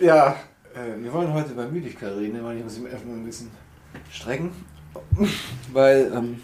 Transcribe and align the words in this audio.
Ja, 0.00 0.36
äh, 0.74 1.02
wir 1.02 1.12
wollen 1.12 1.32
heute 1.32 1.52
über 1.52 1.66
Müdigkeit 1.68 2.12
reden, 2.16 2.42
weil 2.42 2.58
ich 2.58 2.64
muss 2.64 2.78
mich 2.78 2.92
erstmal 2.92 3.16
ein 3.16 3.24
bisschen 3.24 3.50
strecken. 4.10 4.50
weil 5.72 6.10
ähm, 6.14 6.40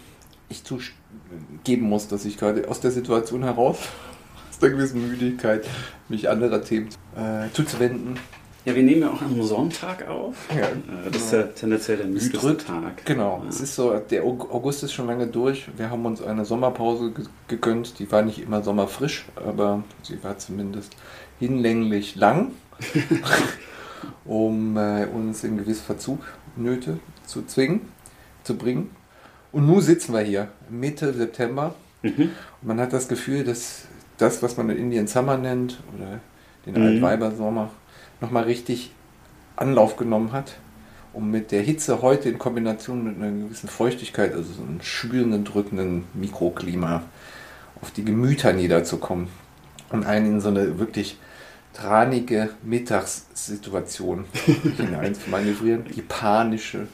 ich 0.49 0.63
zugeben 0.63 1.87
muss, 1.89 2.07
dass 2.07 2.25
ich 2.25 2.37
gerade 2.37 2.67
aus 2.69 2.79
der 2.79 2.91
Situation 2.91 3.43
heraus, 3.43 3.77
aus 4.49 4.59
der 4.59 4.69
gewissen 4.71 5.07
Müdigkeit, 5.07 5.65
mich 6.09 6.29
anderer 6.29 6.61
Themen 6.63 6.89
äh, 7.15 7.51
zuzuwenden. 7.53 8.19
Ja, 8.65 8.75
wir 8.75 8.83
nehmen 8.83 9.01
ja 9.03 9.11
auch 9.11 9.21
am 9.21 9.41
Sonntag 9.43 10.05
auf. 10.09 10.35
Ja, 10.53 10.65
Äh, 10.65 11.09
Das 11.11 11.21
ist 11.23 11.31
ja 11.33 11.43
tendenziell 11.43 11.97
der 11.97 12.07
müdeste. 12.07 12.57
Tag. 12.57 13.05
Genau, 13.05 13.41
Ja. 13.43 13.49
es 13.49 13.61
ist 13.61 13.75
so, 13.75 13.97
der 13.97 14.23
Aug- 14.25 14.51
August 14.51 14.83
ist 14.83 14.91
schon 14.91 15.07
lange 15.07 15.25
durch. 15.27 15.69
Wir 15.77 15.89
haben 15.89 16.05
uns 16.05 16.21
eine 16.21 16.43
Sommerpause 16.43 17.11
ge- 17.11 17.25
gegönnt. 17.47 17.97
Die 17.99 18.11
war 18.11 18.23
nicht 18.23 18.39
immer 18.39 18.61
sommerfrisch, 18.61 19.25
aber 19.37 19.83
sie 20.03 20.21
war 20.21 20.37
zumindest 20.37 20.97
hinlänglich 21.39 22.15
lang, 22.17 22.51
um 24.25 24.77
äh, 24.77 25.05
uns 25.05 25.43
in 25.43 25.57
gewisse 25.57 25.83
Verzugnöte 25.83 26.99
zu 27.25 27.45
zwingen, 27.45 27.81
zu 28.43 28.57
bringen. 28.57 28.91
Und 29.51 29.67
nun 29.67 29.81
sitzen 29.81 30.13
wir 30.13 30.21
hier, 30.21 30.49
Mitte 30.69 31.13
September. 31.13 31.75
Mhm. 32.01 32.31
Und 32.61 32.67
man 32.67 32.79
hat 32.79 32.93
das 32.93 33.07
Gefühl, 33.07 33.43
dass 33.43 33.85
das, 34.17 34.43
was 34.43 34.57
man 34.57 34.69
in 34.69 34.77
Indian 34.77 35.07
Summer 35.07 35.37
nennt, 35.37 35.79
oder 35.95 36.19
den 36.65 36.75
Mhm. 36.75 36.87
Altweibersommer, 36.87 37.69
nochmal 38.21 38.43
richtig 38.43 38.91
Anlauf 39.55 39.95
genommen 39.95 40.31
hat, 40.31 40.57
um 41.13 41.31
mit 41.31 41.51
der 41.51 41.61
Hitze 41.61 42.01
heute 42.01 42.29
in 42.29 42.37
Kombination 42.37 43.03
mit 43.03 43.15
einer 43.15 43.31
gewissen 43.31 43.69
Feuchtigkeit, 43.69 44.33
also 44.33 44.53
so 44.53 44.61
einem 44.61 44.81
schwülenden, 44.81 45.45
drückenden 45.45 46.03
Mikroklima, 46.13 47.03
auf 47.81 47.91
die 47.91 48.03
Gemüter 48.03 48.53
niederzukommen 48.53 49.27
und 49.89 50.05
einen 50.05 50.33
in 50.33 50.41
so 50.41 50.49
eine 50.49 50.79
wirklich 50.79 51.17
tranige 51.79 52.49
Mittagssituation 52.63 54.25
hinein 54.77 55.13
zu 55.15 55.29
manövrieren. 55.29 55.85
Die 55.95 56.01
panische 56.01 56.87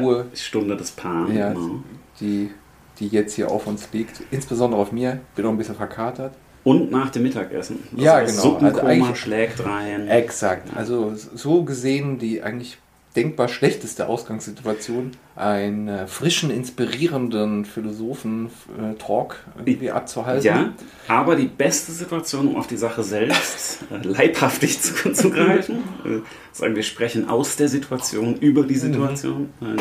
Ruhe, 0.00 0.26
Ja, 0.30 0.36
Stunde 0.36 0.76
des 0.76 0.92
Pan. 0.92 1.34
ja, 1.34 1.52
genau. 1.52 1.82
die, 2.20 2.50
die 2.98 3.08
jetzt 3.08 3.34
hier 3.34 3.50
auf 3.50 3.66
uns 3.66 3.88
liegt. 3.92 4.22
Insbesondere 4.30 4.80
auf 4.80 4.92
mir. 4.92 5.20
Bin 5.34 5.44
auch 5.46 5.50
ein 5.50 5.58
bisschen 5.58 5.74
verkatert. 5.74 6.34
Und 6.64 6.92
nach 6.92 7.10
dem 7.10 7.24
Mittagessen. 7.24 7.80
Ja, 7.96 8.20
das 8.20 8.30
genau. 8.32 8.42
Suppenkoma 8.42 8.68
Also 8.78 8.86
eigentlich- 8.86 9.18
schlägt 9.20 9.64
rein. 9.64 10.06
Exakt. 10.06 10.68
Also 10.76 11.12
so 11.16 11.64
gesehen 11.64 12.18
die 12.18 12.40
eigentlich 12.42 12.78
denkbar 13.16 13.48
schlechteste 13.48 14.06
Ausgangssituation, 14.08 15.12
einen 15.36 15.88
äh, 15.88 16.06
frischen, 16.06 16.50
inspirierenden 16.50 17.64
Philosophen-Talk 17.64 19.36
irgendwie 19.64 19.90
abzuhalten. 19.90 20.46
Ja, 20.46 20.72
aber 21.08 21.36
die 21.36 21.46
beste 21.46 21.92
Situation, 21.92 22.48
um 22.48 22.56
auf 22.56 22.66
die 22.66 22.76
Sache 22.76 23.02
selbst 23.02 23.80
äh, 23.90 24.06
leibhaftig 24.06 24.80
zu, 24.80 25.12
zu 25.12 25.30
greifen, 25.30 25.82
äh, 26.04 26.20
sagen 26.52 26.74
wir 26.74 26.82
sprechen 26.82 27.28
aus 27.28 27.56
der 27.56 27.68
Situation, 27.68 28.36
über 28.36 28.62
Mhm. 28.62 28.68
die 28.68 28.76
Situation. 28.76 29.50
Nein. 29.60 29.76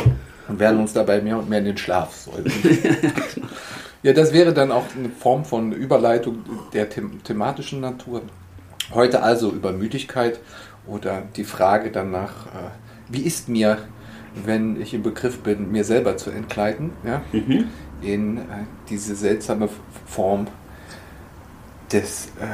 Und 0.48 0.60
werden 0.60 0.80
uns 0.82 0.92
dabei 0.92 1.22
mehr 1.22 1.38
und 1.38 1.50
mehr 1.50 1.60
in 1.60 1.66
den 1.66 1.78
Schlaf 1.78 2.14
säuseln. 2.16 2.52
ja, 4.04 4.12
das 4.12 4.34
wäre 4.34 4.54
dann 4.54 4.72
auch 4.72 4.86
eine 4.98 5.10
Form 5.10 5.46
von 5.46 5.72
Überleitung 5.72 6.44
der 6.74 6.90
them 6.90 7.24
thematischen 7.24 7.80
Natur. 7.80 8.24
Heute 8.94 9.24
also 9.24 9.52
über 9.52 9.72
Müdigkeit 9.72 10.40
oder 10.88 11.24
die 11.36 11.46
Frage 11.46 11.92
danach, 11.92 12.48
äh, 12.48 12.81
wie 13.12 13.22
ist 13.22 13.50
mir, 13.50 13.78
wenn 14.46 14.82
ich 14.82 14.94
im 14.94 15.04
Begriff 15.04 15.40
bin, 15.40 15.72
mir 15.72 15.84
selber 15.84 16.18
zu 16.18 16.30
entgleiten, 16.32 16.92
ja, 17.06 17.22
Mhm. 17.32 17.66
in 18.02 18.38
äh, 18.38 18.42
diese 18.90 19.16
seltsame 19.16 19.70
Form 20.06 20.48
des, 21.92 22.28
äh, 22.40 22.46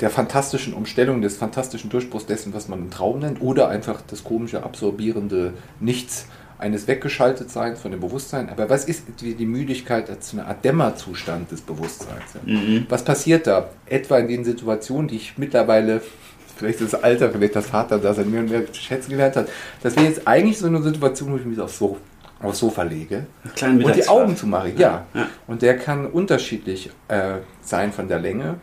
der 0.00 0.10
fantastischen 0.10 0.74
Umstellung, 0.74 1.22
des 1.22 1.36
fantastischen 1.36 1.90
Durchbruchs 1.90 2.26
dessen, 2.26 2.52
was 2.54 2.68
man 2.68 2.80
einen 2.80 2.90
Traum 2.90 3.20
nennt, 3.20 3.40
oder 3.40 3.68
einfach 3.68 4.02
das 4.06 4.24
komische, 4.24 4.62
absorbierende 4.62 5.54
Nichts 5.80 6.26
eines 6.58 6.86
Weggeschaltetseins 6.86 7.80
von 7.80 7.90
dem 7.90 8.00
Bewusstsein. 8.00 8.48
Aber 8.48 8.70
was 8.70 8.84
ist 8.86 9.02
die 9.20 9.34
die 9.34 9.44
Müdigkeit 9.46 10.08
als 10.08 10.32
eine 10.32 10.46
Art 10.46 10.64
Dämmerzustand 10.64 11.50
des 11.50 11.60
Bewusstseins? 11.60 12.34
Ja? 12.34 12.52
Mhm. 12.52 12.86
Was 12.88 13.04
passiert 13.04 13.46
da? 13.46 13.68
Etwa 13.86 14.18
in 14.18 14.28
den 14.28 14.44
Situationen, 14.44 15.08
die 15.08 15.16
ich 15.16 15.36
mittlerweile, 15.36 16.00
vielleicht 16.56 16.80
das 16.80 16.94
Alter, 16.94 17.30
vielleicht 17.30 17.54
das 17.56 17.66
Vater, 17.66 17.98
das 17.98 18.18
er 18.18 18.24
mir 18.24 18.40
und 18.40 18.50
mehr 18.50 18.62
schätzen 18.72 19.10
gelernt 19.10 19.36
hat, 19.36 19.48
das 19.82 19.94
wäre 19.96 20.06
jetzt 20.06 20.26
eigentlich 20.26 20.58
so 20.58 20.66
eine 20.66 20.82
Situation, 20.82 21.32
wo 21.32 21.36
ich 21.36 21.44
mich 21.44 21.60
aufs, 21.60 21.78
so 21.78 21.98
aufs 22.42 22.58
Sofa 22.58 22.82
lege 22.82 23.26
und 23.86 23.96
die. 23.96 24.08
Augen 24.08 24.36
zu 24.36 24.46
machen, 24.46 24.72
ja. 24.76 25.06
Ja. 25.14 25.28
Und 25.46 25.62
der 25.62 25.76
kann 25.78 26.06
unterschiedlich 26.06 26.90
äh, 27.08 27.36
sein 27.62 27.92
von 27.92 28.08
der 28.08 28.18
Länge. 28.18 28.56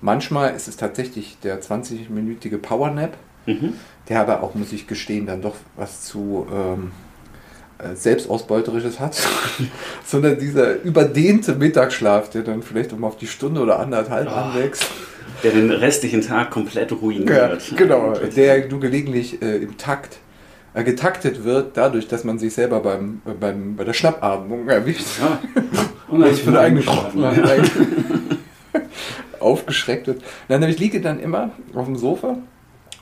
Manchmal 0.00 0.54
ist 0.54 0.66
es 0.68 0.76
tatsächlich 0.76 1.38
der 1.42 1.60
20-minütige 1.60 2.58
Powernap, 2.58 3.12
Mhm. 3.46 3.72
der 4.08 4.20
aber 4.20 4.42
auch, 4.42 4.54
muss 4.54 4.70
ich 4.72 4.86
gestehen, 4.86 5.26
dann 5.26 5.40
doch 5.40 5.54
was 5.74 6.02
zu 6.02 6.46
ähm, 6.52 6.90
äh, 7.78 7.94
Selbstausbeuterisches 7.94 9.00
hat. 9.00 9.16
Sondern 10.04 10.38
dieser 10.38 10.82
überdehnte 10.82 11.54
Mittagsschlaf, 11.54 12.28
der 12.30 12.42
dann 12.42 12.62
vielleicht 12.62 12.92
um 12.92 13.02
auf 13.04 13.16
die 13.16 13.26
Stunde 13.26 13.60
oder 13.62 13.78
anderthalb 13.80 14.28
Oh. 14.28 14.34
anwächst. 14.34 14.84
Der 15.42 15.52
den 15.52 15.70
restlichen 15.70 16.20
Tag 16.22 16.50
komplett 16.50 16.90
Ja, 16.90 16.96
ruiniert. 16.96 17.72
genau, 17.76 18.12
der 18.14 18.68
du 18.68 18.78
gelegentlich 18.80 19.40
äh, 19.42 19.56
im 19.56 19.76
Takt 19.78 20.18
äh, 20.74 20.84
getaktet 20.84 21.44
wird, 21.44 21.76
dadurch, 21.76 22.08
dass 22.08 22.24
man 22.24 22.38
sich 22.38 22.52
selber 22.54 22.80
beim, 22.80 23.22
äh, 23.26 23.30
beim, 23.32 23.76
bei 23.76 23.84
der 23.84 23.92
Schnappatmung 23.92 24.68
erwischt. 24.68 25.06
Ja. 25.20 25.38
Und 26.08 26.20
dann 26.20 26.30
Ich 26.32 26.44
bin 26.44 26.56
eigentlich 26.56 26.88
eingeschlafen. 26.88 27.24
aufgeschreckt 29.40 30.06
wird. 30.06 30.22
Nein, 30.48 30.62
ich 30.64 30.78
liege 30.78 31.00
dann 31.00 31.18
immer 31.20 31.50
auf 31.74 31.86
dem 31.86 31.96
Sofa 31.96 32.36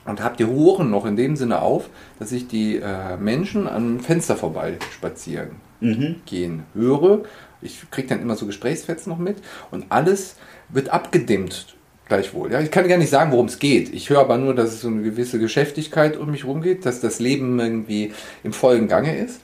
und 0.05 0.23
habe 0.23 0.37
die 0.37 0.45
Ohren 0.45 0.89
noch 0.89 1.05
in 1.05 1.15
dem 1.15 1.35
Sinne 1.35 1.61
auf, 1.61 1.89
dass 2.17 2.31
ich 2.31 2.47
die 2.47 2.77
äh, 2.77 3.17
Menschen 3.19 3.67
am 3.67 3.99
Fenster 3.99 4.35
vorbei 4.35 4.77
spazieren 4.91 5.51
Mhm. 5.81 6.17
gehen 6.25 6.63
höre. 6.73 7.21
Ich 7.61 7.89
kriege 7.89 8.09
dann 8.09 8.21
immer 8.21 8.35
so 8.35 8.45
Gesprächsfetzen 8.45 9.09
noch 9.13 9.17
mit 9.17 9.37
und 9.71 9.85
alles 9.89 10.35
wird 10.67 10.89
abgedimmt 10.89 11.77
gleichwohl. 12.09 12.51
Ja, 12.51 12.59
ich 12.59 12.71
kann 12.71 12.87
gar 12.87 12.97
nicht 12.97 13.09
sagen, 13.09 13.31
worum 13.31 13.45
es 13.45 13.59
geht. 13.59 13.93
Ich 13.93 14.09
höre 14.09 14.19
aber 14.19 14.37
nur, 14.37 14.53
dass 14.53 14.73
es 14.73 14.81
so 14.81 14.89
eine 14.89 15.01
gewisse 15.03 15.39
Geschäftigkeit 15.39 16.17
um 16.17 16.31
mich 16.31 16.43
rumgeht, 16.45 16.85
dass 16.85 16.99
das 16.99 17.19
Leben 17.19 17.59
irgendwie 17.59 18.11
im 18.43 18.51
vollen 18.51 18.87
Gange 18.89 19.15
ist 19.17 19.39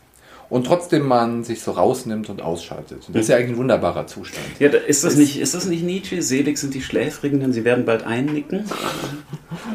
und 0.49 0.65
trotzdem 0.67 1.07
man 1.07 1.43
sich 1.43 1.61
so 1.61 1.71
rausnimmt 1.71 2.29
und 2.29 2.41
ausschaltet. 2.41 3.03
Und 3.07 3.15
das 3.15 3.23
ist 3.23 3.29
ja 3.29 3.37
eigentlich 3.37 3.51
ein 3.51 3.57
wunderbarer 3.57 4.07
Zustand. 4.07 4.45
Ja, 4.59 4.69
ist 4.69 5.03
das, 5.03 5.13
Ist- 5.13 5.19
nicht, 5.19 5.39
ist 5.39 5.53
das 5.55 5.65
nicht 5.65 5.83
Nietzsche? 5.83 6.21
Selig 6.21 6.57
sind 6.57 6.73
die 6.73 6.81
Schläfrigen, 6.81 7.39
denn 7.39 7.53
sie 7.53 7.63
werden 7.63 7.85
bald 7.85 8.03
einnicken. 8.03 8.65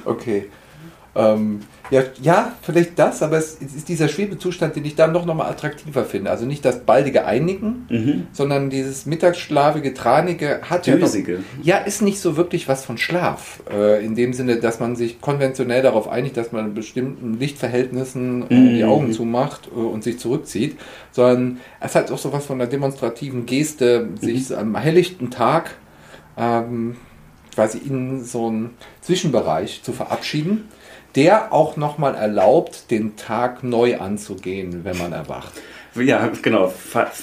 Okay. 0.04 0.48
Ähm, 1.14 1.60
ja, 1.90 2.02
ja, 2.22 2.52
vielleicht 2.62 2.98
das, 2.98 3.22
aber 3.22 3.36
es 3.38 3.54
ist 3.54 3.88
dieser 3.88 4.08
Schwebezustand, 4.08 4.76
den 4.76 4.84
ich 4.84 4.94
dann 4.94 5.12
doch 5.12 5.26
nochmal 5.26 5.50
attraktiver 5.50 6.04
finde. 6.04 6.30
Also 6.30 6.46
nicht 6.46 6.64
das 6.64 6.80
baldige 6.80 7.24
Einnicken, 7.26 7.86
Mhm. 7.88 8.26
sondern 8.32 8.70
dieses 8.70 9.06
mittagsschlafige, 9.06 9.92
tranige 9.94 10.60
hat 10.68 10.86
ja, 10.86 10.94
doch, 10.94 11.02
Dösige. 11.02 11.40
ja 11.62 11.78
ist 11.78 12.02
nicht 12.02 12.20
so 12.20 12.36
wirklich 12.36 12.68
was 12.68 12.84
von 12.84 12.96
Schlaf. 12.98 13.62
Äh, 13.70 14.04
in 14.04 14.14
dem 14.14 14.32
Sinne, 14.32 14.56
dass 14.56 14.78
man 14.80 14.96
sich 14.96 15.20
konventionell 15.20 15.82
darauf 15.82 16.08
einigt, 16.08 16.36
dass 16.36 16.52
man 16.52 16.66
in 16.66 16.74
bestimmten 16.74 17.38
Lichtverhältnissen 17.38 18.42
äh, 18.44 18.46
die 18.48 18.82
Mhm. 18.84 18.88
Augen 18.88 19.12
zumacht 19.12 19.68
äh, 19.74 19.78
und 19.78 20.04
sich 20.04 20.18
zurückzieht, 20.18 20.78
sondern 21.12 21.58
es 21.80 21.94
hat 21.94 22.10
auch 22.12 22.18
so 22.18 22.32
was 22.32 22.46
von 22.46 22.60
einer 22.60 22.70
demonstrativen 22.70 23.46
Geste, 23.46 24.08
sich 24.20 24.46
so 24.46 24.56
am 24.56 24.76
helllichten 24.76 25.30
Tag 25.30 25.72
ähm, 26.36 26.96
quasi 27.54 27.78
in 27.78 28.22
so 28.24 28.46
einen 28.46 28.70
Zwischenbereich 29.00 29.82
zu 29.82 29.92
verabschieden, 29.92 30.68
der 31.14 31.52
auch 31.52 31.76
nochmal 31.76 32.14
erlaubt, 32.14 32.90
den 32.90 33.16
Tag 33.16 33.62
neu 33.64 33.98
anzugehen, 33.98 34.84
wenn 34.84 34.96
man 34.98 35.12
erwacht. 35.12 35.52
Ja, 35.96 36.30
genau. 36.40 36.72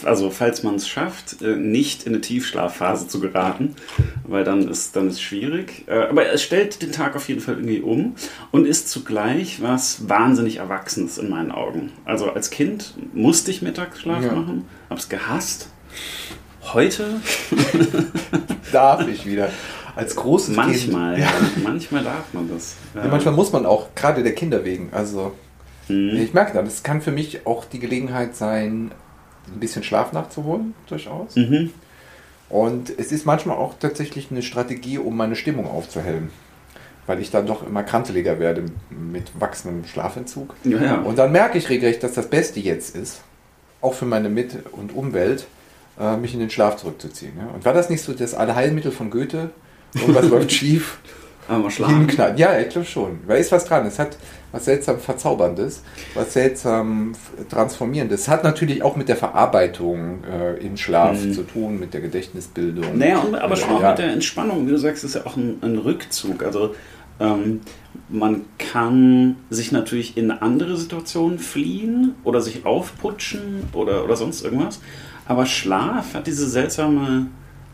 Also 0.03 0.29
falls 0.29 0.61
man 0.63 0.75
es 0.75 0.89
schafft, 0.89 1.41
äh, 1.41 1.55
nicht 1.55 2.03
in 2.03 2.11
eine 2.11 2.19
Tiefschlafphase 2.21 3.07
zu 3.07 3.21
geraten, 3.21 3.75
weil 4.25 4.43
dann 4.43 4.67
ist 4.67 4.93
dann 4.97 5.07
ist 5.07 5.21
schwierig. 5.21 5.85
Äh, 5.87 5.99
Aber 6.09 6.25
es 6.29 6.43
stellt 6.43 6.81
den 6.81 6.91
Tag 6.91 7.15
auf 7.15 7.29
jeden 7.29 7.39
Fall 7.39 7.53
irgendwie 7.55 7.79
um 7.79 8.15
und 8.51 8.67
ist 8.67 8.89
zugleich 8.89 9.61
was 9.61 10.09
wahnsinnig 10.09 10.57
Erwachsenes 10.57 11.17
in 11.17 11.29
meinen 11.29 11.51
Augen. 11.53 11.93
Also 12.03 12.29
als 12.31 12.49
Kind 12.49 12.93
musste 13.13 13.51
ich 13.51 13.61
Mittagsschlaf 13.61 14.21
Ja. 14.25 14.33
machen, 14.33 14.65
hab's 14.89 15.07
gehasst. 15.07 15.69
Heute 16.73 17.21
Darf 18.73 19.07
ich 19.07 19.25
wieder. 19.25 19.49
Als 19.97 20.15
großes 20.15 20.55
manchmal, 20.55 21.15
Kind. 21.15 21.25
ja. 21.27 21.31
manchmal 21.63 22.03
darf 22.03 22.33
man 22.33 22.49
das. 22.49 22.75
Ja, 22.95 23.05
manchmal 23.07 23.33
muss 23.33 23.51
man 23.51 23.65
auch, 23.65 23.87
gerade 23.95 24.23
der 24.23 24.33
Kinder 24.35 24.63
wegen. 24.63 24.89
Also, 24.91 25.33
Mhm. 25.89 26.17
ich 26.17 26.33
merke 26.33 26.53
das, 26.53 26.67
es 26.73 26.83
kann 26.83 27.01
für 27.01 27.11
mich 27.11 27.45
auch 27.47 27.63
die 27.65 27.79
Gelegenheit 27.79 28.35
sein, 28.35 28.91
ein 29.47 29.59
bisschen 29.59 29.83
Schlaf 29.83 30.11
nachzuholen, 30.11 30.73
durchaus. 30.87 31.35
Mhm. 31.35 31.71
Und 32.49 32.91
es 32.97 33.11
ist 33.11 33.25
manchmal 33.25 33.57
auch 33.57 33.73
tatsächlich 33.79 34.29
eine 34.31 34.41
Strategie, 34.41 34.97
um 34.97 35.15
meine 35.17 35.35
Stimmung 35.35 35.65
aufzuhellen. 35.69 36.29
Weil 37.05 37.19
ich 37.21 37.31
dann 37.31 37.45
doch 37.47 37.65
immer 37.65 37.83
kranteliger 37.83 38.37
werde 38.39 38.65
mit 38.89 39.31
wachsendem 39.39 39.85
Schlafentzug. 39.85 40.55
Ja, 40.65 40.77
ja. 40.83 40.95
Und 41.01 41.17
dann 41.17 41.31
merke 41.31 41.57
ich 41.57 41.69
regelrecht, 41.69 42.03
dass 42.03 42.13
das 42.13 42.29
Beste 42.29 42.59
jetzt 42.59 42.95
ist, 42.95 43.21
auch 43.81 43.93
für 43.93 44.05
meine 44.05 44.27
Mit- 44.29 44.57
und 44.73 44.93
Umwelt, 44.93 45.47
äh, 45.99 46.17
mich 46.17 46.33
in 46.33 46.41
den 46.41 46.49
Schlaf 46.49 46.75
zurückzuziehen. 46.75 47.31
Und 47.53 47.63
war 47.63 47.73
das 47.73 47.89
nicht 47.89 48.01
so 48.01 48.13
das 48.13 48.33
Allheilmittel 48.33 48.91
von 48.91 49.09
Goethe? 49.09 49.51
Irgendwas 49.99 50.29
läuft 50.29 50.51
schief, 50.51 50.97
Aber 51.47 51.69
hinknallt. 51.69 52.37
Ja, 52.39 52.59
ich 52.59 52.69
glaube 52.69 52.85
schon. 52.87 53.19
Da 53.27 53.35
ist 53.35 53.51
was 53.51 53.65
dran. 53.65 53.85
Es 53.85 53.99
hat 53.99 54.17
was 54.51 54.65
seltsam 54.65 54.99
Verzauberndes, 54.99 55.81
was 56.13 56.33
seltsam 56.33 57.13
Transformierendes. 57.49 58.21
Es 58.21 58.27
hat 58.27 58.43
natürlich 58.43 58.81
auch 58.83 58.95
mit 58.95 59.09
der 59.09 59.17
Verarbeitung 59.17 60.23
äh, 60.23 60.55
im 60.65 60.77
Schlaf 60.77 61.21
Mhm. 61.21 61.33
zu 61.33 61.43
tun, 61.43 61.79
mit 61.79 61.93
der 61.93 62.01
Gedächtnisbildung. 62.01 62.97
Naja, 62.97 63.19
und, 63.19 63.35
aber 63.35 63.55
schon 63.55 63.71
auch 63.71 63.81
Ja. 63.81 63.89
mit 63.89 63.99
der 63.99 64.11
Entspannung, 64.11 64.65
wie 64.67 64.71
du 64.71 64.77
sagst, 64.77 65.03
ist 65.03 65.15
ja 65.15 65.25
auch 65.25 65.35
ein, 65.37 65.57
ein 65.61 65.77
Rückzug. 65.77 66.43
Also 66.43 66.75
ähm, 67.19 67.61
man 68.09 68.45
kann 68.57 69.35
sich 69.49 69.71
natürlich 69.71 70.17
in 70.17 70.31
andere 70.31 70.77
Situationen 70.77 71.39
fliehen 71.39 72.15
oder 72.23 72.41
sich 72.41 72.65
aufputschen 72.65 73.63
oder, 73.73 74.03
oder 74.05 74.15
sonst 74.15 74.43
irgendwas. 74.45 74.79
Aber 75.25 75.45
Schlaf 75.45 76.13
hat 76.13 76.25
diese 76.27 76.47
seltsame 76.47 77.27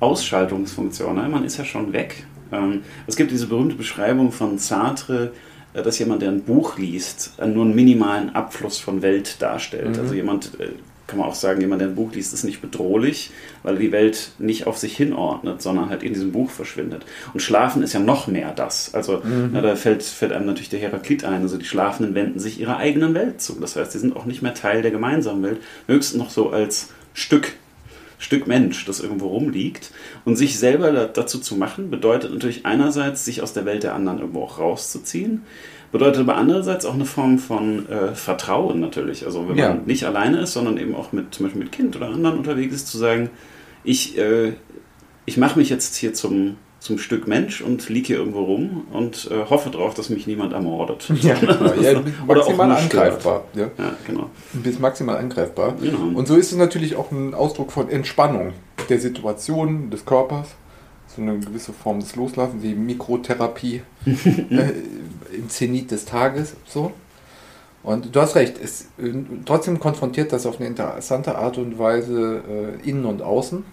Ausschaltungsfunktion. 0.03 1.15
Ne? 1.15 1.27
Man 1.29 1.45
ist 1.45 1.57
ja 1.57 1.65
schon 1.65 1.93
weg. 1.93 2.25
Ähm, 2.51 2.81
es 3.07 3.15
gibt 3.15 3.31
diese 3.31 3.47
berühmte 3.47 3.75
Beschreibung 3.75 4.31
von 4.31 4.57
Sartre, 4.57 5.31
äh, 5.73 5.81
dass 5.81 5.99
jemand, 5.99 6.21
der 6.21 6.29
ein 6.29 6.43
Buch 6.43 6.77
liest, 6.77 7.33
äh, 7.39 7.47
nur 7.47 7.65
einen 7.65 7.75
minimalen 7.75 8.35
Abfluss 8.35 8.79
von 8.79 9.01
Welt 9.01 9.41
darstellt. 9.41 9.95
Mhm. 9.95 10.01
Also 10.01 10.13
jemand, 10.13 10.59
äh, 10.59 10.69
kann 11.07 11.19
man 11.19 11.27
auch 11.27 11.35
sagen, 11.35 11.61
jemand, 11.61 11.81
der 11.81 11.89
ein 11.89 11.95
Buch 11.95 12.13
liest, 12.13 12.33
ist 12.33 12.43
nicht 12.43 12.61
bedrohlich, 12.61 13.31
weil 13.61 13.75
er 13.75 13.79
die 13.79 13.91
Welt 13.91 14.31
nicht 14.39 14.67
auf 14.67 14.77
sich 14.77 14.95
hinordnet, 14.95 15.61
sondern 15.61 15.89
halt 15.89 16.01
in 16.01 16.13
diesem 16.13 16.31
Buch 16.31 16.49
verschwindet. 16.49 17.05
Und 17.33 17.41
Schlafen 17.41 17.83
ist 17.83 17.93
ja 17.93 17.99
noch 17.99 18.27
mehr 18.27 18.51
das. 18.55 18.93
Also 18.93 19.21
na, 19.51 19.59
da 19.59 19.75
fällt, 19.75 20.01
fällt 20.01 20.31
einem 20.31 20.45
natürlich 20.45 20.69
der 20.69 20.79
Heraklit 20.79 21.25
ein. 21.25 21.41
Also 21.41 21.57
die 21.57 21.65
Schlafenden 21.65 22.15
wenden 22.15 22.39
sich 22.39 22.57
ihrer 22.57 22.77
eigenen 22.77 23.13
Welt 23.13 23.41
zu. 23.41 23.59
Das 23.59 23.75
heißt, 23.75 23.91
sie 23.91 23.99
sind 23.99 24.15
auch 24.15 24.23
nicht 24.23 24.41
mehr 24.41 24.53
Teil 24.53 24.81
der 24.81 24.91
gemeinsamen 24.91 25.43
Welt, 25.43 25.59
höchstens 25.87 26.17
noch 26.17 26.29
so 26.29 26.51
als 26.51 26.87
Stück 27.13 27.51
Stück 28.23 28.47
Mensch, 28.47 28.85
das 28.85 28.99
irgendwo 29.01 29.27
rumliegt. 29.27 29.91
Und 30.25 30.37
sich 30.37 30.57
selber 30.57 30.91
da, 30.91 31.05
dazu 31.05 31.39
zu 31.39 31.55
machen, 31.55 31.89
bedeutet 31.91 32.31
natürlich 32.31 32.65
einerseits, 32.65 33.25
sich 33.25 33.41
aus 33.43 33.51
der 33.53 33.65
Welt 33.65 33.83
der 33.83 33.93
anderen 33.95 34.19
irgendwo 34.19 34.43
auch 34.43 34.59
rauszuziehen. 34.59 35.41
Bedeutet 35.91 36.21
aber 36.21 36.35
andererseits 36.37 36.85
auch 36.85 36.93
eine 36.95 37.05
Form 37.05 37.37
von 37.37 37.87
äh, 37.89 38.15
Vertrauen 38.15 38.79
natürlich. 38.79 39.25
Also 39.25 39.47
wenn 39.49 39.57
Ja. 39.57 39.69
man 39.69 39.85
nicht 39.85 40.05
alleine 40.05 40.39
ist, 40.39 40.53
sondern 40.53 40.77
eben 40.77 40.95
auch 40.95 41.11
mit 41.11 41.35
zum 41.35 41.45
Beispiel 41.45 41.63
mit 41.63 41.71
Kind 41.71 41.95
oder 41.95 42.07
anderen 42.07 42.37
unterwegs 42.37 42.73
ist, 42.73 42.87
zu 42.87 42.97
sagen, 42.97 43.29
ich, 43.83 44.17
äh, 44.17 44.53
ich 45.25 45.37
mache 45.37 45.59
mich 45.59 45.69
jetzt 45.69 45.95
hier 45.97 46.13
zum, 46.13 46.55
zum 46.83 46.97
Stück 46.97 47.27
Mensch 47.29 47.61
und 47.61 47.87
liege 47.87 48.07
hier 48.07 48.17
irgendwo 48.17 48.43
rum 48.43 48.85
und 48.91 49.31
äh, 49.31 49.49
hoffe 49.49 49.69
darauf, 49.69 49.93
dass 49.93 50.09
mich 50.09 50.27
niemand 50.27 50.51
ermordet. 50.51 51.09
Ja, 51.21 51.35
genau. 51.35 51.73
ja, 51.75 52.01
maximal 52.27 52.71
angreifbar. 52.73 53.45
Ja. 53.53 53.71
Ja, 53.77 53.95
genau. 54.05 54.29
Du 54.51 54.61
bist 54.61 54.81
maximal 54.81 55.15
angreifbar. 55.15 55.75
Genau. 55.79 56.17
Und 56.17 56.27
so 56.27 56.35
ist 56.35 56.51
es 56.51 56.57
natürlich 56.57 56.97
auch 56.97 57.09
ein 57.11 57.33
Ausdruck 57.33 57.71
von 57.71 57.89
Entspannung 57.89 58.51
der 58.89 58.99
Situation, 58.99 59.89
des 59.91 60.03
Körpers. 60.03 60.49
So 61.07 61.21
eine 61.21 61.39
gewisse 61.39 61.71
Form 61.71 62.01
des 62.01 62.17
Loslassens, 62.17 62.61
die 62.61 62.75
Mikrotherapie 62.75 63.83
äh, 64.05 64.71
im 65.33 65.47
Zenit 65.47 65.89
des 65.91 66.03
Tages. 66.03 66.55
So. 66.67 66.91
Und 67.83 68.13
du 68.13 68.19
hast 68.19 68.35
recht, 68.35 68.59
es, 68.61 68.89
äh, 68.97 69.13
trotzdem 69.45 69.79
konfrontiert 69.79 70.33
das 70.33 70.45
auf 70.45 70.59
eine 70.59 70.67
interessante 70.67 71.37
Art 71.37 71.57
und 71.57 71.79
Weise 71.79 72.43
äh, 72.83 72.89
innen 72.89 73.05
und 73.05 73.21
außen. 73.21 73.63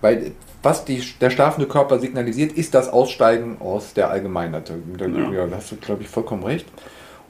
Weil 0.00 0.32
was 0.62 0.84
die, 0.84 1.02
der 1.20 1.30
schlafende 1.30 1.68
Körper 1.68 1.98
signalisiert, 1.98 2.52
ist 2.52 2.74
das 2.74 2.88
Aussteigen 2.88 3.56
aus 3.60 3.94
der 3.94 4.10
Allgemeinheit. 4.10 4.70
Da, 4.70 5.06
Ja. 5.06 5.32
ja. 5.32 5.46
da 5.46 5.56
hast 5.56 5.72
du, 5.72 5.76
glaube 5.76 6.02
ich, 6.02 6.08
vollkommen 6.08 6.44
recht. 6.44 6.66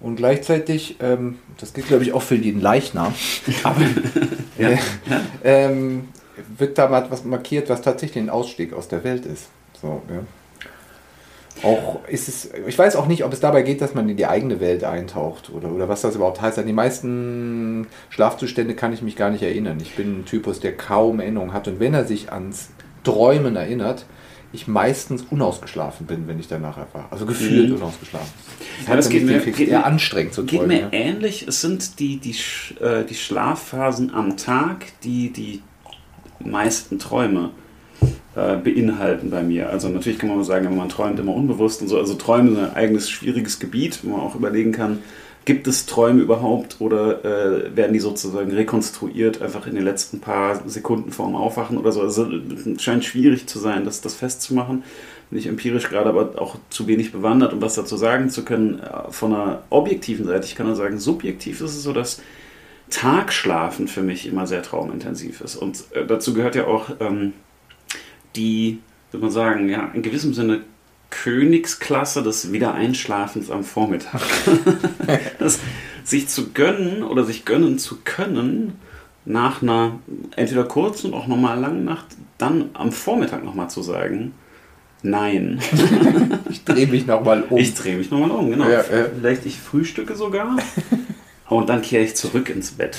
Und 0.00 0.16
gleichzeitig, 0.16 0.96
ähm, 1.00 1.38
das 1.58 1.72
gilt, 1.72 1.86
glaube 1.86 2.02
ich, 2.02 2.12
auch 2.12 2.22
für 2.22 2.34
jeden 2.34 2.60
Leichnam, 2.60 3.14
aber 3.62 3.82
äh, 4.58 4.76
ähm, 5.44 6.08
wird 6.58 6.76
da 6.76 6.88
mal 6.88 7.06
was 7.08 7.24
markiert, 7.24 7.68
was 7.68 7.82
tatsächlich 7.82 8.24
ein 8.24 8.30
Ausstieg 8.30 8.72
aus 8.72 8.88
der 8.88 9.04
Welt 9.04 9.24
ist. 9.26 9.48
So, 9.80 10.02
ja. 10.08 10.22
Auch 11.62 12.00
ist 12.08 12.28
es, 12.28 12.50
ich 12.66 12.76
weiß 12.76 12.96
auch 12.96 13.06
nicht, 13.06 13.24
ob 13.24 13.32
es 13.32 13.38
dabei 13.38 13.62
geht, 13.62 13.80
dass 13.80 13.94
man 13.94 14.08
in 14.08 14.16
die 14.16 14.26
eigene 14.26 14.58
Welt 14.58 14.82
eintaucht 14.82 15.50
oder, 15.50 15.70
oder 15.70 15.88
was 15.88 16.00
das 16.00 16.16
überhaupt 16.16 16.40
heißt. 16.40 16.58
An 16.58 16.66
die 16.66 16.72
meisten 16.72 17.86
Schlafzustände 18.08 18.74
kann 18.74 18.92
ich 18.92 19.02
mich 19.02 19.14
gar 19.14 19.30
nicht 19.30 19.42
erinnern. 19.42 19.78
Ich 19.80 19.94
bin 19.94 20.20
ein 20.20 20.24
Typus, 20.24 20.58
der 20.58 20.76
kaum 20.76 21.20
Erinnerung 21.20 21.52
hat. 21.52 21.68
Und 21.68 21.78
wenn 21.78 21.94
er 21.94 22.04
sich 22.04 22.32
ans 22.32 22.70
Träumen 23.04 23.56
erinnert, 23.56 24.06
ich 24.54 24.68
meistens 24.68 25.22
unausgeschlafen 25.30 26.06
bin, 26.06 26.28
wenn 26.28 26.38
ich 26.38 26.46
danach 26.48 26.76
erfahre. 26.76 27.06
Also 27.10 27.24
gefühlt 27.24 27.70
Mhm. 27.70 27.76
unausgeschlafen. 27.76 28.28
Ja, 28.86 28.96
das 28.96 29.08
geht 29.08 29.24
mir- 29.24 29.38
geht 29.40 29.58
eher 29.60 29.78
mir- 29.78 29.86
anstrengend 29.86 30.34
zu 30.34 30.44
Geht 30.44 30.60
träumen. 30.60 30.76
mir 30.76 30.82
ja. 30.82 30.88
ähnlich. 30.92 31.46
Es 31.48 31.62
sind 31.62 31.98
die, 32.00 32.18
die, 32.18 32.34
äh, 32.82 33.04
die 33.04 33.14
Schlafphasen 33.14 34.12
am 34.14 34.36
Tag, 34.36 34.84
die 35.04 35.30
die 35.32 35.62
meisten 36.44 36.98
Träume 36.98 37.50
äh, 38.34 38.56
beinhalten 38.56 39.30
bei 39.30 39.42
mir. 39.42 39.68
Also 39.68 39.88
natürlich 39.90 40.18
kann 40.18 40.30
man 40.30 40.42
sagen, 40.42 40.74
man 40.74 40.88
träumt 40.88 41.20
immer 41.20 41.34
unbewusst 41.34 41.82
und 41.82 41.88
so. 41.88 41.98
Also 41.98 42.14
Träume 42.14 42.50
sind 42.52 42.64
ein 42.64 42.74
eigenes 42.74 43.10
schwieriges 43.10 43.58
Gebiet, 43.60 44.00
wo 44.02 44.10
man 44.16 44.20
auch 44.20 44.34
überlegen 44.34 44.72
kann, 44.72 45.00
gibt 45.44 45.66
es 45.66 45.86
Träume 45.86 46.22
überhaupt 46.22 46.76
oder 46.80 47.24
äh, 47.24 47.76
werden 47.76 47.92
die 47.92 48.00
sozusagen 48.00 48.52
rekonstruiert 48.52 49.42
einfach 49.42 49.66
in 49.66 49.74
den 49.74 49.84
letzten 49.84 50.20
paar 50.20 50.68
Sekunden 50.68 51.10
vorm 51.10 51.34
Aufwachen 51.34 51.78
oder 51.78 51.90
so. 51.90 52.02
Also 52.02 52.26
es 52.26 52.82
scheint 52.82 53.04
schwierig 53.04 53.46
zu 53.46 53.58
sein, 53.58 53.84
das, 53.84 54.00
das 54.00 54.14
festzumachen. 54.14 54.84
Bin 55.30 55.38
ich 55.38 55.46
empirisch 55.46 55.88
gerade 55.88 56.10
aber 56.10 56.40
auch 56.40 56.56
zu 56.70 56.86
wenig 56.86 57.12
bewandert, 57.12 57.52
um 57.52 57.62
was 57.62 57.74
dazu 57.74 57.96
sagen 57.96 58.30
zu 58.30 58.44
können. 58.44 58.80
Äh, 58.80 59.10
Von 59.10 59.34
einer 59.34 59.62
objektiven 59.70 60.26
Seite, 60.26 60.46
ich 60.46 60.54
kann 60.54 60.66
nur 60.66 60.76
sagen, 60.76 60.98
subjektiv 60.98 61.60
ist 61.60 61.76
es 61.76 61.82
so, 61.82 61.92
dass 61.92 62.22
Tagschlafen 62.90 63.88
für 63.88 64.02
mich 64.02 64.26
immer 64.26 64.46
sehr 64.46 64.62
traumintensiv 64.62 65.40
ist. 65.40 65.56
Und 65.56 65.84
äh, 65.92 66.06
dazu 66.06 66.34
gehört 66.34 66.54
ja 66.54 66.66
auch 66.66 66.90
ähm, 67.00 67.32
die, 68.36 68.78
würde 69.10 69.24
man 69.24 69.32
sagen, 69.32 69.68
ja, 69.68 69.90
in 69.92 70.02
gewissem 70.02 70.34
Sinne 70.34 70.60
Königsklasse 71.12 72.22
des 72.22 72.52
Wiedereinschlafens 72.52 73.50
am 73.50 73.64
Vormittag. 73.64 74.22
das, 75.38 75.60
sich 76.04 76.28
zu 76.28 76.52
gönnen 76.52 77.02
oder 77.02 77.24
sich 77.24 77.44
gönnen 77.44 77.78
zu 77.78 77.98
können, 78.02 78.72
nach 79.24 79.62
einer 79.62 80.00
entweder 80.34 80.64
kurzen 80.64 81.12
und 81.12 81.14
auch 81.14 81.28
nochmal 81.28 81.60
langen 81.60 81.84
Nacht, 81.84 82.06
dann 82.38 82.70
am 82.72 82.90
Vormittag 82.90 83.44
nochmal 83.44 83.70
zu 83.70 83.82
sagen, 83.82 84.34
nein. 85.02 85.60
Ich 86.50 86.64
drehe 86.64 86.86
mich 86.86 87.06
nochmal 87.06 87.44
um. 87.48 87.58
Ich 87.58 87.74
drehe 87.74 87.96
mich 87.96 88.10
nochmal 88.10 88.30
um, 88.30 88.50
genau. 88.50 88.64
Ja, 88.64 88.80
ja. 88.80 89.06
Vielleicht 89.16 89.46
ich 89.46 89.58
frühstücke 89.58 90.16
sogar. 90.16 90.56
Und 91.48 91.68
dann 91.68 91.82
kehre 91.82 92.04
ich 92.04 92.16
zurück 92.16 92.48
ins 92.48 92.72
Bett. 92.72 92.96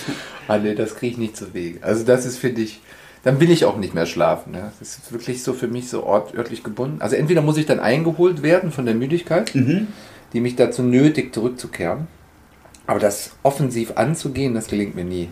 Ah, 0.47 0.57
nee, 0.59 0.75
das 0.75 0.95
kriege 0.95 1.13
ich 1.13 1.17
nicht 1.17 1.35
zu 1.35 1.53
Wege. 1.53 1.79
Also 1.81 2.03
das 2.03 2.25
ist, 2.25 2.37
finde 2.37 2.61
ich, 2.61 2.81
dann 3.23 3.39
will 3.39 3.49
ich 3.49 3.65
auch 3.65 3.77
nicht 3.77 3.93
mehr 3.93 4.05
schlafen. 4.05 4.53
Ja. 4.53 4.71
Das 4.79 4.97
ist 4.97 5.11
wirklich 5.11 5.43
so 5.43 5.53
für 5.53 5.67
mich 5.67 5.89
so 5.89 6.03
ort, 6.03 6.33
örtlich 6.35 6.63
gebunden. 6.63 7.01
Also 7.01 7.15
entweder 7.15 7.41
muss 7.41 7.57
ich 7.57 7.65
dann 7.65 7.79
eingeholt 7.79 8.43
werden 8.43 8.71
von 8.71 8.85
der 8.85 8.95
Müdigkeit, 8.95 9.53
die 9.53 10.39
mich 10.39 10.55
dazu 10.55 10.83
nötigt, 10.83 11.33
zurückzukehren. 11.33 12.07
Aber 12.85 12.99
das 12.99 13.31
offensiv 13.43 13.93
anzugehen, 13.95 14.53
das 14.53 14.67
gelingt 14.67 14.95
mir 14.95 15.05
nie. 15.05 15.29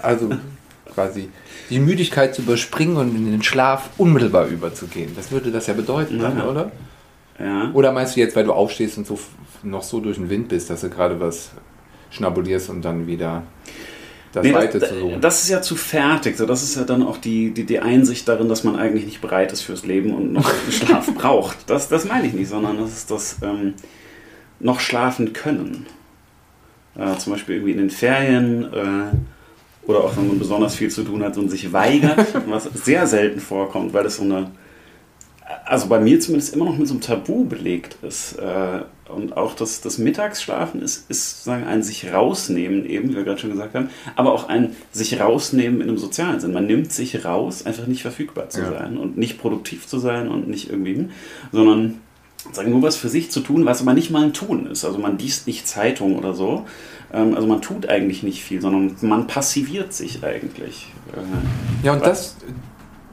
Also 0.00 0.30
quasi 0.94 1.28
die 1.68 1.80
Müdigkeit 1.80 2.34
zu 2.34 2.40
überspringen 2.42 2.96
und 2.96 3.14
in 3.14 3.30
den 3.30 3.42
Schlaf 3.42 3.90
unmittelbar 3.98 4.46
überzugehen. 4.46 5.12
Das 5.14 5.30
würde 5.30 5.50
das 5.50 5.66
ja 5.66 5.74
bedeuten, 5.74 6.18
dann, 6.18 6.38
Ja. 6.38 6.48
oder? 6.48 6.72
Ja. 7.38 7.70
Oder 7.74 7.92
meinst 7.92 8.16
du 8.16 8.20
jetzt, 8.20 8.34
weil 8.36 8.44
du 8.44 8.52
aufstehst 8.52 8.96
und 8.98 9.06
so 9.06 9.18
noch 9.62 9.82
so 9.82 10.00
durch 10.00 10.16
den 10.16 10.30
Wind 10.30 10.48
bist, 10.48 10.70
dass 10.70 10.80
du 10.80 10.88
gerade 10.88 11.20
was 11.20 11.50
schnabulierst 12.10 12.70
und 12.70 12.82
dann 12.82 13.06
wieder 13.06 13.42
das 14.38 14.46
Nee, 14.46 14.54
Weite 14.54 14.78
das, 14.78 14.88
zu 14.90 14.98
suchen? 14.98 15.20
das 15.20 15.42
ist 15.42 15.48
ja 15.50 15.62
zu 15.62 15.76
fertig. 15.76 16.36
So, 16.36 16.46
das 16.46 16.62
ist 16.62 16.76
ja 16.76 16.84
dann 16.84 17.02
auch 17.02 17.18
die, 17.18 17.50
die, 17.52 17.64
die 17.64 17.80
Einsicht 17.80 18.28
darin, 18.28 18.48
dass 18.48 18.64
man 18.64 18.76
eigentlich 18.76 19.04
nicht 19.04 19.20
bereit 19.20 19.52
ist 19.52 19.62
fürs 19.62 19.84
Leben 19.86 20.14
und 20.14 20.32
noch 20.32 20.50
Schlaf 20.70 21.12
braucht. 21.14 21.56
Das, 21.68 21.88
das 21.88 22.04
meine 22.06 22.26
ich 22.26 22.32
nicht, 22.32 22.48
sondern 22.48 22.78
das 22.78 22.90
ist 22.92 23.10
das 23.10 23.36
ähm, 23.42 23.74
noch 24.60 24.80
schlafen 24.80 25.32
können. 25.32 25.86
Äh, 26.96 27.16
zum 27.18 27.32
Beispiel 27.34 27.56
irgendwie 27.56 27.72
in 27.72 27.78
den 27.78 27.90
Ferien 27.90 28.64
äh, 28.72 29.86
oder 29.88 30.00
auch 30.00 30.16
wenn 30.16 30.28
man 30.28 30.38
besonders 30.38 30.74
viel 30.74 30.90
zu 30.90 31.02
tun 31.04 31.22
hat 31.22 31.36
und 31.38 31.48
sich 31.48 31.72
weigert, 31.72 32.26
was 32.46 32.64
sehr 32.64 33.06
selten 33.06 33.40
vorkommt, 33.40 33.94
weil 33.94 34.04
das 34.04 34.16
so 34.16 34.22
eine, 34.24 34.50
also 35.64 35.86
bei 35.88 36.00
mir 36.00 36.20
zumindest 36.20 36.54
immer 36.54 36.64
noch 36.66 36.76
mit 36.76 36.86
so 36.88 36.94
einem 36.94 37.00
Tabu 37.00 37.44
belegt 37.44 37.96
ist. 38.02 38.34
Äh, 38.38 38.80
und 39.10 39.36
auch 39.38 39.54
das, 39.54 39.80
das 39.80 39.96
Mittagsschlafen 39.96 40.82
ist, 40.82 41.10
ist 41.10 41.30
sozusagen 41.38 41.64
ein 41.66 41.82
sich 41.82 42.12
rausnehmen, 42.12 42.84
eben, 42.84 43.08
wie 43.10 43.16
wir 43.16 43.24
gerade 43.24 43.40
schon 43.40 43.50
gesagt 43.50 43.74
haben, 43.74 43.88
aber 44.16 44.32
auch 44.34 44.48
ein 44.50 44.76
sich 44.92 45.18
rausnehmen 45.18 45.80
in 45.80 45.88
einem 45.88 45.96
sozialen 45.98 46.40
Sinn. 46.40 46.52
Man 46.52 46.66
nimmt 46.66 46.92
sich 46.92 47.24
raus, 47.24 47.64
einfach 47.64 47.86
nicht 47.86 48.02
verfügbar 48.02 48.50
zu 48.50 48.60
Ja. 48.60 48.70
sein 48.72 48.98
und 48.98 49.16
nicht 49.16 49.38
produktiv 49.40 49.86
zu 49.86 49.98
sein 49.98 50.28
und 50.28 50.48
nicht 50.48 50.68
irgendwie, 50.68 51.08
sondern 51.52 52.00
sagen 52.52 52.70
nur 52.70 52.82
was 52.82 52.96
für 52.96 53.08
sich 53.08 53.30
zu 53.30 53.40
tun, 53.40 53.64
was 53.64 53.80
aber 53.80 53.94
nicht 53.94 54.10
mal 54.10 54.24
ein 54.24 54.34
Tun 54.34 54.66
ist. 54.66 54.84
Also 54.84 54.98
man 54.98 55.16
liest 55.18 55.46
nicht 55.46 55.66
Zeitung 55.66 56.16
oder 56.18 56.34
so. 56.34 56.66
Ähm, 57.12 57.34
Also 57.34 57.46
man 57.48 57.62
tut 57.62 57.88
eigentlich 57.88 58.22
nicht 58.22 58.42
viel, 58.42 58.60
sondern 58.60 58.94
man 59.00 59.26
passiviert 59.26 59.94
sich 59.94 60.22
eigentlich. 60.22 60.92
Äh, 61.14 61.86
Ja, 61.86 61.94
und 61.94 62.04
das 62.04 62.36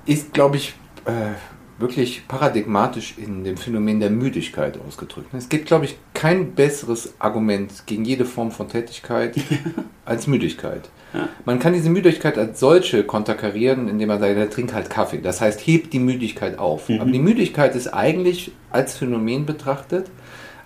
ist, 0.06 0.34
glaube 0.34 0.58
ich, 0.58 0.74
äh, 1.06 1.32
wirklich 1.77 2.27
paradigmatisch 2.27 3.15
in 3.17 3.44
dem 3.44 3.58
Phänomen 3.58 4.00
der 4.00 4.10
Müdigkeit 4.10 4.79
ausgedrückt. 4.88 5.34
Es 5.34 5.50
gibt, 5.50 5.65
glaube 5.65 5.86
ich, 5.86 5.98
kein 6.13 6.53
besseres 6.53 7.15
Argument 7.20 7.72
gegen 7.86 8.05
jede 8.05 8.25
Form 8.25 8.51
von 8.51 8.70
Tätigkeit 8.70 9.36
als 10.05 10.27
Müdigkeit. 10.27 10.89
Ja. 11.13 11.27
Man 11.44 11.60
kann 11.60 11.74
diese 11.74 11.89
Müdigkeit 11.89 12.38
als 12.38 12.60
solche 12.60 13.03
konterkarieren, 13.03 13.89
indem 13.89 14.08
man 14.08 14.20
sagt, 14.20 14.53
trink 14.53 14.74
halt 14.74 14.89
Kaffee. 14.89 15.20
Das 15.22 15.41
heißt, 15.41 15.65
hebt 15.67 15.91
die 15.91 16.00
Müdigkeit 16.00 16.60
auf. 16.60 16.88
Mhm. 16.88 17.01
Aber 17.01 17.12
die 17.12 17.20
Müdigkeit 17.20 17.75
ist 17.75 17.88
eigentlich 17.88 18.51
als 18.72 18.98
Phänomen 18.98 19.46
betrachtet 19.46 20.10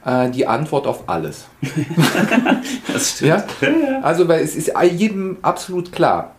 äh, 0.05 0.29
die 0.29 0.45
Antwort 0.45 0.85
auf 0.85 1.09
alles. 1.09 1.47
das 2.93 3.11
stimmt. 3.11 3.45
Ja? 3.61 4.01
Also, 4.01 4.27
weil 4.27 4.43
es 4.43 4.55
ist 4.55 4.71
jedem 4.91 5.37
absolut 5.41 5.91
klar, 5.91 6.35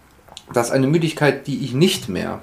dass 0.52 0.70
eine 0.70 0.86
Müdigkeit, 0.86 1.46
die 1.46 1.64
ich 1.64 1.74
nicht 1.74 2.08
mehr 2.08 2.40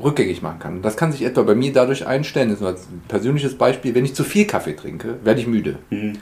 rückgängig 0.00 0.42
machen 0.42 0.58
kann. 0.58 0.82
Das 0.82 0.96
kann 0.96 1.12
sich 1.12 1.22
etwa 1.22 1.42
bei 1.42 1.54
mir 1.54 1.72
dadurch 1.72 2.06
einstellen, 2.06 2.48
das 2.48 2.58
ist 2.58 2.62
nur 2.62 2.70
ein 2.70 3.02
persönliches 3.08 3.56
Beispiel, 3.56 3.94
wenn 3.94 4.04
ich 4.04 4.14
zu 4.14 4.24
viel 4.24 4.46
Kaffee 4.46 4.74
trinke, 4.74 5.16
werde 5.22 5.40
ich 5.40 5.46
müde. 5.46 5.78
Mhm. 5.90 6.18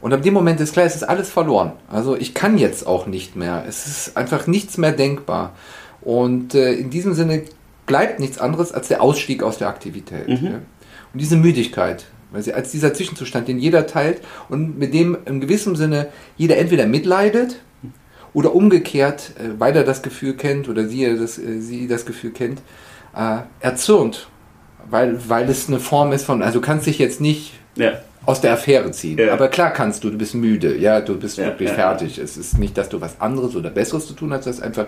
Und 0.00 0.14
ab 0.14 0.22
dem 0.22 0.32
Moment 0.32 0.60
ist 0.60 0.72
klar, 0.72 0.86
es 0.86 0.96
ist 0.96 1.02
alles 1.02 1.28
verloren. 1.28 1.72
Also 1.88 2.16
ich 2.16 2.32
kann 2.32 2.56
jetzt 2.56 2.86
auch 2.86 3.06
nicht 3.06 3.36
mehr. 3.36 3.64
Es 3.68 3.86
ist 3.86 4.16
einfach 4.16 4.46
nichts 4.46 4.78
mehr 4.78 4.92
denkbar. 4.92 5.54
Und 6.00 6.54
äh, 6.54 6.72
in 6.72 6.88
diesem 6.88 7.12
Sinne 7.12 7.42
bleibt 7.86 8.20
nichts 8.20 8.38
anderes 8.38 8.72
als 8.72 8.88
der 8.88 9.02
Ausstieg 9.02 9.42
aus 9.42 9.58
der 9.58 9.68
Aktivität. 9.68 10.28
Mhm. 10.28 10.46
Ja? 10.46 10.54
Und 11.12 11.20
diese 11.20 11.36
Müdigkeit, 11.36 12.06
weil 12.30 12.42
sie 12.42 12.54
als 12.54 12.70
dieser 12.70 12.94
Zwischenzustand, 12.94 13.48
den 13.48 13.58
jeder 13.58 13.86
teilt 13.86 14.22
und 14.48 14.78
mit 14.78 14.94
dem 14.94 15.18
in 15.26 15.40
gewissem 15.40 15.76
Sinne 15.76 16.08
jeder 16.36 16.56
entweder 16.56 16.86
mitleidet 16.86 17.56
oder 18.32 18.54
umgekehrt, 18.54 19.32
äh, 19.38 19.50
weil 19.58 19.76
er 19.76 19.84
das 19.84 20.02
Gefühl 20.02 20.34
kennt 20.34 20.68
oder 20.70 20.88
sie 20.88 21.04
das, 21.14 21.38
äh, 21.38 21.60
sie 21.60 21.88
das 21.88 22.06
Gefühl 22.06 22.30
kennt, 22.30 22.62
äh, 23.14 23.38
erzürnt, 23.60 24.28
weil, 24.88 25.18
weil 25.28 25.48
es 25.48 25.68
eine 25.68 25.80
Form 25.80 26.12
ist 26.12 26.24
von, 26.24 26.42
also 26.42 26.60
du 26.60 26.66
kannst 26.66 26.86
dich 26.86 26.98
jetzt 26.98 27.20
nicht 27.20 27.52
ja. 27.76 27.92
aus 28.26 28.40
der 28.40 28.52
Affäre 28.52 28.90
ziehen. 28.90 29.18
Ja. 29.18 29.32
Aber 29.32 29.48
klar 29.48 29.72
kannst 29.72 30.04
du, 30.04 30.10
du 30.10 30.18
bist 30.18 30.34
müde, 30.34 30.76
ja, 30.76 31.00
du 31.00 31.18
bist 31.18 31.38
ja, 31.38 31.46
wirklich 31.46 31.70
fertig. 31.70 32.18
Es 32.18 32.36
ist 32.36 32.58
nicht, 32.58 32.76
dass 32.76 32.88
du 32.88 33.00
was 33.00 33.20
anderes 33.20 33.56
oder 33.56 33.70
Besseres 33.70 34.06
zu 34.06 34.14
tun 34.14 34.32
hast, 34.32 34.46
das 34.46 34.56
ist 34.56 34.62
einfach, 34.62 34.86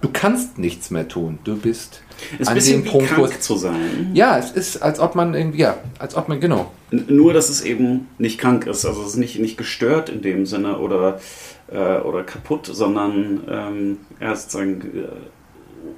du 0.00 0.08
kannst 0.12 0.58
nichts 0.58 0.90
mehr 0.90 1.08
tun. 1.08 1.38
Du 1.44 1.56
bist 1.56 2.02
es 2.38 2.48
an 2.48 2.58
dem 2.58 2.84
Punkt, 2.84 3.10
krank 3.10 3.42
zu 3.42 3.56
sein. 3.56 4.10
Ja, 4.14 4.38
es 4.38 4.50
ist, 4.50 4.82
als 4.82 5.00
ob 5.00 5.14
man 5.14 5.34
irgendwie, 5.34 5.58
ja, 5.58 5.78
als 5.98 6.16
ob 6.16 6.28
man, 6.28 6.40
genau. 6.40 6.72
Nur, 6.90 7.32
dass 7.32 7.48
es 7.48 7.62
eben 7.62 8.08
nicht 8.18 8.38
krank 8.38 8.66
ist, 8.66 8.84
also 8.86 9.02
es 9.02 9.08
ist 9.08 9.16
nicht, 9.16 9.38
nicht 9.38 9.58
gestört 9.58 10.08
in 10.08 10.22
dem 10.22 10.46
Sinne 10.46 10.78
oder, 10.78 11.20
äh, 11.70 11.98
oder 11.98 12.22
kaputt, 12.22 12.66
sondern 12.66 13.42
ähm, 13.50 13.98
ja, 14.20 14.34
sozusagen 14.34 14.80
äh, 14.80 15.08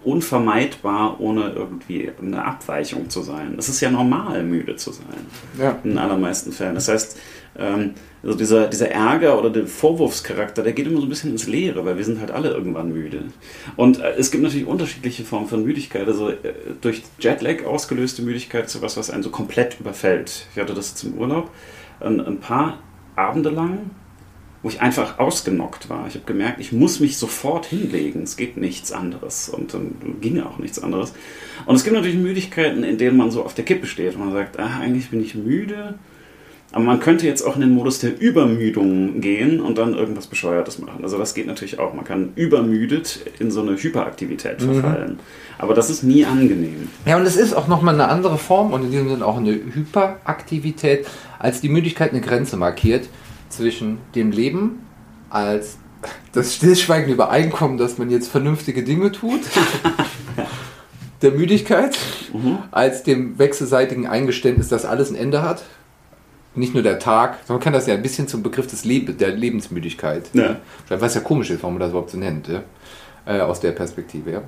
unvermeidbar, 0.04 1.20
ohne 1.20 1.50
irgendwie 1.50 2.10
eine 2.20 2.44
Abweichung 2.44 3.10
zu 3.10 3.22
sein. 3.22 3.56
Es 3.58 3.68
ist 3.68 3.80
ja 3.80 3.90
normal, 3.90 4.42
müde 4.44 4.76
zu 4.76 4.92
sein. 4.92 5.26
Ja. 5.58 5.78
In 5.84 5.98
allermeisten 5.98 6.52
Fällen. 6.52 6.74
Das 6.74 6.88
heißt, 6.88 7.18
ähm, 7.58 7.94
also 8.22 8.36
dieser, 8.36 8.68
dieser 8.68 8.90
Ärger 8.90 9.38
oder 9.38 9.50
der 9.50 9.66
Vorwurfscharakter, 9.66 10.62
der 10.62 10.72
geht 10.72 10.86
immer 10.86 11.00
so 11.00 11.06
ein 11.06 11.08
bisschen 11.08 11.30
ins 11.30 11.46
Leere, 11.46 11.84
weil 11.84 11.96
wir 11.96 12.04
sind 12.04 12.20
halt 12.20 12.30
alle 12.30 12.50
irgendwann 12.50 12.92
müde. 12.92 13.24
Und 13.76 14.00
äh, 14.00 14.14
es 14.16 14.30
gibt 14.30 14.42
natürlich 14.42 14.66
unterschiedliche 14.66 15.24
Formen 15.24 15.48
von 15.48 15.64
Müdigkeit. 15.64 16.06
Also 16.06 16.30
äh, 16.30 16.36
durch 16.80 17.02
Jetlag 17.18 17.64
ausgelöste 17.64 18.22
Müdigkeit 18.22 18.66
ist 18.66 18.72
sowas, 18.72 18.96
was 18.96 19.10
einen 19.10 19.22
so 19.22 19.30
komplett 19.30 19.78
überfällt. 19.80 20.46
Ich 20.54 20.60
hatte 20.60 20.74
das 20.74 20.94
zum 20.94 21.14
Urlaub. 21.14 21.50
Ein, 22.00 22.20
ein 22.20 22.38
paar 22.38 22.78
Abende 23.16 23.50
lang 23.50 23.90
wo 24.62 24.68
ich 24.68 24.80
einfach 24.80 25.18
ausgenockt 25.18 25.88
war. 25.88 26.06
Ich 26.08 26.14
habe 26.14 26.24
gemerkt, 26.26 26.60
ich 26.60 26.72
muss 26.72 26.98
mich 26.98 27.16
sofort 27.16 27.66
hinlegen. 27.66 28.22
Es 28.24 28.36
geht 28.36 28.56
nichts 28.56 28.90
anderes. 28.90 29.48
Und 29.48 29.72
dann 29.72 29.94
ging 30.20 30.40
auch 30.42 30.58
nichts 30.58 30.82
anderes. 30.82 31.12
Und 31.64 31.76
es 31.76 31.84
gibt 31.84 31.94
natürlich 31.94 32.18
Müdigkeiten, 32.18 32.82
in 32.82 32.98
denen 32.98 33.16
man 33.16 33.30
so 33.30 33.44
auf 33.44 33.54
der 33.54 33.64
Kippe 33.64 33.86
steht 33.86 34.14
und 34.14 34.24
man 34.24 34.32
sagt, 34.32 34.58
ah, 34.58 34.80
eigentlich 34.80 35.10
bin 35.10 35.22
ich 35.22 35.36
müde. 35.36 35.94
Aber 36.72 36.84
man 36.84 37.00
könnte 37.00 37.26
jetzt 37.26 37.42
auch 37.42 37.54
in 37.54 37.62
den 37.62 37.70
Modus 37.70 38.00
der 38.00 38.20
Übermüdung 38.20 39.20
gehen 39.22 39.60
und 39.60 39.78
dann 39.78 39.94
irgendwas 39.94 40.26
Bescheuertes 40.26 40.78
machen. 40.78 41.02
Also 41.02 41.16
das 41.16 41.32
geht 41.32 41.46
natürlich 41.46 41.78
auch. 41.78 41.94
Man 41.94 42.04
kann 42.04 42.32
übermüdet 42.34 43.20
in 43.38 43.50
so 43.50 43.62
eine 43.62 43.76
Hyperaktivität 43.76 44.60
mhm. 44.60 44.74
verfallen. 44.74 45.12
Mhm. 45.12 45.18
Aber 45.56 45.72
das 45.72 45.88
ist 45.88 46.02
nie 46.02 46.26
angenehm. 46.26 46.88
Ja, 47.06 47.16
und 47.16 47.24
es 47.24 47.36
ist 47.36 47.54
auch 47.54 47.68
nochmal 47.68 47.94
eine 47.94 48.08
andere 48.08 48.36
Form 48.36 48.72
und 48.72 48.82
in 48.82 48.90
diesem 48.90 49.08
Sinne 49.08 49.24
auch 49.24 49.38
eine 49.38 49.52
Hyperaktivität, 49.52 51.06
als 51.38 51.60
die 51.62 51.70
Müdigkeit 51.70 52.10
eine 52.10 52.20
Grenze 52.20 52.56
markiert 52.56 53.08
zwischen 53.48 53.98
dem 54.14 54.30
Leben 54.30 54.86
als 55.30 55.78
das 56.32 56.54
stillschweigende 56.54 57.14
Übereinkommen, 57.14 57.78
dass 57.78 57.98
man 57.98 58.10
jetzt 58.10 58.28
vernünftige 58.28 58.82
Dinge 58.84 59.10
tut, 59.12 59.40
der 61.22 61.32
Müdigkeit, 61.32 61.98
mhm. 62.32 62.58
als 62.70 63.02
dem 63.02 63.38
wechselseitigen 63.38 64.06
Eingeständnis, 64.06 64.68
dass 64.68 64.84
alles 64.84 65.10
ein 65.10 65.16
Ende 65.16 65.42
hat. 65.42 65.64
Nicht 66.54 66.74
nur 66.74 66.82
der 66.82 66.98
Tag, 66.98 67.38
man 67.48 67.60
kann 67.60 67.72
das 67.72 67.86
ja 67.86 67.94
ein 67.94 68.02
bisschen 68.02 68.26
zum 68.26 68.42
Begriff 68.42 68.66
des 68.66 68.84
Leb 68.84 69.18
der 69.18 69.30
Lebensmüdigkeit. 69.30 70.30
Ja. 70.32 70.56
Was 70.88 71.14
ja 71.14 71.20
komisch 71.20 71.50
ist, 71.50 71.62
warum 71.62 71.74
man 71.74 71.80
das 71.80 71.90
überhaupt 71.90 72.10
so 72.10 72.18
nennt. 72.18 72.48
Ja? 72.48 72.62
Äh, 73.28 73.40
aus 73.40 73.60
der 73.60 73.72
Perspektive. 73.72 74.32
Ja. 74.32 74.42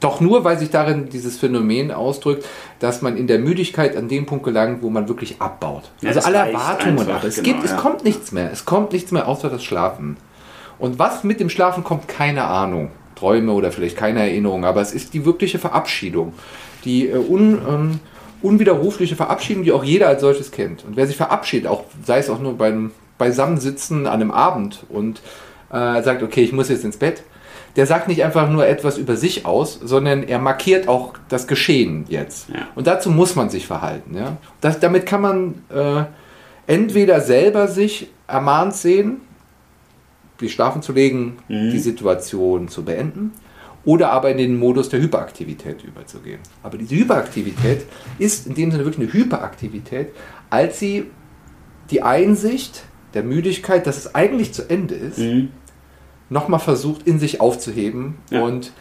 Doch 0.00 0.20
nur, 0.20 0.42
weil 0.42 0.58
sich 0.58 0.70
darin 0.70 1.10
dieses 1.10 1.38
Phänomen 1.38 1.90
ausdrückt, 1.90 2.46
dass 2.78 3.02
man 3.02 3.16
in 3.16 3.26
der 3.26 3.38
Müdigkeit 3.38 3.94
an 3.96 4.08
den 4.08 4.24
Punkt 4.24 4.44
gelangt, 4.44 4.82
wo 4.82 4.88
man 4.88 5.06
wirklich 5.06 5.40
abbaut. 5.40 5.90
Ja, 6.00 6.08
also 6.08 6.20
alle 6.20 6.38
Erwartungen 6.38 6.98
einfach, 6.98 7.24
es, 7.24 7.42
genau, 7.42 7.58
gibt, 7.58 7.64
es 7.64 7.76
kommt 7.76 8.04
nichts 8.04 8.32
mehr. 8.32 8.50
Es 8.50 8.64
kommt 8.64 8.92
nichts 8.92 9.12
mehr 9.12 9.28
außer 9.28 9.50
das 9.50 9.62
Schlafen. 9.62 10.16
Und 10.78 10.98
was 10.98 11.24
mit 11.24 11.40
dem 11.40 11.50
Schlafen 11.50 11.84
kommt, 11.84 12.08
keine 12.08 12.44
Ahnung. 12.44 12.90
Träume 13.16 13.52
oder 13.52 13.70
vielleicht 13.70 13.98
keine 13.98 14.20
Erinnerung, 14.20 14.64
aber 14.64 14.80
es 14.80 14.94
ist 14.94 15.12
die 15.12 15.26
wirkliche 15.26 15.58
Verabschiedung. 15.58 16.32
Die 16.86 17.06
äh, 17.06 17.16
un, 17.18 17.60
ähm, 17.68 18.00
unwiderrufliche 18.40 19.14
Verabschiedung, 19.14 19.62
die 19.62 19.72
auch 19.72 19.84
jeder 19.84 20.08
als 20.08 20.22
solches 20.22 20.50
kennt. 20.52 20.86
Und 20.86 20.96
wer 20.96 21.06
sich 21.06 21.18
verabschiedet, 21.18 21.68
auch 21.68 21.84
sei 22.06 22.18
es 22.18 22.30
auch 22.30 22.40
nur 22.40 22.56
beim 22.56 22.92
Beisammensitzen 23.18 24.06
an 24.06 24.14
einem 24.14 24.30
Abend 24.30 24.86
und 24.88 25.20
äh, 25.70 26.02
sagt, 26.02 26.22
okay, 26.22 26.40
ich 26.40 26.52
muss 26.52 26.70
jetzt 26.70 26.84
ins 26.84 26.96
Bett, 26.96 27.22
der 27.76 27.86
sagt 27.86 28.08
nicht 28.08 28.24
einfach 28.24 28.50
nur 28.50 28.66
etwas 28.66 28.98
über 28.98 29.16
sich 29.16 29.46
aus, 29.46 29.78
sondern 29.82 30.22
er 30.22 30.38
markiert 30.38 30.88
auch 30.88 31.14
das 31.28 31.46
Geschehen 31.46 32.04
jetzt. 32.08 32.48
Ja. 32.48 32.68
Und 32.74 32.86
dazu 32.86 33.10
muss 33.10 33.36
man 33.36 33.50
sich 33.50 33.66
verhalten. 33.66 34.16
Ja? 34.16 34.38
Das, 34.60 34.80
damit 34.80 35.06
kann 35.06 35.20
man 35.20 35.54
äh, 35.72 36.04
entweder 36.66 37.20
selber 37.20 37.68
sich 37.68 38.10
ermahnt 38.26 38.74
sehen, 38.74 39.20
die 40.40 40.48
schlafen 40.48 40.82
zu 40.82 40.92
legen, 40.92 41.38
mhm. 41.48 41.70
die 41.70 41.78
Situation 41.78 42.68
zu 42.68 42.84
beenden, 42.84 43.32
oder 43.84 44.10
aber 44.10 44.30
in 44.30 44.38
den 44.38 44.58
Modus 44.58 44.88
der 44.88 45.00
Hyperaktivität 45.00 45.84
überzugehen. 45.84 46.40
Aber 46.62 46.76
diese 46.76 46.96
Hyperaktivität 46.96 47.86
ist 48.18 48.46
in 48.46 48.54
dem 48.54 48.70
Sinne 48.70 48.84
wirklich 48.84 49.08
eine 49.08 49.12
Hyperaktivität, 49.12 50.08
als 50.50 50.78
sie 50.78 51.06
die 51.90 52.02
Einsicht 52.02 52.84
der 53.14 53.22
Müdigkeit, 53.22 53.86
dass 53.86 53.96
es 53.96 54.14
eigentlich 54.14 54.52
zu 54.52 54.68
Ende 54.68 54.94
ist, 54.94 55.18
mhm 55.18 55.48
nochmal 56.30 56.60
versucht, 56.60 57.06
in 57.06 57.18
sich 57.18 57.40
aufzuheben 57.40 58.16
ja. 58.30 58.42
und 58.42 58.72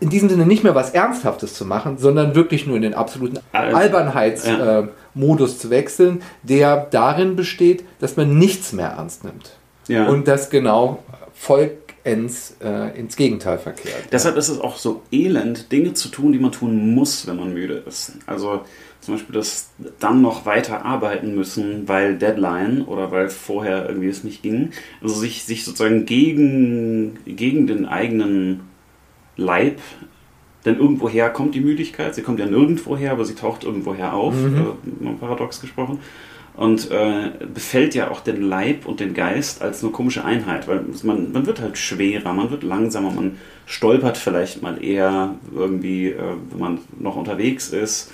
in 0.00 0.10
diesem 0.10 0.28
Sinne 0.28 0.46
nicht 0.46 0.64
mehr 0.64 0.74
was 0.74 0.90
Ernsthaftes 0.90 1.54
zu 1.54 1.64
machen, 1.64 1.96
sondern 1.96 2.34
wirklich 2.34 2.66
nur 2.66 2.74
in 2.74 2.82
den 2.82 2.94
absoluten 2.94 3.38
Albernheitsmodus 3.52 5.50
ja. 5.50 5.56
äh, 5.56 5.58
zu 5.58 5.70
wechseln, 5.70 6.22
der 6.42 6.88
darin 6.90 7.36
besteht, 7.36 7.84
dass 8.00 8.16
man 8.16 8.36
nichts 8.36 8.72
mehr 8.72 8.88
ernst 8.88 9.22
nimmt. 9.22 9.52
Ja. 9.86 10.08
Und 10.08 10.26
das 10.26 10.50
genau 10.50 11.04
vollends 11.34 12.56
äh, 12.64 12.98
ins 12.98 13.14
Gegenteil 13.14 13.58
verkehrt. 13.58 14.06
Deshalb 14.10 14.36
ist 14.36 14.48
es 14.48 14.58
auch 14.58 14.76
so 14.76 15.02
elend, 15.12 15.70
Dinge 15.70 15.94
zu 15.94 16.08
tun, 16.08 16.32
die 16.32 16.40
man 16.40 16.50
tun 16.50 16.94
muss, 16.94 17.28
wenn 17.28 17.36
man 17.36 17.52
müde 17.54 17.84
ist. 17.86 18.12
Also 18.26 18.62
zum 19.02 19.14
Beispiel 19.14 19.34
das 19.34 19.72
dann 19.98 20.22
noch 20.22 20.46
weiter 20.46 20.84
arbeiten 20.84 21.34
müssen, 21.34 21.88
weil 21.88 22.16
Deadline 22.16 22.82
oder 22.82 23.10
weil 23.10 23.28
vorher 23.28 23.88
irgendwie 23.88 24.08
es 24.08 24.22
nicht 24.22 24.42
ging. 24.42 24.70
Also 25.02 25.16
sich, 25.16 25.42
sich 25.42 25.64
sozusagen 25.64 26.06
gegen, 26.06 27.18
gegen 27.26 27.66
den 27.66 27.84
eigenen 27.84 28.60
Leib, 29.36 29.80
denn 30.64 30.78
irgendwoher 30.78 31.30
kommt 31.30 31.56
die 31.56 31.60
Müdigkeit. 31.60 32.14
Sie 32.14 32.22
kommt 32.22 32.38
ja 32.38 32.46
nirgendwo 32.46 32.96
her, 32.96 33.10
aber 33.10 33.24
sie 33.24 33.34
taucht 33.34 33.64
irgendwoher 33.64 34.14
auf, 34.14 34.34
mhm. 34.36 34.76
äh, 35.04 35.14
paradox 35.18 35.60
gesprochen. 35.60 35.98
Und 36.54 36.88
äh, 36.92 37.30
befällt 37.52 37.96
ja 37.96 38.08
auch 38.10 38.20
den 38.20 38.42
Leib 38.42 38.86
und 38.86 39.00
den 39.00 39.14
Geist 39.14 39.62
als 39.62 39.82
eine 39.82 39.90
komische 39.90 40.24
Einheit, 40.24 40.68
weil 40.68 40.84
man, 41.02 41.32
man 41.32 41.46
wird 41.46 41.60
halt 41.60 41.76
schwerer, 41.76 42.34
man 42.34 42.50
wird 42.50 42.62
langsamer, 42.62 43.10
man 43.10 43.38
stolpert 43.66 44.16
vielleicht 44.16 44.62
mal 44.62 44.84
eher 44.84 45.34
irgendwie, 45.52 46.10
äh, 46.10 46.18
wenn 46.50 46.60
man 46.60 46.78
noch 47.00 47.16
unterwegs 47.16 47.70
ist 47.70 48.12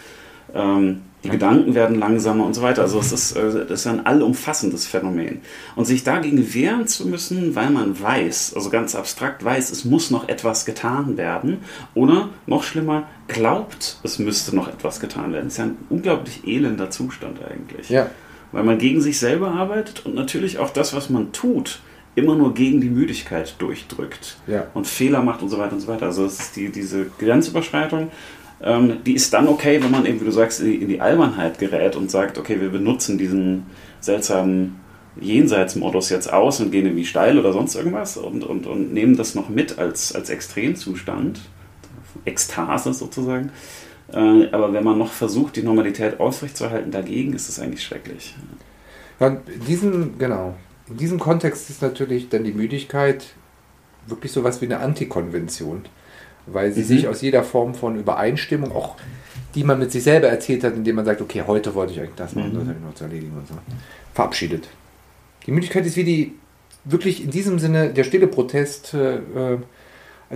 ähm, 0.54 1.02
die 1.24 1.30
Gedanken 1.30 1.74
werden 1.74 1.98
langsamer 1.98 2.46
und 2.46 2.54
so 2.54 2.62
weiter. 2.62 2.82
Also 2.82 3.00
es 3.00 3.10
ist, 3.10 3.32
äh, 3.32 3.66
das 3.66 3.80
ist 3.80 3.86
ein 3.88 4.06
allumfassendes 4.06 4.86
Phänomen. 4.86 5.40
Und 5.74 5.84
sich 5.84 6.04
dagegen 6.04 6.54
wehren 6.54 6.86
zu 6.86 7.08
müssen, 7.08 7.56
weil 7.56 7.70
man 7.70 8.00
weiß, 8.00 8.54
also 8.54 8.70
ganz 8.70 8.94
abstrakt 8.94 9.44
weiß, 9.44 9.70
es 9.70 9.84
muss 9.84 10.10
noch 10.10 10.28
etwas 10.28 10.64
getan 10.64 11.16
werden, 11.16 11.58
oder 11.94 12.28
noch 12.46 12.62
schlimmer, 12.62 13.08
glaubt, 13.26 13.98
es 14.04 14.18
müsste 14.20 14.54
noch 14.54 14.68
etwas 14.68 15.00
getan 15.00 15.32
werden. 15.32 15.46
Das 15.46 15.54
ist 15.54 15.58
ja 15.58 15.64
ein 15.64 15.78
unglaublich 15.90 16.46
elender 16.46 16.90
Zustand 16.90 17.38
eigentlich. 17.44 17.88
Ja. 17.90 18.10
Weil 18.52 18.62
man 18.62 18.78
gegen 18.78 19.00
sich 19.00 19.18
selber 19.18 19.50
arbeitet 19.50 20.06
und 20.06 20.14
natürlich 20.14 20.58
auch 20.58 20.70
das, 20.70 20.94
was 20.94 21.10
man 21.10 21.32
tut, 21.32 21.80
immer 22.14 22.34
nur 22.34 22.54
gegen 22.54 22.80
die 22.80 22.90
Müdigkeit 22.90 23.54
durchdrückt 23.58 24.38
ja. 24.46 24.66
und 24.74 24.86
Fehler 24.86 25.22
macht 25.22 25.42
und 25.42 25.48
so 25.48 25.58
weiter 25.58 25.74
und 25.74 25.80
so 25.80 25.88
weiter. 25.88 26.06
Also 26.06 26.24
es 26.24 26.40
ist 26.40 26.56
die, 26.56 26.70
diese 26.70 27.06
Grenzüberschreitung 27.18 28.10
Ähm, 28.62 28.98
die 29.04 29.14
ist 29.14 29.32
dann 29.32 29.48
okay, 29.48 29.82
wenn 29.82 29.90
man 29.90 30.06
eben, 30.06 30.20
wie 30.20 30.24
du 30.24 30.30
sagst, 30.30 30.60
in 30.60 30.88
die 30.88 31.00
Albernheit 31.00 31.58
gerät 31.58 31.96
und 31.96 32.10
sagt, 32.10 32.38
okay, 32.38 32.60
wir 32.60 32.70
benutzen 32.70 33.18
diesen 33.18 33.66
seltsamen 34.00 34.80
Jenseitsmodus 35.20 36.10
jetzt 36.10 36.32
aus 36.32 36.60
und 36.60 36.70
gehen 36.70 36.86
irgendwie 36.86 37.04
steil 37.04 37.38
oder 37.38 37.52
sonst 37.52 37.74
irgendwas 37.74 38.16
und, 38.16 38.44
und, 38.44 38.66
und 38.66 38.92
nehmen 38.92 39.16
das 39.16 39.34
noch 39.34 39.48
mit 39.48 39.78
als, 39.78 40.14
als 40.14 40.30
Extremzustand, 40.30 41.40
Ekstase 42.24 42.92
sozusagen. 42.92 43.50
Äh, 44.12 44.48
aber 44.50 44.72
wenn 44.72 44.84
man 44.84 44.98
noch 44.98 45.12
versucht, 45.12 45.56
die 45.56 45.62
Normalität 45.62 46.20
aufrechtzuerhalten, 46.20 46.90
dagegen 46.90 47.32
ist 47.34 47.48
es 47.48 47.60
eigentlich 47.60 47.82
schrecklich. 47.82 48.34
Ja, 49.20 49.28
in 49.28 49.64
diesem, 49.66 50.18
genau, 50.18 50.54
in 50.88 50.96
diesem 50.96 51.18
Kontext 51.18 51.68
ist 51.70 51.82
natürlich 51.82 52.28
dann 52.28 52.44
die 52.44 52.52
Müdigkeit 52.52 53.26
wirklich 54.06 54.32
so 54.32 54.44
was 54.44 54.60
wie 54.60 54.66
eine 54.66 54.80
Antikonvention, 54.80 55.84
weil 56.52 56.72
sie 56.72 56.82
mhm. 56.82 56.86
sich 56.86 57.08
aus 57.08 57.20
jeder 57.20 57.42
Form 57.42 57.74
von 57.74 57.96
Übereinstimmung, 57.96 58.72
auch 58.72 58.96
die 59.54 59.64
man 59.64 59.78
mit 59.78 59.90
sich 59.92 60.02
selber 60.02 60.28
erzählt 60.28 60.64
hat, 60.64 60.74
indem 60.74 60.96
man 60.96 61.04
sagt, 61.04 61.20
okay, 61.20 61.42
heute 61.46 61.74
wollte 61.74 61.92
ich 61.92 62.00
eigentlich 62.00 62.14
das 62.16 62.34
machen, 62.34 62.52
mhm. 62.52 62.58
das 62.58 62.68
habe 62.68 62.76
ich 62.78 62.84
noch 62.84 62.94
zu 62.94 63.04
erledigen 63.04 63.32
und 63.36 63.48
so, 63.48 63.54
verabschiedet. 64.14 64.68
Die 65.46 65.52
Müdigkeit 65.52 65.86
ist 65.86 65.96
wie 65.96 66.04
die, 66.04 66.34
wirklich 66.84 67.24
in 67.24 67.30
diesem 67.30 67.58
Sinne 67.58 67.90
der 67.90 68.04
stille 68.04 68.26
Protest 68.26 68.94
äh, 68.94 69.18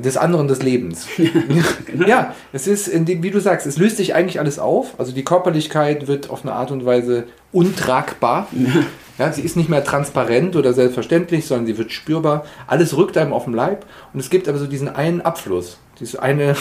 des 0.00 0.16
anderen 0.16 0.49
des 0.49 0.62
Lebens. 0.62 1.07
genau. 1.87 2.09
Ja, 2.09 2.35
es 2.52 2.66
ist, 2.66 2.90
wie 3.07 3.31
du 3.31 3.40
sagst, 3.40 3.66
es 3.66 3.76
löst 3.76 3.99
sich 3.99 4.14
eigentlich 4.14 4.40
alles 4.40 4.59
auf. 4.59 4.99
Also 4.99 5.12
die 5.12 5.25
Körperlichkeit 5.25 6.07
wird 6.07 6.31
auf 6.31 6.45
eine 6.45 6.54
Art 6.54 6.71
und 6.71 6.87
Weise 6.87 7.25
untragbar. 7.52 8.49
Ja. 9.19 9.33
sie 9.33 9.42
ist 9.42 9.57
nicht 9.57 9.69
mehr 9.69 9.85
transparent 9.85 10.57
oder 10.57 10.73
selbstverständlich, 10.73 11.47
sondern 11.47 11.66
sie 11.66 11.78
wird 11.78 11.92
spürbar. 11.92 12.45
Alles 12.66 12.97
rückt 12.97 13.16
einem 13.16 13.33
auf 13.33 13.45
den 13.45 13.54
Leib 13.54 13.87
und 14.12 14.21
es 14.21 14.31
gibt 14.31 14.49
aber 14.49 14.59
so 14.59 14.66
diesen 14.66 14.88
einen 14.88 15.21
Abfluss, 15.21 15.78
dieses 16.00 16.16
eine, 16.16 16.57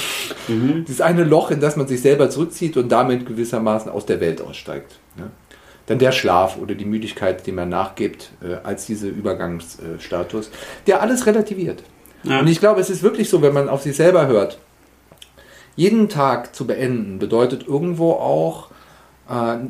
mhm. 0.47 0.85
dieses 0.87 1.01
eine 1.01 1.23
Loch, 1.23 1.51
in 1.51 1.59
das 1.59 1.75
man 1.75 1.87
sich 1.87 2.01
selber 2.01 2.29
zurückzieht 2.29 2.77
und 2.77 2.89
damit 2.89 3.25
gewissermaßen 3.25 3.91
aus 3.91 4.05
der 4.05 4.19
Welt 4.19 4.41
aussteigt. 4.41 4.93
Ja. 5.17 5.25
Dann 5.87 5.99
der 5.99 6.11
Schlaf 6.11 6.57
oder 6.57 6.75
die 6.75 6.85
Müdigkeit, 6.85 7.45
dem 7.47 7.55
man 7.55 7.69
nachgibt, 7.69 8.31
äh, 8.41 8.55
als 8.63 8.85
dieser 8.85 9.07
Übergangsstatus, 9.07 10.51
der 10.87 11.01
alles 11.01 11.25
relativiert. 11.25 11.83
Ja. 12.23 12.39
Und 12.39 12.47
ich 12.47 12.59
glaube, 12.59 12.81
es 12.81 12.89
ist 12.89 13.03
wirklich 13.03 13.29
so, 13.29 13.41
wenn 13.41 13.53
man 13.53 13.67
auf 13.67 13.81
sich 13.81 13.95
selber 13.95 14.27
hört, 14.27 14.59
jeden 15.75 16.09
Tag 16.09 16.55
zu 16.55 16.67
beenden 16.67 17.19
bedeutet 17.19 17.67
irgendwo 17.67 18.11
auch 18.11 18.69
äh, 19.29 19.33
eine, 19.33 19.69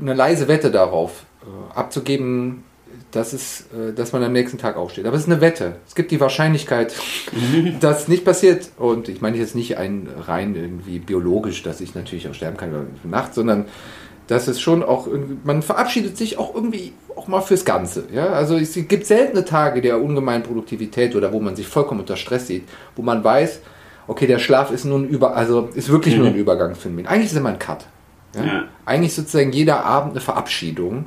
eine, 0.00 0.14
leise 0.14 0.48
Wette 0.48 0.70
darauf 0.70 1.24
äh, 1.35 1.35
abzugeben, 1.74 2.64
dass, 3.10 3.32
es, 3.32 3.66
äh, 3.72 3.92
dass 3.94 4.12
man 4.12 4.22
am 4.22 4.32
nächsten 4.32 4.58
Tag 4.58 4.76
aufsteht. 4.76 5.06
Aber 5.06 5.16
es 5.16 5.22
ist 5.22 5.30
eine 5.30 5.40
Wette. 5.40 5.76
Es 5.86 5.94
gibt 5.94 6.10
die 6.10 6.20
Wahrscheinlichkeit, 6.20 6.94
dass 7.80 8.08
nicht 8.08 8.24
passiert. 8.24 8.70
Und 8.78 9.08
ich 9.08 9.20
meine 9.20 9.36
jetzt 9.36 9.54
nicht 9.54 9.78
ein 9.78 10.08
rein 10.26 10.54
irgendwie 10.54 10.98
biologisch, 10.98 11.62
dass 11.62 11.80
ich 11.80 11.94
natürlich 11.94 12.28
auch 12.28 12.34
sterben 12.34 12.56
kann 12.56 12.70
über 12.70 12.84
Nacht, 13.04 13.34
sondern 13.34 13.66
dass 14.26 14.48
es 14.48 14.60
schon 14.60 14.82
auch 14.82 15.06
man 15.44 15.62
verabschiedet 15.62 16.16
sich 16.16 16.36
auch 16.36 16.54
irgendwie 16.54 16.92
auch 17.14 17.28
mal 17.28 17.40
fürs 17.42 17.64
Ganze. 17.64 18.04
Ja? 18.12 18.30
Also 18.30 18.56
es 18.56 18.74
gibt 18.74 19.06
seltene 19.06 19.44
Tage 19.44 19.80
der 19.80 20.02
ungemeinen 20.02 20.42
Produktivität 20.42 21.14
oder 21.14 21.32
wo 21.32 21.40
man 21.40 21.54
sich 21.54 21.68
vollkommen 21.68 22.00
unter 22.00 22.16
Stress 22.16 22.48
sieht, 22.48 22.64
wo 22.96 23.02
man 23.02 23.22
weiß, 23.22 23.60
okay, 24.08 24.26
der 24.26 24.38
Schlaf 24.38 24.70
ist 24.70 24.84
nun 24.84 25.08
über, 25.08 25.36
also 25.36 25.68
ist 25.74 25.88
wirklich 25.88 26.16
nur 26.16 26.26
ein 26.26 26.32
mhm. 26.32 26.40
Übergangsphänomen. 26.40 27.06
Eigentlich 27.06 27.30
ist 27.30 27.36
immer 27.36 27.50
ein 27.50 27.58
Cut. 27.58 27.86
Ja? 28.34 28.44
Ja. 28.44 28.64
Eigentlich 28.84 29.14
sozusagen 29.14 29.52
jeder 29.52 29.84
Abend 29.84 30.12
eine 30.12 30.20
Verabschiedung, 30.20 31.06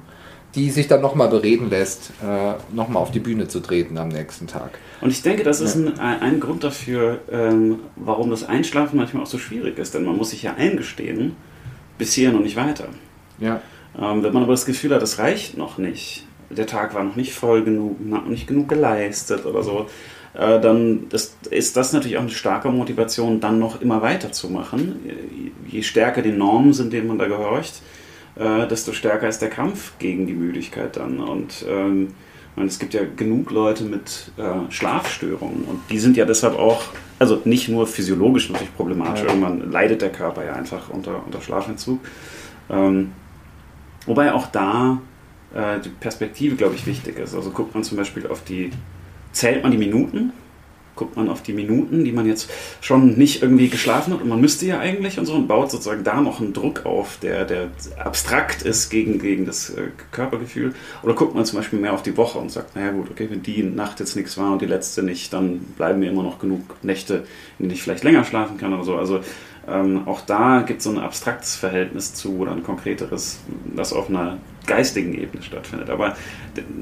die 0.56 0.70
sich 0.72 0.88
dann 0.88 1.02
nochmal 1.02 1.30
bereden 1.30 1.70
lässt, 1.70 2.12
äh, 2.24 2.54
nochmal 2.74 3.02
auf 3.04 3.12
die 3.12 3.20
Bühne 3.20 3.48
zu 3.48 3.60
treten 3.60 3.98
am 3.98 4.10
nächsten 4.10 4.48
Tag. 4.48 4.80
Und 5.02 5.12
ich 5.12 5.22
denke, 5.22 5.44
das 5.44 5.62
ist 5.62 5.76
ein, 5.76 6.00
ein 6.00 6.40
Grund 6.40 6.64
dafür, 6.64 7.20
ähm, 7.32 7.80
warum 7.96 8.32
das 8.32 8.44
Einschlafen 8.44 8.98
manchmal 8.98 9.24
auch 9.24 9.28
so 9.28 9.38
schwierig 9.38 9.78
ist, 9.78 9.94
denn 9.94 10.04
man 10.04 10.18
muss 10.18 10.32
sich 10.32 10.44
ja 10.44 10.56
eingestehen, 10.56 11.36
bis 11.98 12.14
hier 12.14 12.32
noch 12.32 12.42
nicht 12.42 12.56
weiter. 12.56 12.86
Ja. 13.40 13.62
Ähm, 13.98 14.24
wenn 14.24 14.34
man 14.34 14.44
aber 14.44 14.54
das 14.54 14.66
Gefühl 14.66 14.94
hat, 14.94 15.04
es 15.04 15.20
reicht 15.20 15.58
noch 15.58 15.78
nicht, 15.78 16.26
der 16.50 16.66
Tag 16.66 16.96
war 16.96 17.04
noch 17.04 17.16
nicht 17.16 17.34
voll 17.34 17.64
genug, 17.64 18.04
noch 18.04 18.26
nicht 18.26 18.48
genug 18.48 18.70
geleistet 18.70 19.46
oder 19.46 19.62
so, 19.62 19.88
äh, 20.34 20.60
dann 20.60 21.08
ist, 21.12 21.36
ist 21.48 21.78
das 21.78 21.94
natürlich 21.94 22.18
auch 22.18 22.22
eine 22.22 22.32
starke 22.32 22.70
Motivation, 22.70 23.40
dann 23.40 23.60
noch 23.60 23.82
immer 23.82 24.02
weiterzumachen. 24.02 24.96
Je 25.68 25.84
stärker 25.84 26.22
die 26.22 26.32
Normen 26.32 26.74
sind, 26.74 26.94
denen 26.94 27.08
man 27.08 27.20
da 27.20 27.28
gehorcht, 27.28 27.82
äh, 28.36 28.68
desto 28.68 28.92
stärker 28.92 29.28
ist 29.28 29.42
der 29.42 29.50
Kampf 29.50 29.94
gegen 30.00 30.28
die 30.28 30.34
Müdigkeit 30.34 30.98
dann. 30.98 31.20
Und 31.20 31.66
ähm, 31.68 32.14
es 32.58 32.80
gibt 32.80 32.94
ja 32.94 33.02
genug 33.16 33.52
Leute 33.52 33.84
mit 33.84 34.32
äh, 34.38 34.72
Schlafstörungen 34.72 35.64
und 35.64 35.80
die 35.90 36.00
sind 36.00 36.18
ja 36.18 36.26
deshalb 36.26 36.60
auch, 36.60 36.84
also 37.18 37.42
nicht 37.46 37.70
nur 37.70 37.88
physiologisch 37.88 38.50
natürlich 38.50 38.76
problematisch, 38.76 39.22
ja. 39.22 39.28
irgendwann 39.28 39.72
leidet 39.72 40.02
der 40.02 40.12
Körper 40.12 40.44
ja 40.44 40.54
einfach 40.54 40.90
unter, 40.90 41.24
unter 41.26 41.42
Schlafentzug. 41.42 42.00
Ähm, 42.70 43.12
Wobei 44.10 44.34
auch 44.34 44.48
da 44.48 45.00
äh, 45.54 45.80
die 45.80 45.90
Perspektive, 45.90 46.56
glaube 46.56 46.74
ich, 46.74 46.88
wichtig 46.88 47.20
ist. 47.20 47.36
Also 47.36 47.52
guckt 47.52 47.74
man 47.76 47.84
zum 47.84 47.98
Beispiel 47.98 48.26
auf 48.26 48.44
die, 48.44 48.72
zählt 49.32 49.62
man 49.62 49.72
die 49.72 49.78
Minuten, 49.78 50.34
guckt 51.00 51.16
man 51.16 51.30
auf 51.30 51.42
die 51.42 51.54
Minuten, 51.54 52.04
die 52.04 52.12
man 52.12 52.26
jetzt 52.26 52.52
schon 52.82 53.18
nicht 53.18 53.42
irgendwie 53.42 53.70
geschlafen 53.70 54.14
hat 54.14 54.22
und 54.22 54.28
man 54.28 54.42
müsste 54.42 54.66
ja 54.66 54.80
eigentlich 54.80 55.18
und 55.18 55.26
so 55.26 55.34
und 55.34 55.48
baut 55.48 55.72
sozusagen 55.72 56.04
da 56.04 56.20
noch 56.20 56.42
einen 56.42 56.54
Druck 56.54 56.86
auf, 56.86 57.18
der, 57.22 57.46
der 57.46 57.70
abstrakt 57.98 58.62
ist 58.62 58.90
gegen, 58.90 59.20
gegen 59.20 59.46
das 59.46 59.70
äh, 59.70 59.88
Körpergefühl. 60.12 60.74
Oder 61.02 61.14
guckt 61.14 61.34
man 61.34 61.46
zum 61.46 61.58
Beispiel 61.58 61.80
mehr 61.80 61.94
auf 61.94 62.04
die 62.04 62.18
Woche 62.18 62.38
und 62.38 62.52
sagt, 62.52 62.76
naja 62.76 62.92
gut, 62.92 63.10
okay, 63.10 63.28
wenn 63.32 63.42
die 63.42 63.64
Nacht 63.64 64.02
jetzt 64.02 64.16
nichts 64.16 64.38
war 64.38 64.52
und 64.52 64.62
die 64.62 64.66
letzte 64.66 65.02
nicht, 65.02 65.32
dann 65.32 65.60
bleiben 65.78 66.00
mir 66.00 66.10
immer 66.10 66.24
noch 66.24 66.38
genug 66.38 66.62
Nächte, 66.84 67.24
in 67.58 67.66
denen 67.66 67.72
ich 67.72 67.82
vielleicht 67.82 68.04
länger 68.04 68.26
schlafen 68.26 68.58
kann 68.58 68.74
oder 68.74 68.84
so. 68.84 68.98
Also 68.98 69.22
ähm, 69.70 70.06
auch 70.06 70.22
da 70.22 70.62
gibt 70.62 70.80
es 70.80 70.84
so 70.84 70.92
ein 70.92 71.00
abstraktes 71.00 71.56
Verhältnis 71.56 72.14
zu 72.14 72.40
oder 72.40 72.52
ein 72.52 72.64
konkreteres, 72.64 73.40
das 73.76 73.94
auf 73.94 74.10
einer 74.10 74.38
geistigen 74.66 75.14
Ebene 75.14 75.44
stattfindet. 75.44 75.90
Aber 75.90 76.16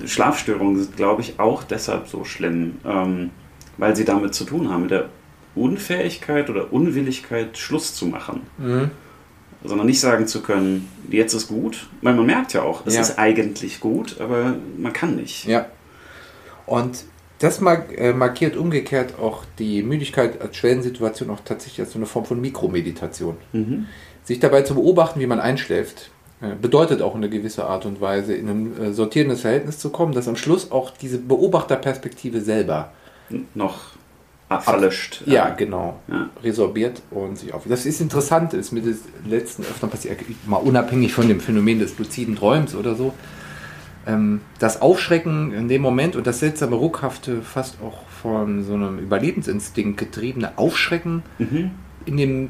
Schlafstörungen 0.06 0.77
sind, 0.82 0.97
glaube 0.97 1.21
ich, 1.21 1.39
auch 1.39 1.63
deshalb 1.63 2.08
so 2.08 2.23
schlimm, 2.23 2.77
ähm, 2.86 3.30
weil 3.77 3.95
sie 3.95 4.05
damit 4.05 4.33
zu 4.33 4.43
tun 4.43 4.69
haben, 4.69 4.83
mit 4.83 4.91
der 4.91 5.09
Unfähigkeit 5.55 6.49
oder 6.49 6.71
Unwilligkeit, 6.71 7.57
Schluss 7.57 7.95
zu 7.95 8.05
machen. 8.05 8.41
Mhm. 8.57 8.91
Sondern 9.63 9.87
nicht 9.87 9.99
sagen 9.99 10.27
zu 10.27 10.41
können, 10.41 10.87
jetzt 11.09 11.33
ist 11.33 11.47
gut. 11.47 11.87
Weil 12.01 12.13
man 12.13 12.25
merkt 12.25 12.53
ja 12.53 12.61
auch, 12.61 12.85
es 12.85 12.95
ja. 12.95 13.01
ist 13.01 13.17
eigentlich 13.17 13.79
gut, 13.79 14.21
aber 14.21 14.55
man 14.77 14.93
kann 14.93 15.15
nicht. 15.15 15.45
Ja. 15.45 15.65
Und 16.65 17.05
das 17.39 17.61
äh, 17.61 18.13
markiert 18.13 18.55
umgekehrt 18.55 19.19
auch 19.19 19.43
die 19.59 19.83
Müdigkeit 19.83 20.41
als 20.41 20.57
Schwellensituation 20.57 21.29
auch 21.29 21.39
tatsächlich 21.43 21.81
als 21.81 21.93
so 21.93 21.99
eine 21.99 22.05
Form 22.05 22.25
von 22.25 22.41
Mikromeditation. 22.41 23.37
Mhm. 23.53 23.85
Sich 24.23 24.39
dabei 24.39 24.63
zu 24.63 24.75
beobachten, 24.75 25.19
wie 25.19 25.27
man 25.27 25.39
einschläft, 25.39 26.11
äh, 26.41 26.55
bedeutet 26.59 27.01
auch 27.01 27.15
eine 27.15 27.29
gewisse 27.29 27.65
Art 27.65 27.85
und 27.85 28.01
Weise 28.01 28.33
in 28.33 28.49
ein 28.49 28.81
äh, 28.81 28.93
sortierendes 28.93 29.41
Verhältnis 29.41 29.79
zu 29.79 29.91
kommen, 29.91 30.13
dass 30.13 30.27
am 30.27 30.35
Schluss 30.35 30.71
auch 30.71 30.91
diese 30.91 31.19
Beobachterperspektive 31.19 32.41
selber 32.41 32.91
noch 33.53 33.91
verlöscht. 34.61 35.23
Ja, 35.25 35.49
genau. 35.49 35.99
Ja. 36.07 36.29
Resorbiert 36.41 37.01
und 37.11 37.37
sich 37.37 37.53
auf. 37.53 37.63
Das 37.67 37.85
ist 37.85 37.99
interessant, 37.99 38.53
ist 38.53 38.71
mir 38.71 38.81
das 38.81 38.99
letzten 39.25 39.63
öfter 39.63 39.87
passiert, 39.87 40.19
mal 40.45 40.57
unabhängig 40.57 41.13
von 41.13 41.27
dem 41.27 41.39
Phänomen 41.39 41.79
des 41.79 41.97
luziden 41.97 42.35
Träums 42.35 42.75
oder 42.75 42.95
so 42.95 43.13
ähm, 44.07 44.41
das 44.57 44.81
Aufschrecken 44.81 45.53
in 45.53 45.67
dem 45.67 45.81
Moment 45.81 46.15
und 46.15 46.25
das 46.25 46.39
seltsame 46.39 46.75
Ruckhafte, 46.75 47.41
fast 47.41 47.77
auch 47.83 48.07
von 48.07 48.63
so 48.63 48.73
einem 48.73 48.97
Überlebensinstinkt 48.99 49.99
getriebene 49.99 50.57
Aufschrecken 50.57 51.23
mhm. 51.37 51.71
in 52.05 52.17
dem 52.17 52.49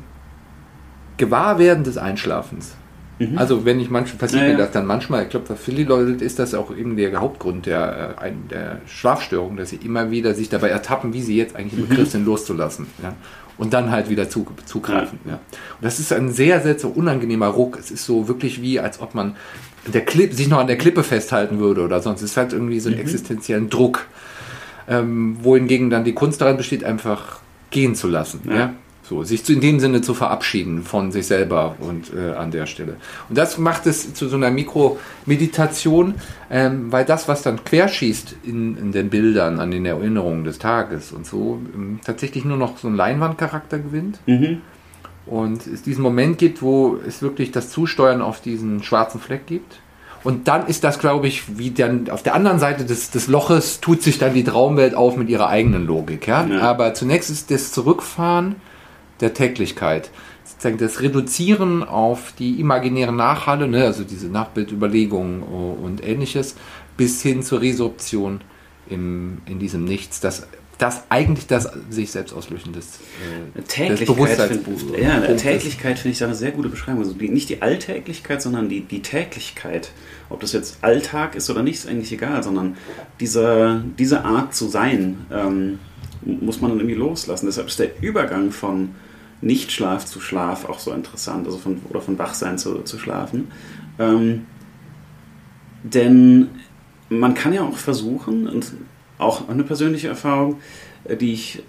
Gewahrwerden 1.17 1.83
des 1.83 1.97
Einschlafens. 1.97 2.75
Mhm. 3.19 3.37
Also 3.37 3.65
wenn 3.65 3.79
ich 3.79 3.89
manchmal 3.89 4.19
passiert 4.19 4.43
ja, 4.43 4.49
mir 4.49 4.57
das 4.57 4.71
dann 4.71 4.85
manchmal, 4.85 5.23
ich 5.23 5.29
glaube, 5.29 5.47
für 5.47 5.55
viele 5.55 5.83
Leute 5.83 6.23
ist 6.23 6.39
das 6.39 6.53
auch 6.53 6.75
eben 6.75 6.95
der 6.95 7.19
Hauptgrund 7.19 7.65
der, 7.65 8.15
äh, 8.21 8.31
der 8.49 8.81
Schlafstörung, 8.85 9.57
dass 9.57 9.69
sie 9.69 9.77
immer 9.77 10.11
wieder 10.11 10.33
sich 10.33 10.49
dabei 10.49 10.69
ertappen, 10.69 11.13
wie 11.13 11.21
sie 11.21 11.35
jetzt 11.35 11.55
eigentlich 11.55 11.79
im 11.79 11.87
Begriff 11.87 12.07
mhm. 12.07 12.11
sind, 12.11 12.25
loszulassen. 12.25 12.87
Ja? 13.01 13.13
Und 13.57 13.73
dann 13.73 13.89
halt 13.89 14.09
wieder 14.09 14.29
zu, 14.29 14.45
zugreifen. 14.65 15.17
Ja. 15.25 15.33
Und 15.33 15.81
das 15.81 15.99
ist 15.99 16.13
ein 16.13 16.31
sehr, 16.31 16.61
sehr 16.61 16.77
so 16.77 16.89
unangenehmer 16.89 17.47
Ruck. 17.47 17.79
Es 17.79 17.89
ist 17.89 18.05
so 18.05 18.27
wirklich 18.27 18.61
wie, 18.61 18.79
als 18.79 19.01
ob 19.01 19.15
man 19.15 19.35
der 19.91 20.05
Clip, 20.05 20.31
sich 20.33 20.47
noch 20.47 20.59
an 20.59 20.67
der 20.67 20.77
Klippe 20.77 21.01
festhalten 21.01 21.57
würde 21.57 21.81
oder 21.81 22.01
sonst. 22.01 22.21
Es 22.21 22.31
ist 22.31 22.37
halt 22.37 22.53
irgendwie 22.53 22.79
so 22.79 22.89
einen 22.89 22.97
mhm. 22.97 23.03
existenziellen 23.03 23.69
Druck. 23.69 24.05
Ähm, 24.89 25.37
wohingegen 25.41 25.89
dann 25.89 26.03
die 26.03 26.13
Kunst 26.13 26.39
daran 26.39 26.55
besteht, 26.55 26.83
einfach 26.83 27.39
gehen 27.71 27.95
zu 27.95 28.07
lassen. 28.07 28.41
Ja. 28.45 28.55
ja? 28.55 28.73
So, 29.07 29.23
sich 29.23 29.45
zu, 29.45 29.53
in 29.53 29.61
dem 29.61 29.79
Sinne 29.79 30.01
zu 30.01 30.13
verabschieden 30.13 30.83
von 30.83 31.11
sich 31.11 31.27
selber 31.27 31.75
und 31.79 32.11
äh, 32.13 32.33
an 32.33 32.51
der 32.51 32.65
Stelle. 32.65 32.97
Und 33.29 33.37
das 33.37 33.57
macht 33.57 33.87
es 33.87 34.13
zu 34.13 34.27
so 34.27 34.35
einer 34.35 34.51
Mikromeditation, 34.51 36.15
ähm, 36.49 36.91
weil 36.91 37.05
das, 37.05 37.27
was 37.29 37.41
dann 37.41 37.63
querschießt 37.63 38.35
in, 38.43 38.77
in, 38.77 38.91
den 38.91 39.09
Bildern, 39.09 39.59
an 39.59 39.71
den 39.71 39.85
Erinnerungen 39.85 40.43
des 40.43 40.59
Tages 40.59 41.13
und 41.13 41.25
so, 41.25 41.61
ähm, 41.73 41.99
tatsächlich 42.03 42.43
nur 42.43 42.57
noch 42.57 42.77
so 42.77 42.87
einen 42.87 42.97
Leinwandcharakter 42.97 43.79
gewinnt. 43.79 44.19
Mhm 44.25 44.61
und 45.27 45.67
es 45.67 45.81
diesen 45.81 46.03
Moment 46.03 46.37
gibt, 46.37 46.61
wo 46.61 46.97
es 47.05 47.21
wirklich 47.21 47.51
das 47.51 47.69
Zusteuern 47.69 48.21
auf 48.21 48.41
diesen 48.41 48.81
schwarzen 48.81 49.19
Fleck 49.19 49.45
gibt. 49.45 49.79
Und 50.23 50.47
dann 50.47 50.67
ist 50.67 50.83
das, 50.83 50.99
glaube 50.99 51.27
ich, 51.27 51.57
wie 51.57 51.71
dann 51.71 52.09
auf 52.09 52.23
der 52.23 52.33
anderen 52.33 52.59
Seite 52.59 52.85
des, 52.85 53.11
des 53.11 53.27
Loches 53.27 53.79
tut 53.79 54.01
sich 54.01 54.17
dann 54.17 54.33
die 54.33 54.43
Traumwelt 54.43 54.95
auf 54.95 55.15
mit 55.15 55.29
ihrer 55.29 55.47
eigenen 55.47 55.85
Logik. 55.85 56.27
Ja? 56.27 56.45
ja. 56.45 56.61
Aber 56.61 56.93
zunächst 56.93 57.29
ist 57.29 57.51
das 57.51 57.71
Zurückfahren 57.71 58.55
der 59.19 59.33
Täglichkeit. 59.33 60.11
sozusagen 60.43 60.77
das 60.77 61.01
Reduzieren 61.01 61.83
auf 61.83 62.33
die 62.37 62.59
imaginäre 62.59 63.13
Nachhalle, 63.13 63.67
ne, 63.67 63.85
also 63.85 64.03
diese 64.03 64.27
Nachbildüberlegungen 64.27 65.43
und 65.43 66.05
ähnliches, 66.05 66.55
bis 66.95 67.21
hin 67.21 67.43
zur 67.43 67.61
Resorption 67.61 68.41
im, 68.89 69.39
in 69.45 69.59
diesem 69.59 69.85
Nichts, 69.85 70.19
das 70.19 70.47
das 70.77 71.03
eigentlich 71.09 71.47
das 71.47 71.69
sich 71.89 72.11
selbst 72.11 72.33
auslöschen 72.33 72.71
des, 72.73 72.99
äh, 73.55 73.61
Täglichkeit 73.63 74.51
find, 74.51 74.99
Ja, 74.99 75.19
Täglichkeit 75.35 75.97
finde 75.97 76.13
ich 76.13 76.19
da 76.19 76.25
eine 76.25 76.35
sehr 76.35 76.51
gute 76.51 76.69
Beschreibung. 76.69 77.01
Also 77.01 77.13
die, 77.13 77.29
nicht 77.29 77.49
die 77.49 77.61
Alltäglichkeit, 77.61 78.41
sondern 78.41 78.69
die, 78.69 78.81
die 78.81 79.01
Täglichkeit. 79.01 79.91
Ob 80.29 80.39
das 80.39 80.53
jetzt 80.53 80.77
Alltag 80.81 81.35
ist 81.35 81.49
oder 81.49 81.63
nicht, 81.63 81.75
ist 81.75 81.89
eigentlich 81.89 82.11
egal, 82.11 82.43
sondern 82.43 82.77
diese, 83.19 83.83
diese 83.97 84.23
Art 84.23 84.53
zu 84.53 84.67
sein 84.67 85.25
ähm, 85.31 85.79
muss 86.23 86.61
man 86.61 86.71
dann 86.71 86.79
irgendwie 86.79 86.97
loslassen. 86.97 87.47
Deshalb 87.47 87.67
ist 87.67 87.79
der 87.79 88.01
Übergang 88.01 88.51
von 88.51 88.93
Nichtschlaf 89.41 90.05
zu 90.05 90.19
Schlaf 90.19 90.65
auch 90.65 90.79
so 90.79 90.91
interessant, 90.91 91.45
also 91.45 91.57
von, 91.57 91.81
oder 91.89 92.01
von 92.01 92.17
Wachsein 92.17 92.57
zu, 92.57 92.81
zu 92.83 92.97
Schlafen. 92.97 93.49
Ähm, 93.99 94.45
denn 95.83 96.49
man 97.09 97.33
kann 97.33 97.53
ja 97.53 97.63
auch 97.63 97.77
versuchen, 97.77 98.47
und 98.47 98.73
auch 99.17 99.47
eine 99.49 99.63
persönliche 99.63 100.07
Erfahrung, 100.07 100.59
äh, 101.05 101.15
die 101.15 101.33
ich 101.33 101.63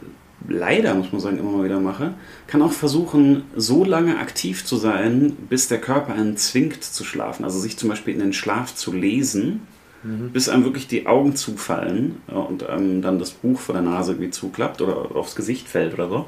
leider, 0.47 0.95
muss 0.95 1.13
man 1.13 1.21
sagen, 1.21 1.39
immer 1.39 1.51
mal 1.51 1.65
wieder 1.65 1.81
mache, 1.81 2.15
kann 2.47 2.63
auch 2.63 2.73
versuchen, 2.73 3.45
so 3.57 3.85
lange 3.85 4.19
aktiv 4.19 4.65
zu 4.65 4.77
sein, 4.77 5.37
bis 5.49 5.69
der 5.69 5.81
Körper 5.81 6.15
einen 6.15 6.37
zwingt 6.37 6.83
zu 6.83 7.05
schlafen. 7.05 7.45
Also 7.45 7.59
sich 7.59 7.77
zum 7.77 7.89
Beispiel 7.89 8.15
in 8.15 8.21
den 8.21 8.33
Schlaf 8.33 8.75
zu 8.75 8.93
lesen, 8.93 9.63
mhm. 10.03 10.31
bis 10.31 10.49
einem 10.49 10.65
wirklich 10.65 10.89
die 10.89 11.07
Augen 11.07 11.37
zufallen 11.37 12.17
und 12.27 12.65
ähm, 12.69 13.03
dann 13.03 13.19
das 13.19 13.31
Buch 13.31 13.59
vor 13.59 13.75
der 13.75 13.83
Nase 13.83 14.13
irgendwie 14.13 14.31
zuklappt 14.31 14.81
oder 14.81 15.15
aufs 15.17 15.35
Gesicht 15.35 15.69
fällt 15.69 15.95
oder 15.95 16.09
so, 16.09 16.27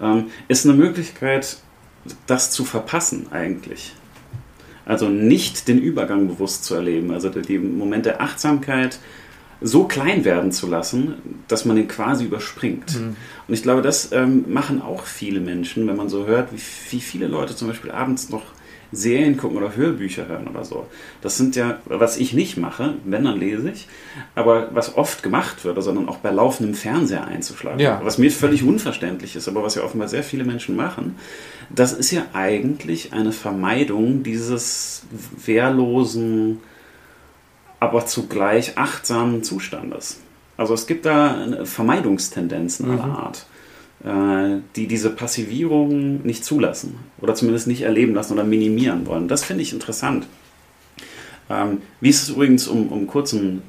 ähm, 0.00 0.26
ist 0.48 0.66
eine 0.66 0.76
Möglichkeit, 0.76 1.58
das 2.26 2.50
zu 2.50 2.64
verpassen 2.64 3.26
eigentlich. 3.30 3.94
Also 4.84 5.08
nicht 5.08 5.66
den 5.66 5.78
Übergang 5.78 6.28
bewusst 6.28 6.64
zu 6.64 6.74
erleben, 6.74 7.10
also 7.10 7.28
die 7.28 7.58
Moment 7.58 8.06
der 8.06 8.20
Achtsamkeit, 8.20 9.00
so 9.60 9.84
klein 9.84 10.24
werden 10.24 10.52
zu 10.52 10.66
lassen, 10.66 11.14
dass 11.48 11.64
man 11.64 11.76
den 11.76 11.88
quasi 11.88 12.24
überspringt. 12.26 12.94
Mhm. 12.94 13.16
Und 13.48 13.54
ich 13.54 13.62
glaube, 13.62 13.82
das 13.82 14.12
ähm, 14.12 14.44
machen 14.52 14.82
auch 14.82 15.04
viele 15.04 15.40
Menschen, 15.40 15.88
wenn 15.88 15.96
man 15.96 16.08
so 16.08 16.26
hört, 16.26 16.52
wie, 16.52 16.60
wie, 16.90 17.00
viele 17.00 17.26
Leute 17.26 17.56
zum 17.56 17.68
Beispiel 17.68 17.90
abends 17.90 18.28
noch 18.28 18.42
Serien 18.92 19.36
gucken 19.36 19.56
oder 19.56 19.74
Hörbücher 19.74 20.28
hören 20.28 20.48
oder 20.48 20.64
so. 20.64 20.86
Das 21.20 21.36
sind 21.36 21.56
ja, 21.56 21.78
was 21.86 22.16
ich 22.16 22.32
nicht 22.32 22.56
mache, 22.56 22.94
wenn 23.04 23.24
dann 23.24 23.38
lese 23.38 23.70
ich, 23.70 23.88
aber 24.34 24.68
was 24.74 24.96
oft 24.96 25.22
gemacht 25.22 25.64
wird, 25.64 25.82
sondern 25.82 26.08
auch 26.08 26.18
bei 26.18 26.30
laufendem 26.30 26.74
Fernseher 26.74 27.26
einzuschlagen. 27.26 27.80
Ja. 27.80 28.00
Was 28.04 28.18
mir 28.18 28.30
völlig 28.30 28.62
unverständlich 28.62 29.36
ist, 29.36 29.48
aber 29.48 29.62
was 29.62 29.74
ja 29.74 29.82
offenbar 29.82 30.08
sehr 30.08 30.22
viele 30.22 30.44
Menschen 30.44 30.76
machen, 30.76 31.16
das 31.70 31.92
ist 31.92 32.10
ja 32.10 32.26
eigentlich 32.32 33.12
eine 33.12 33.32
Vermeidung 33.32 34.22
dieses 34.22 35.02
wehrlosen, 35.44 36.60
aber 37.80 38.06
zugleich 38.06 38.78
achtsamen 38.78 39.42
Zustandes. 39.42 40.20
Also 40.56 40.74
es 40.74 40.86
gibt 40.86 41.04
da 41.04 41.64
Vermeidungstendenzen 41.64 42.90
aller 42.90 43.06
mhm. 43.06 43.16
Art, 43.16 43.38
äh, 43.38 43.55
die 44.76 44.86
diese 44.86 45.10
Passivierung 45.10 46.22
nicht 46.22 46.44
zulassen 46.44 46.96
oder 47.18 47.34
zumindest 47.34 47.66
nicht 47.66 47.82
erleben 47.82 48.14
lassen 48.14 48.34
oder 48.34 48.44
minimieren 48.44 49.06
wollen. 49.06 49.26
Das 49.26 49.44
finde 49.44 49.62
ich 49.62 49.72
interessant. 49.72 50.26
Ähm, 51.50 51.78
wie 52.00 52.10
ist 52.10 52.22
es 52.22 52.28
übrigens, 52.28 52.68
um, 52.68 52.88
um 52.88 53.06
kurzen 53.06 53.62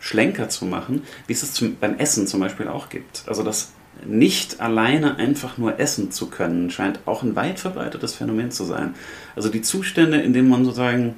Schlenker 0.00 0.48
zu 0.48 0.64
machen, 0.66 1.02
wie 1.26 1.32
es 1.32 1.42
es 1.42 1.52
zum, 1.52 1.76
beim 1.76 1.96
Essen 1.96 2.26
zum 2.26 2.40
Beispiel 2.40 2.68
auch 2.68 2.88
gibt. 2.88 3.24
Also 3.26 3.42
das 3.42 3.72
nicht 4.06 4.60
alleine 4.60 5.16
einfach 5.16 5.58
nur 5.58 5.80
essen 5.80 6.12
zu 6.12 6.28
können, 6.28 6.70
scheint 6.70 7.00
auch 7.06 7.22
ein 7.22 7.34
weit 7.34 7.58
verbreitetes 7.58 8.14
Phänomen 8.14 8.50
zu 8.50 8.64
sein. 8.64 8.94
Also 9.34 9.48
die 9.48 9.62
Zustände, 9.62 10.18
in 10.20 10.32
denen 10.32 10.48
man 10.48 10.64
sozusagen 10.64 11.16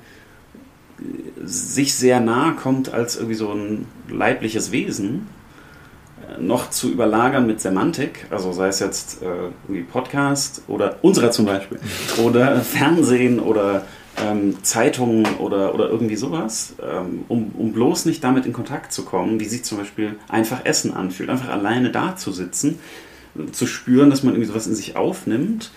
sich 1.43 1.95
sehr 1.95 2.21
nahe 2.21 2.55
kommt 2.55 2.93
als 2.93 3.17
irgendwie 3.17 3.35
so 3.35 3.53
ein 3.53 3.87
leibliches 4.09 4.73
Wesen, 4.73 5.27
äh, 5.27 5.40
noch 6.39 6.71
zu 6.71 6.91
überlagern 6.91 7.47
mit 7.47 7.61
Semantik, 7.61 8.27
also 8.31 8.53
sei 8.53 8.69
es 8.69 8.79
jetzt 8.81 9.23
äh, 9.23 9.27
irgendwie 9.67 9.83
Podcast 9.83 10.63
oder 10.69 10.99
unserer 11.03 11.31
zum 11.31 11.47
Beispiel, 11.47 11.79
oder 12.25 12.61
Fernsehen 12.61 13.41
oder 13.41 13.85
ähm, 14.25 14.63
Zeitungen 14.63 15.25
oder, 15.39 15.75
oder 15.75 15.89
irgendwie 15.89 16.17
sowas, 16.17 16.75
ähm, 16.83 17.25
um, 17.29 17.53
um 17.57 17.73
bloß 17.73 18.07
nicht 18.07 18.23
damit 18.23 18.47
in 18.47 18.53
Kontakt 18.53 18.93
zu 18.93 19.05
kommen, 19.05 19.41
wie 19.41 19.45
sich 19.45 19.65
zum 19.65 19.79
Beispiel 19.79 20.17
einfach 20.29 20.65
Essen 20.65 20.95
anfühlt, 20.95 21.31
einfach 21.31 21.49
alleine 21.49 21.91
da 21.91 22.17
zu 22.17 22.33
sitzen, 22.33 22.79
zu 23.53 23.67
spüren, 23.67 24.11
dass 24.11 24.23
man 24.23 24.35
irgendwie 24.35 24.49
sowas 24.49 24.67
in 24.67 24.75
sich 24.75 24.97
aufnimmt. 24.97 25.71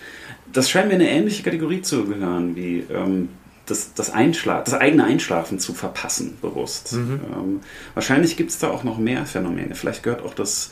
Das 0.52 0.70
scheint 0.70 0.88
mir 0.88 0.94
eine 0.94 1.08
ähnliche 1.08 1.42
Kategorie 1.42 1.82
zu 1.82 2.04
gehören 2.04 2.56
wie 2.56 2.84
ähm, 2.92 3.28
das, 3.66 3.94
das, 3.94 4.10
Einschla 4.10 4.60
das 4.60 4.74
eigene 4.74 5.04
Einschlafen 5.04 5.58
zu 5.58 5.74
verpassen, 5.74 6.36
bewusst. 6.40 6.92
Mhm. 6.92 7.20
Ähm, 7.32 7.60
wahrscheinlich 7.94 8.36
gibt 8.36 8.50
es 8.50 8.58
da 8.58 8.70
auch 8.70 8.84
noch 8.84 8.98
mehr 8.98 9.26
Phänomene. 9.26 9.74
Vielleicht 9.74 10.02
gehört 10.02 10.22
auch 10.22 10.34
das 10.34 10.70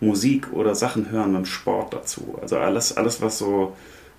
Musik 0.00 0.52
oder 0.52 0.74
Sachen 0.74 1.10
hören 1.10 1.32
beim 1.32 1.44
Sport 1.44 1.92
dazu. 1.92 2.38
Also 2.40 2.58
alles, 2.58 2.96
alles 2.96 3.20
was 3.20 3.38
so 3.38 3.76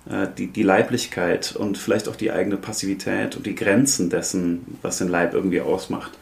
äh, 0.08 0.28
die, 0.36 0.46
die 0.48 0.62
Leiblichkeit 0.62 1.54
und 1.56 1.78
vielleicht 1.78 2.08
auch 2.08 2.16
die 2.16 2.32
eigene 2.32 2.56
Passivität 2.56 3.36
und 3.36 3.46
die 3.46 3.54
Grenzen 3.54 4.10
dessen, 4.10 4.78
was 4.82 4.98
den 4.98 5.08
Leib 5.08 5.34
irgendwie 5.34 5.60
ausmacht, 5.60 6.12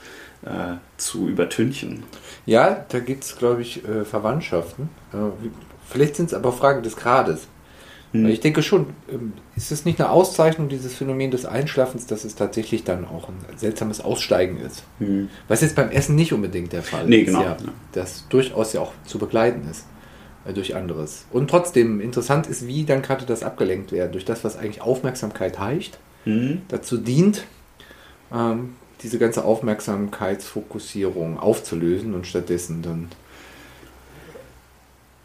äh, 0.44 0.76
zu 0.96 1.28
übertünchen. 1.28 2.04
Ja, 2.46 2.84
da 2.88 2.98
gibt 2.98 3.24
es, 3.24 3.36
glaube 3.36 3.62
ich, 3.62 3.84
äh, 3.86 4.04
Verwandtschaften. 4.04 4.88
Äh, 5.12 5.16
vielleicht 5.88 6.16
sind 6.16 6.26
es 6.26 6.34
aber 6.34 6.52
Fragen 6.52 6.82
des 6.82 6.96
Grades. 6.96 7.46
Hm. 8.12 8.26
Ich 8.26 8.40
denke 8.40 8.62
schon, 8.62 8.86
ähm, 9.10 9.34
ist 9.56 9.70
es 9.70 9.84
nicht 9.84 10.00
eine 10.00 10.10
Auszeichnung 10.10 10.68
dieses 10.68 10.94
Phänomen 10.94 11.30
des 11.30 11.46
Einschlafens, 11.46 12.06
dass 12.06 12.24
es 12.24 12.34
tatsächlich 12.34 12.82
dann 12.82 13.04
auch 13.04 13.28
ein 13.28 13.36
seltsames 13.56 14.00
Aussteigen 14.00 14.58
ist? 14.58 14.82
Hm. 14.98 15.28
Was 15.46 15.60
jetzt 15.60 15.76
beim 15.76 15.90
Essen 15.90 16.16
nicht 16.16 16.32
unbedingt 16.32 16.72
der 16.72 16.82
Fall 16.82 17.06
nee, 17.06 17.18
ist. 17.18 17.26
Genau. 17.26 17.42
Ja, 17.42 17.56
das 17.92 18.26
durchaus 18.28 18.72
ja 18.72 18.80
auch 18.80 18.92
zu 19.04 19.18
begleiten 19.18 19.68
ist 19.70 19.86
äh, 20.44 20.52
durch 20.52 20.74
anderes. 20.74 21.26
Und 21.30 21.48
trotzdem 21.48 22.00
interessant 22.00 22.48
ist, 22.48 22.66
wie 22.66 22.84
dann 22.84 23.02
gerade 23.02 23.26
das 23.26 23.44
abgelenkt 23.44 23.92
werden 23.92 24.12
durch 24.12 24.24
das, 24.24 24.42
was 24.42 24.56
eigentlich 24.56 24.82
Aufmerksamkeit 24.82 25.58
heißt, 25.58 25.98
hm. 26.24 26.62
dazu 26.68 26.96
dient, 26.96 27.44
ähm, 28.32 28.74
diese 29.02 29.18
ganze 29.18 29.44
Aufmerksamkeitsfokussierung 29.44 31.38
aufzulösen 31.38 32.14
und 32.14 32.26
stattdessen 32.26 32.82
dann 32.82 33.08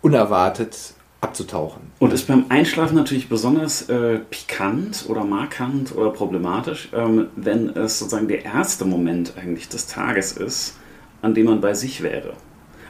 unerwartet 0.02 0.95
abzutauchen. 1.22 1.82
Und 2.00 2.14
ist 2.14 2.28
beim 2.28 2.46
Einschlafen 2.50 2.96
natürlich 2.96 3.30
besonders 3.30 3.90
äh, 3.90 4.20
pikant 4.30 5.06
oder 5.08 5.24
markant 5.24 5.96
oder 5.96 6.12
problematisch, 6.12 6.90
ähm, 6.94 7.28
wenn 7.36 7.70
es 7.70 8.00
sozusagen 8.00 8.28
der 8.28 8.46
erste 8.46 8.86
Moment 8.86 9.34
eigentlich 9.38 9.68
des 9.70 9.88
Tages 9.88 10.34
ist, 10.34 10.78
an 11.22 11.34
dem 11.34 11.46
man 11.46 11.62
bei 11.62 11.74
sich 11.74 12.04
wäre. 12.04 12.34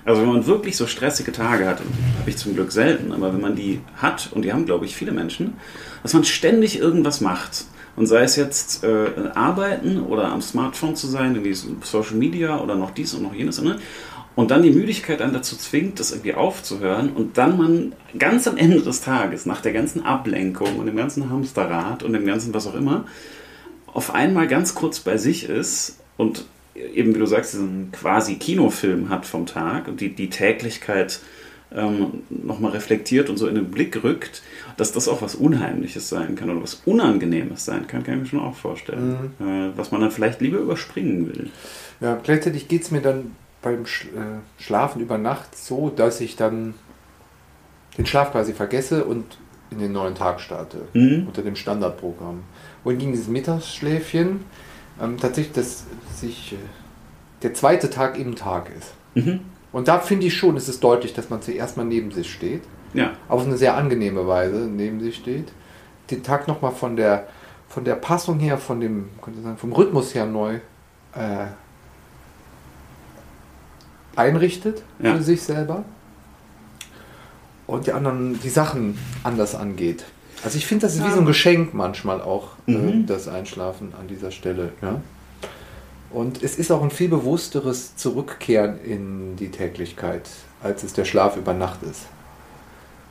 Also 0.06 0.22
wenn 0.22 0.30
man 0.30 0.46
wirklich 0.46 0.78
so 0.78 0.86
stressige 0.86 1.32
Tage 1.32 1.66
hat, 1.66 1.80
habe 2.20 2.30
ich 2.30 2.38
zum 2.38 2.54
Glück 2.54 2.72
selten, 2.72 3.12
aber 3.12 3.34
wenn 3.34 3.42
man 3.42 3.56
die 3.56 3.82
hat, 3.98 4.30
und 4.32 4.44
die 4.44 4.54
haben, 4.54 4.66
glaube 4.66 4.86
ich, 4.86 4.96
viele 4.96 5.12
Menschen, 5.12 5.56
dass 6.04 6.14
man 6.14 6.24
ständig 6.24 6.80
irgendwas 6.80 7.22
macht. 7.22 7.66
Und 7.96 8.08
sei 8.08 8.24
es 8.24 8.36
jetzt 8.36 8.84
äh, 8.84 9.30
arbeiten 9.34 10.02
oder 10.02 10.26
am 10.26 10.42
Smartphone 10.42 10.96
zu 10.96 11.08
sein, 11.08 11.36
irgendwie 11.36 11.54
Social 11.82 12.16
Media 12.16 12.60
oder 12.60 12.76
noch 12.76 12.92
dies 12.92 13.14
und 13.14 13.24
noch 13.24 13.34
jenes. 13.34 13.62
Ne? 13.62 13.80
Und 14.36 14.52
dann 14.52 14.64
die 14.64 14.72
Müdigkeit 14.72 15.22
dann 15.22 15.34
dazu 15.34 15.56
zwingt, 15.56 16.00
das 16.00 16.12
irgendwie 16.12 16.34
aufzuhören 16.34 17.12
und 17.14 17.38
dann 17.38 17.58
man 17.58 17.94
ganz 18.18 18.48
am 18.48 18.58
Ende 18.58 18.82
des 18.82 19.02
Tages, 19.02 19.46
nach 19.46 19.62
der 19.62 19.74
ganzen 19.74 20.04
Ablenkung 20.04 20.78
und 20.78 20.86
dem 20.86 20.98
ganzen 20.98 21.30
Hamsterrad 21.30 22.04
und 22.04 22.14
dem 22.14 22.26
ganzen 22.26 22.54
was 22.54 22.68
auch 22.68 22.76
immer, 22.76 23.06
auf 23.88 24.14
einmal 24.14 24.48
ganz 24.48 24.76
kurz 24.76 25.00
bei 25.00 25.18
sich 25.18 25.48
ist 25.48 26.00
und 26.18 26.46
eben, 26.76 27.16
wie 27.16 27.20
du 27.20 27.26
sagst, 27.26 27.54
diesen 27.54 27.92
quasi 27.92 28.36
Kinofilm 28.36 29.10
hat 29.10 29.26
vom 29.26 29.46
Tag 29.46 29.88
und 29.88 30.02
die, 30.02 30.14
die 30.14 30.30
Täglichkeit 30.30 31.22
ähm, 31.74 32.24
nochmal 32.30 32.72
reflektiert 32.72 33.30
und 33.30 33.38
so 33.38 33.48
in 33.48 33.56
den 33.56 33.72
Blick 33.72 34.04
rückt, 34.04 34.44
dass 34.76 34.92
das 34.92 35.08
auch 35.08 35.22
was 35.22 35.36
Unheimliches 35.36 36.10
sein 36.10 36.36
kann 36.36 36.50
oder 36.50 36.62
was 36.62 36.82
Unangenehmes 36.86 37.64
sein 37.66 37.88
kann, 37.88 38.04
kann 38.04 38.16
ich 38.16 38.20
mir 38.22 38.26
schon 38.28 38.40
auch 38.40 38.56
vorstellen. 38.56 39.34
Mhm. 39.40 39.48
Äh, 39.48 39.78
was 39.78 39.92
man 39.92 40.02
dann 40.02 40.12
vielleicht 40.12 40.42
lieber 40.42 40.58
überspringen 40.58 41.28
will. 41.28 41.50
Ja, 42.02 42.20
gleichzeitig 42.22 42.68
geht 42.68 42.84
es 42.84 42.92
mir 42.92 43.02
dann 43.02 43.32
beim 43.66 43.84
äh, 43.84 44.62
Schlafen 44.62 45.02
über 45.02 45.18
Nacht 45.18 45.58
so, 45.58 45.90
dass 45.90 46.22
ich 46.22 46.38
dann 46.38 46.76
den 47.98 48.06
Schlaf 48.06 48.32
quasi 48.32 48.54
vergesse 48.54 49.04
und 49.04 49.26
in 49.72 49.80
den 49.80 49.92
neuen 49.92 50.16
Tag 50.16 50.40
starte, 50.40 50.88
mhm. 50.94 51.26
unter 51.28 51.42
dem 51.42 51.56
Standardprogramm. 51.56 52.44
Und 52.84 53.00
gegen 53.00 53.12
dieses 53.12 53.28
Mittagsschläfchen 53.28 54.46
ähm, 55.02 55.18
tatsächlich, 55.18 55.54
dass 55.54 55.86
sich 56.14 56.54
äh, 56.54 56.58
der 57.42 57.54
zweite 57.54 57.90
Tag 57.90 58.18
im 58.18 58.36
Tag 58.36 58.70
ist. 58.78 58.94
Mhm. 59.16 59.42
Und 59.72 59.88
da 59.88 60.00
finde 60.00 60.28
ich 60.28 60.38
schon, 60.38 60.56
ist 60.56 60.70
es 60.70 60.80
deutlich, 60.80 61.14
dass 61.14 61.30
man 61.30 61.42
zuerst 61.42 61.76
mal 61.76 61.84
neben 61.84 62.12
sich 62.12 62.32
steht. 62.32 62.62
Ja. 62.94 63.14
Auf 63.28 63.46
eine 63.46 63.58
sehr 63.58 63.76
angenehme 63.76 64.28
Weise 64.28 64.70
neben 64.72 65.02
sich 65.02 65.16
steht. 65.16 65.52
Den 66.12 66.24
Tag 66.24 66.48
nochmal 66.48 66.72
von 66.72 66.96
der, 66.96 67.28
von 67.68 67.84
der 67.84 67.96
Passung 67.96 68.40
her, 68.40 68.58
von 68.58 68.80
dem, 68.80 69.10
könnte 69.22 69.42
sagen, 69.42 69.58
vom 69.58 69.74
Rhythmus 69.74 70.14
her 70.14 70.28
neu 70.28 70.60
äh, 71.14 71.48
einrichtet 74.16 74.84
ja. 75.00 75.16
für 75.16 75.24
sich 75.24 75.42
selber 75.42 75.84
und 77.68 77.88
die 77.88 77.94
anderen 77.94 78.40
die 78.42 78.50
Sachen 78.50 78.98
anders 79.24 79.56
angeht. 79.56 80.06
Also 80.44 80.58
ich 80.58 80.68
finde, 80.68 80.86
das 80.86 80.96
ist 80.96 81.06
wie 81.06 81.12
so 81.12 81.20
ein 81.20 81.26
Geschenk 81.26 81.74
manchmal 81.74 82.22
auch, 82.22 82.50
mhm. 82.68 83.04
äh, 83.04 83.06
das 83.06 83.28
Einschlafen 83.28 83.94
an 84.00 84.08
dieser 84.08 84.32
Stelle. 84.32 84.74
Ja? 84.82 85.02
Und 86.12 86.44
es 86.44 86.58
ist 86.58 86.72
auch 86.72 86.84
ein 86.84 86.92
viel 86.92 87.10
bewussteres 87.10 87.96
Zurückkehren 87.96 88.80
in 88.84 89.36
die 89.38 89.50
Täglichkeit, 89.50 90.30
als 90.62 90.84
es 90.84 90.94
der 90.94 91.06
Schlaf 91.06 91.36
über 91.36 91.54
Nacht 91.54 91.82
ist. 91.84 92.04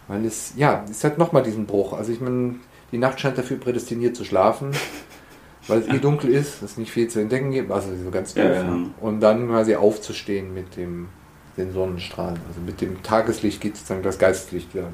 Weil 0.07 0.25
es, 0.25 0.53
ja, 0.57 0.85
es 0.89 1.03
hat 1.03 1.19
nochmal 1.19 1.43
diesen 1.43 1.67
Bruch. 1.67 1.93
Also 1.93 2.13
ich 2.13 2.21
meine, 2.21 2.57
die 2.93 2.99
Nacht 2.99 3.21
scheint 3.21 3.37
dafür 3.37 3.57
prädestiniert 3.59 4.15
zu 4.17 4.25
schlafen, 4.25 4.71
weil 5.69 5.81
es 5.81 5.89
eh 5.89 5.99
dunkel 5.99 6.31
ist, 6.31 6.63
es 6.63 6.77
nicht 6.77 6.91
viel 6.91 7.09
zu 7.09 7.21
entdecken 7.21 7.51
gibt, 7.51 7.71
also 7.71 7.89
so 8.03 8.11
ganz 8.11 8.35
doof. 8.35 8.45
Ja, 8.45 8.53
ja. 8.53 8.79
Und 9.01 9.21
dann 9.21 9.49
quasi 9.49 9.75
aufzustehen 9.75 10.53
mit 10.53 10.77
dem 10.77 11.09
den 11.57 11.73
Sonnenstrahlen. 11.73 12.39
Also 12.49 12.61
mit 12.65 12.81
dem 12.81 13.03
Tageslicht 13.03 13.61
geht 13.61 13.77
sozusagen 13.77 14.03
das 14.03 14.19
Geistlicht 14.19 14.75
wieder. 14.75 14.89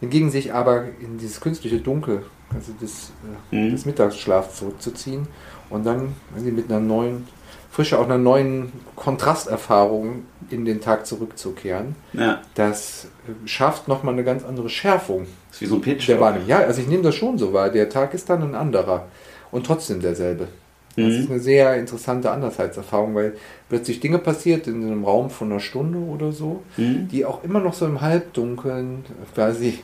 Hingegen 0.00 0.30
sich 0.30 0.52
aber 0.52 0.84
in 1.00 1.18
dieses 1.18 1.40
künstliche 1.40 1.78
Dunkel, 1.78 2.22
also 2.54 2.72
des, 2.80 3.12
äh, 3.50 3.56
mhm. 3.56 3.70
des 3.70 3.86
Mittagsschlafs 3.86 4.56
zurückzuziehen 4.56 5.26
und 5.70 5.86
dann 5.86 6.14
irgendwie 6.34 6.52
mit 6.52 6.70
einer 6.70 6.80
neuen 6.80 7.26
Frische, 7.70 7.98
auch 7.98 8.04
einer 8.04 8.18
neuen 8.18 8.72
Kontrasterfahrung 8.94 10.24
in 10.50 10.64
den 10.64 10.80
Tag 10.80 11.06
zurückzukehren. 11.06 11.94
Ja. 12.12 12.40
Das 12.54 13.08
äh, 13.26 13.48
schafft 13.48 13.88
nochmal 13.88 14.14
eine 14.14 14.24
ganz 14.24 14.44
andere 14.44 14.68
Schärfung. 14.68 15.26
Das 15.48 15.56
ist 15.56 15.60
wie 15.62 15.66
so 15.66 15.74
ein 15.76 15.80
Pitch. 15.80 16.08
Der 16.08 16.20
Wahrnehmung. 16.20 16.48
Ja, 16.48 16.58
also 16.58 16.80
ich 16.80 16.88
nehme 16.88 17.02
das 17.02 17.14
schon 17.14 17.38
so 17.38 17.52
wahr. 17.52 17.70
Der 17.70 17.88
Tag 17.88 18.14
ist 18.14 18.28
dann 18.30 18.42
ein 18.42 18.54
anderer 18.54 19.06
und 19.50 19.66
trotzdem 19.66 20.00
derselbe. 20.00 20.48
Das 20.96 21.04
mhm. 21.04 21.20
ist 21.20 21.30
eine 21.30 21.40
sehr 21.40 21.76
interessante 21.76 22.30
Andersheitserfahrung, 22.30 23.14
weil 23.14 23.34
plötzlich 23.68 24.00
Dinge 24.00 24.18
passiert 24.18 24.66
in 24.66 24.82
einem 24.82 25.04
Raum 25.04 25.28
von 25.28 25.50
einer 25.50 25.60
Stunde 25.60 25.98
oder 25.98 26.32
so, 26.32 26.62
mhm. 26.78 27.08
die 27.08 27.26
auch 27.26 27.44
immer 27.44 27.60
noch 27.60 27.74
so 27.74 27.84
im 27.84 28.00
Halbdunkeln 28.00 29.04
quasi 29.34 29.80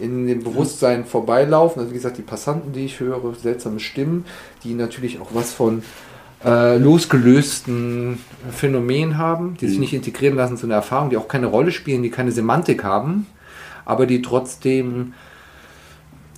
in 0.00 0.26
dem 0.28 0.44
Bewusstsein 0.44 1.04
vorbeilaufen. 1.04 1.80
Also 1.80 1.90
wie 1.90 1.96
gesagt, 1.96 2.18
die 2.18 2.22
Passanten, 2.22 2.72
die 2.72 2.84
ich 2.84 3.00
höre, 3.00 3.34
seltsame 3.34 3.80
Stimmen, 3.80 4.24
die 4.62 4.74
natürlich 4.74 5.20
auch 5.20 5.30
was 5.32 5.52
von 5.52 5.82
äh, 6.44 6.78
losgelösten 6.78 8.20
Phänomenen 8.52 9.18
haben, 9.18 9.56
die 9.60 9.66
mhm. 9.66 9.70
sich 9.70 9.78
nicht 9.80 9.94
integrieren 9.94 10.36
lassen 10.36 10.56
zu 10.56 10.66
einer 10.66 10.76
Erfahrung, 10.76 11.10
die 11.10 11.16
auch 11.16 11.28
keine 11.28 11.46
Rolle 11.46 11.72
spielen, 11.72 12.04
die 12.04 12.10
keine 12.10 12.30
Semantik 12.30 12.84
haben, 12.84 13.26
aber 13.84 14.06
die 14.06 14.22
trotzdem 14.22 15.14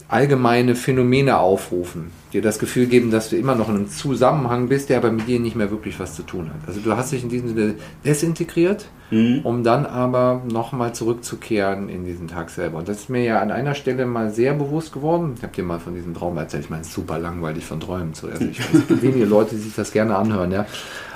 allgemeine 0.09 0.75
Phänomene 0.75 1.39
aufrufen, 1.39 2.11
dir 2.33 2.43
das 2.43 2.59
Gefühl 2.59 2.87
geben, 2.87 3.11
dass 3.11 3.31
du 3.31 3.37
immer 3.37 3.55
noch 3.55 3.69
in 3.69 3.77
einem 3.77 3.89
Zusammenhang 3.89 4.69
bist, 4.69 4.91
der 4.91 4.99
aber 4.99 5.11
mit 5.11 5.27
dir 5.27 5.41
nicht 5.41 5.57
mehr 5.57 5.71
wirklich 5.71 5.99
was 5.99 6.15
zu 6.15 6.23
tun 6.23 6.51
hat. 6.51 6.69
Also 6.69 6.81
du 6.81 6.95
hast 6.95 7.13
dich 7.13 7.23
in 7.23 7.31
diesem 7.31 7.49
Sinne 7.49 7.75
desintegriert, 8.05 8.87
mhm. 9.11 9.41
um 9.45 9.65
dann 9.65 9.87
aber 9.87 10.43
nochmal 10.47 10.95
zurückzukehren 10.95 11.89
in 11.89 12.05
diesen 12.05 12.29
Tag 12.29 12.51
selber. 12.51 12.79
Und 12.79 12.89
das 12.89 12.99
ist 13.01 13.09
mir 13.09 13.25
ja 13.25 13.41
an 13.41 13.51
einer 13.51 13.75
Stelle 13.75 14.05
mal 14.05 14.31
sehr 14.31 14.53
bewusst 14.53 14.93
geworden. 14.93 15.35
Ich 15.37 15.43
habe 15.43 15.55
dir 15.55 15.65
mal 15.65 15.81
von 15.81 15.95
diesem 15.95 16.13
Traum 16.13 16.37
erzählt. 16.37 16.65
Ich 16.65 16.71
meine, 16.71 16.83
es 16.83 16.89
ist 16.89 16.95
super 16.95 17.19
langweilig 17.19 17.65
von 17.65 17.81
Träumen 17.81 18.13
zuerst. 18.13 18.43
Ich 18.43 18.61
weiß, 18.61 18.83
wenige 19.03 19.25
Leute, 19.25 19.55
die 19.55 19.63
sich 19.63 19.75
das 19.75 19.91
gerne 19.91 20.17
anhören. 20.17 20.53
Ja. 20.53 20.67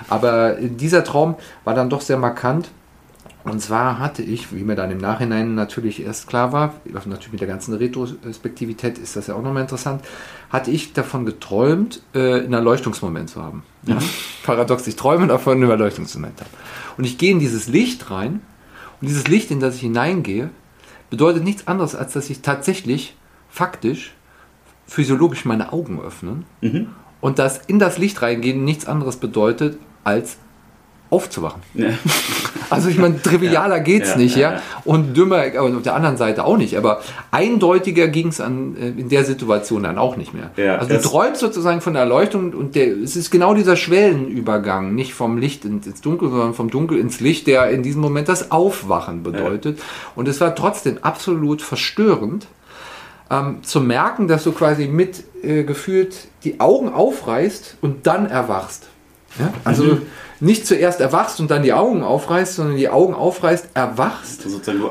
Aber 0.09 0.57
dieser 0.61 1.05
Traum 1.05 1.35
war 1.65 1.75
dann 1.75 1.91
doch 1.91 2.01
sehr 2.01 2.17
markant 2.17 2.71
und 3.51 3.61
zwar 3.61 3.99
hatte 3.99 4.23
ich, 4.23 4.55
wie 4.55 4.63
mir 4.63 4.75
dann 4.75 4.91
im 4.91 4.99
Nachhinein 4.99 5.55
natürlich 5.55 6.03
erst 6.03 6.27
klar 6.27 6.53
war, 6.53 6.75
natürlich 6.85 7.33
mit 7.33 7.41
der 7.41 7.49
ganzen 7.49 7.75
Retrospektivität 7.75 8.99
ist 8.99 9.17
das 9.17 9.27
ja 9.27 9.35
auch 9.35 9.43
nochmal 9.43 9.63
interessant, 9.63 10.03
hatte 10.51 10.71
ich 10.71 10.93
davon 10.93 11.25
geträumt, 11.27 12.03
äh, 12.15 12.41
einen 12.41 12.53
Erleuchtungsmoment 12.53 13.31
zu 13.31 13.43
haben. 13.43 13.63
Ja? 13.85 13.97
Mhm. 13.97 14.01
Paradox, 14.45 14.87
ich 14.87 14.97
träume 14.97 15.27
davon, 15.27 15.59
einen 15.59 15.71
Erleuchtungsmoment 15.71 16.41
haben. 16.41 16.51
Und 16.97 17.05
ich 17.05 17.19
gehe 17.19 17.33
in 17.33 17.39
dieses 17.39 17.69
Licht 17.69 18.11
rein 18.11 18.41
und 19.01 19.09
dieses 19.09 19.29
Licht, 19.29 19.51
in 19.51 19.61
das 19.61 19.77
ich 19.77 19.83
hineingehe, 19.83 20.51
bedeutet 21.11 21.45
nichts 21.45 21.67
anderes, 21.67 21.95
als 21.95 22.13
dass 22.13 22.29
ich 22.31 22.43
tatsächlich 22.43 23.17
faktisch 23.49 24.15
physiologisch 24.87 25.45
meine 25.45 25.73
Augen 25.73 26.01
öffnen 26.01 26.45
mhm. 26.61 26.89
und 27.21 27.39
dass 27.39 27.59
in 27.59 27.79
das 27.79 27.99
Licht 27.99 28.23
reingehen 28.23 28.65
nichts 28.65 28.87
anderes 28.87 29.17
bedeutet, 29.17 29.79
als 30.05 30.39
aufzuwachen. 31.11 31.63
Ja. 31.75 31.91
Also 32.71 32.91
ich 32.91 32.99
meine, 32.99 33.23
trivialer 33.23 33.79
ja, 33.79 33.99
es 34.03 34.11
ja, 34.11 34.17
nicht, 34.19 34.37
ja, 34.37 34.61
Und 34.85 35.17
dümmer, 35.17 35.43
aber 35.57 35.75
auf 35.75 35.83
der 35.83 35.95
anderen 35.95 36.19
Seite 36.19 36.45
auch 36.45 36.59
nicht. 36.59 36.77
Aber 36.77 37.01
eindeutiger 37.31 38.09
ging 38.09 38.29
es 38.29 38.41
äh, 38.41 38.45
in 38.45 39.09
der 39.09 39.25
Situation 39.25 39.85
dann 39.85 39.97
auch 39.97 40.19
nicht 40.19 40.35
mehr. 40.35 40.51
also 40.79 40.93
du 40.93 41.01
träumst 41.01 41.41
sozusagen 41.41 41.81
von 41.81 41.95
der 41.95 42.03
Erleuchtung 42.03 42.53
und 42.53 42.75
der, 42.75 42.89
es 42.89 43.17
ist 43.17 43.31
genau 43.31 43.55
dieser 43.55 43.77
Schwellenübergang, 43.77 44.95
nicht 44.95 45.15
vom 45.15 45.39
Licht 45.39 45.65
ins 45.65 46.03
Dunkel, 46.03 46.29
sondern 46.29 46.53
vom 46.53 46.69
Dunkel 46.69 46.99
ins 46.99 47.21
Licht, 47.21 47.47
der 47.47 47.71
in 47.71 47.83
diesem 47.83 48.03
Moment 48.03 48.29
das 48.29 48.51
Aufwachen 48.51 49.23
bedeutet. 49.23 49.79
Und 50.15 50.29
es 50.29 50.39
war 50.43 50.55
trotzdem 50.55 50.99
absolut 51.01 51.63
verstörend, 51.63 52.49
ähm, 53.31 53.63
zu 53.63 53.81
merken, 53.81 54.29
dass 54.29 54.45
du 54.45 54.53
quasi 54.53 54.89
mit 54.89 55.25
äh, 55.43 55.65
gefühlt 55.65 56.29
die 56.45 56.61
Augen 56.61 56.89
aufreißt 56.89 57.79
und 57.81 58.07
dann 58.07 58.27
erwachst. 58.27 58.89
Ja? 59.39 59.53
Also 59.65 59.85
mhm 59.85 60.03
nicht 60.41 60.67
zuerst 60.67 61.01
erwachst 61.01 61.41
und 61.41 61.51
dann 61.51 61.63
die 61.63 61.73
Augen 61.73 62.03
aufreißt, 62.03 62.57
sondern 62.57 62.77
die 62.77 62.89
Augen 62.89 63.15
aufreißt, 63.15 63.71
erwachst 63.75 64.47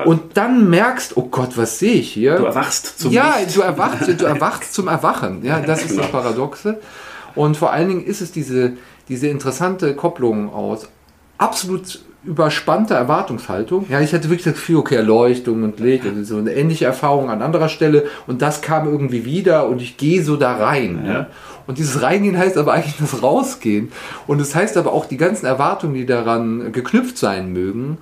und 0.05 0.21
dann 0.35 0.69
merkst, 0.69 1.15
oh 1.15 1.27
Gott, 1.31 1.57
was 1.57 1.79
sehe 1.79 1.93
ich 1.93 2.11
hier? 2.11 2.37
Du 2.37 2.45
erwachst 2.45 2.99
zum 2.99 3.11
Ja, 3.11 3.35
Licht. 3.39 3.55
du 3.55 3.61
erwachst, 3.61 4.07
du 4.07 4.25
erwachst 4.25 4.73
zum 4.73 4.87
Erwachen. 4.87 5.45
Ja, 5.45 5.61
das 5.61 5.83
ist 5.83 5.89
genau. 5.91 6.01
das 6.03 6.11
Paradoxe. 6.11 6.79
Und 7.35 7.55
vor 7.55 7.71
allen 7.71 7.87
Dingen 7.87 8.05
ist 8.05 8.21
es 8.21 8.31
diese, 8.31 8.73
diese 9.07 9.27
interessante 9.27 9.95
Kopplung 9.95 10.53
aus 10.53 10.89
absolut 11.37 12.01
überspannter 12.23 12.95
Erwartungshaltung. 12.95 13.85
Ja, 13.89 14.01
ich 14.01 14.13
hatte 14.13 14.25
wirklich 14.25 14.43
das 14.43 14.55
Gefühl, 14.55 14.77
okay, 14.77 14.95
Erleuchtung 14.95 15.63
und 15.63 15.79
Licht 15.79 16.05
und 16.05 16.25
so 16.25 16.37
eine 16.37 16.53
ähnliche 16.53 16.83
Erfahrung 16.83 17.29
an 17.29 17.41
anderer 17.41 17.69
Stelle 17.69 18.05
und 18.25 18.41
das 18.41 18.61
kam 18.61 18.87
irgendwie 18.89 19.23
wieder 19.23 19.69
und 19.69 19.81
ich 19.81 19.95
gehe 19.95 20.21
so 20.23 20.35
da 20.35 20.57
rein. 20.57 21.03
Ja. 21.05 21.13
ja. 21.13 21.27
Und 21.67 21.77
dieses 21.77 22.01
Reingehen 22.01 22.37
heißt 22.37 22.57
aber 22.57 22.73
eigentlich 22.73 22.95
das 22.99 23.21
Rausgehen. 23.21 23.91
Und 24.25 24.39
es 24.39 24.49
das 24.49 24.55
heißt 24.55 24.77
aber 24.77 24.93
auch 24.93 25.05
die 25.05 25.17
ganzen 25.17 25.45
Erwartungen, 25.45 25.93
die 25.93 26.05
daran 26.05 26.71
geknüpft 26.71 27.17
sein 27.17 27.51
mögen, 27.51 27.97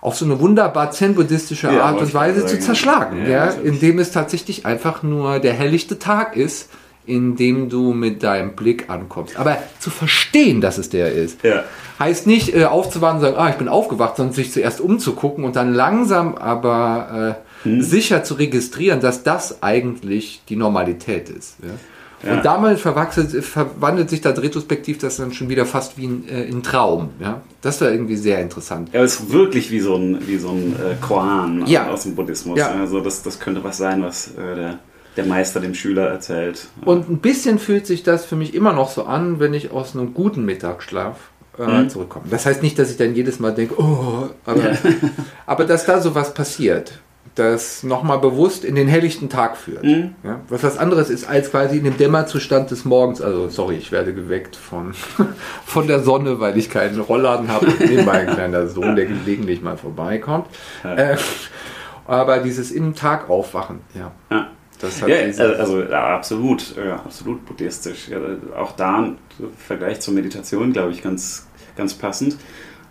auf 0.00 0.16
so 0.16 0.24
eine 0.24 0.40
wunderbar 0.40 0.90
zen-buddhistische 0.90 1.68
ja, 1.72 1.84
Art 1.84 2.00
und 2.00 2.12
Weise 2.12 2.44
zu 2.44 2.58
zerschlagen. 2.58 3.22
Ja, 3.22 3.46
ja, 3.46 3.50
indem 3.62 3.98
es 3.98 4.12
tatsächlich 4.12 4.66
einfach 4.66 5.02
nur 5.02 5.38
der 5.38 5.54
helllichte 5.54 5.98
Tag 5.98 6.36
ist, 6.36 6.68
in 7.06 7.36
dem 7.36 7.68
du 7.68 7.92
mit 7.92 8.22
deinem 8.22 8.54
Blick 8.54 8.88
ankommst. 8.88 9.36
Aber 9.36 9.58
zu 9.78 9.90
verstehen, 9.90 10.60
dass 10.60 10.78
es 10.78 10.88
der 10.88 11.12
ist, 11.12 11.42
ja. 11.42 11.64
heißt 11.98 12.26
nicht 12.26 12.54
äh, 12.54 12.64
aufzuwarten 12.64 13.18
und 13.18 13.22
sagen, 13.22 13.36
ah, 13.36 13.50
ich 13.50 13.56
bin 13.56 13.68
aufgewacht, 13.68 14.16
sondern 14.16 14.34
sich 14.34 14.52
zuerst 14.52 14.80
umzugucken 14.80 15.44
und 15.44 15.56
dann 15.56 15.74
langsam 15.74 16.34
aber 16.34 17.36
äh, 17.64 17.68
hm. 17.68 17.82
sicher 17.82 18.24
zu 18.24 18.34
registrieren, 18.34 19.00
dass 19.00 19.22
das 19.22 19.62
eigentlich 19.62 20.42
die 20.48 20.56
Normalität 20.56 21.28
ist. 21.28 21.56
Ja? 22.24 22.36
Und 22.36 22.44
damit 22.44 22.78
verwandelt 22.78 24.10
sich 24.10 24.20
das 24.20 24.40
retrospektiv 24.40 24.98
das 24.98 25.16
dann 25.16 25.32
schon 25.32 25.48
wieder 25.48 25.66
fast 25.66 25.98
wie 25.98 26.06
ein, 26.06 26.28
äh, 26.28 26.48
ein 26.48 26.62
Traum. 26.62 27.10
Ja? 27.20 27.42
Das 27.60 27.80
war 27.80 27.90
irgendwie 27.90 28.16
sehr 28.16 28.40
interessant. 28.40 28.90
Ja, 28.92 29.02
es 29.02 29.20
ist 29.20 29.32
wirklich 29.32 29.70
wie 29.70 29.80
so 29.80 29.96
ein, 29.96 30.26
wie 30.26 30.38
so 30.38 30.50
ein 30.50 30.74
äh, 30.74 30.94
Koan 31.00 31.66
ja. 31.66 31.88
aus 31.88 32.04
dem 32.04 32.14
Buddhismus. 32.14 32.58
Ja. 32.58 32.70
Also 32.70 33.00
das, 33.00 33.22
das 33.22 33.40
könnte 33.40 33.62
was 33.64 33.76
sein, 33.76 34.02
was 34.02 34.28
äh, 34.28 34.54
der, 34.54 34.78
der 35.16 35.26
Meister 35.26 35.60
dem 35.60 35.74
Schüler 35.74 36.08
erzählt. 36.08 36.68
Und 36.84 37.08
ein 37.10 37.18
bisschen 37.18 37.58
fühlt 37.58 37.86
sich 37.86 38.02
das 38.02 38.24
für 38.24 38.36
mich 38.36 38.54
immer 38.54 38.72
noch 38.72 38.90
so 38.90 39.04
an, 39.04 39.40
wenn 39.40 39.54
ich 39.54 39.70
aus 39.70 39.94
einem 39.94 40.14
guten 40.14 40.44
Mittagsschlaf 40.44 41.16
äh, 41.58 41.66
mhm. 41.66 41.88
zurückkomme. 41.88 42.26
Das 42.30 42.46
heißt 42.46 42.62
nicht, 42.62 42.78
dass 42.78 42.90
ich 42.90 42.96
dann 42.96 43.14
jedes 43.14 43.38
Mal 43.38 43.52
denke, 43.52 43.80
oh, 43.80 44.28
aber, 44.44 44.76
aber 45.46 45.64
dass 45.64 45.86
da 45.86 46.00
so 46.00 46.14
was 46.14 46.34
passiert 46.34 46.98
das 47.34 47.82
nochmal 47.82 48.18
bewusst 48.18 48.64
in 48.64 48.76
den 48.76 48.86
helllichten 48.86 49.28
Tag 49.28 49.56
führt. 49.56 49.82
Mhm. 49.82 50.14
Ja, 50.22 50.40
was 50.48 50.62
was 50.62 50.78
anderes 50.78 51.10
ist 51.10 51.28
als 51.28 51.50
quasi 51.50 51.78
in 51.78 51.84
dem 51.84 51.96
Dämmerzustand 51.96 52.70
des 52.70 52.84
Morgens. 52.84 53.20
Also, 53.20 53.48
sorry, 53.48 53.76
ich 53.76 53.90
werde 53.90 54.14
geweckt 54.14 54.54
von, 54.56 54.94
von 55.66 55.86
der 55.88 56.00
Sonne, 56.00 56.38
weil 56.40 56.56
ich 56.56 56.70
keinen 56.70 57.00
Rollladen 57.00 57.48
habe. 57.48 57.66
Nebenbei 57.80 58.26
ein 58.26 58.34
kleiner 58.34 58.68
Sohn, 58.68 58.94
der 58.94 59.06
gelegentlich 59.06 59.62
mal 59.62 59.76
vorbeikommt. 59.76 60.46
Ja. 60.84 60.94
Äh, 60.94 61.16
aber 62.06 62.38
dieses 62.38 62.70
im 62.70 62.94
Tag 62.94 63.30
aufwachen, 63.30 63.80
ja. 63.94 64.12
ja. 64.30 64.48
Das 64.80 65.00
hat 65.00 65.08
ja, 65.08 65.16
also 65.16 65.82
ja, 65.82 66.16
absolut, 66.16 66.76
ja, 66.76 66.96
absolut 66.96 67.46
buddhistisch. 67.46 68.10
Auch 68.56 68.72
da 68.72 68.98
im 68.98 69.16
Vergleich 69.56 70.00
zur 70.00 70.12
Meditation, 70.14 70.72
glaube 70.72 70.92
ich, 70.92 71.02
ganz, 71.02 71.46
ganz 71.76 71.94
passend. 71.94 72.36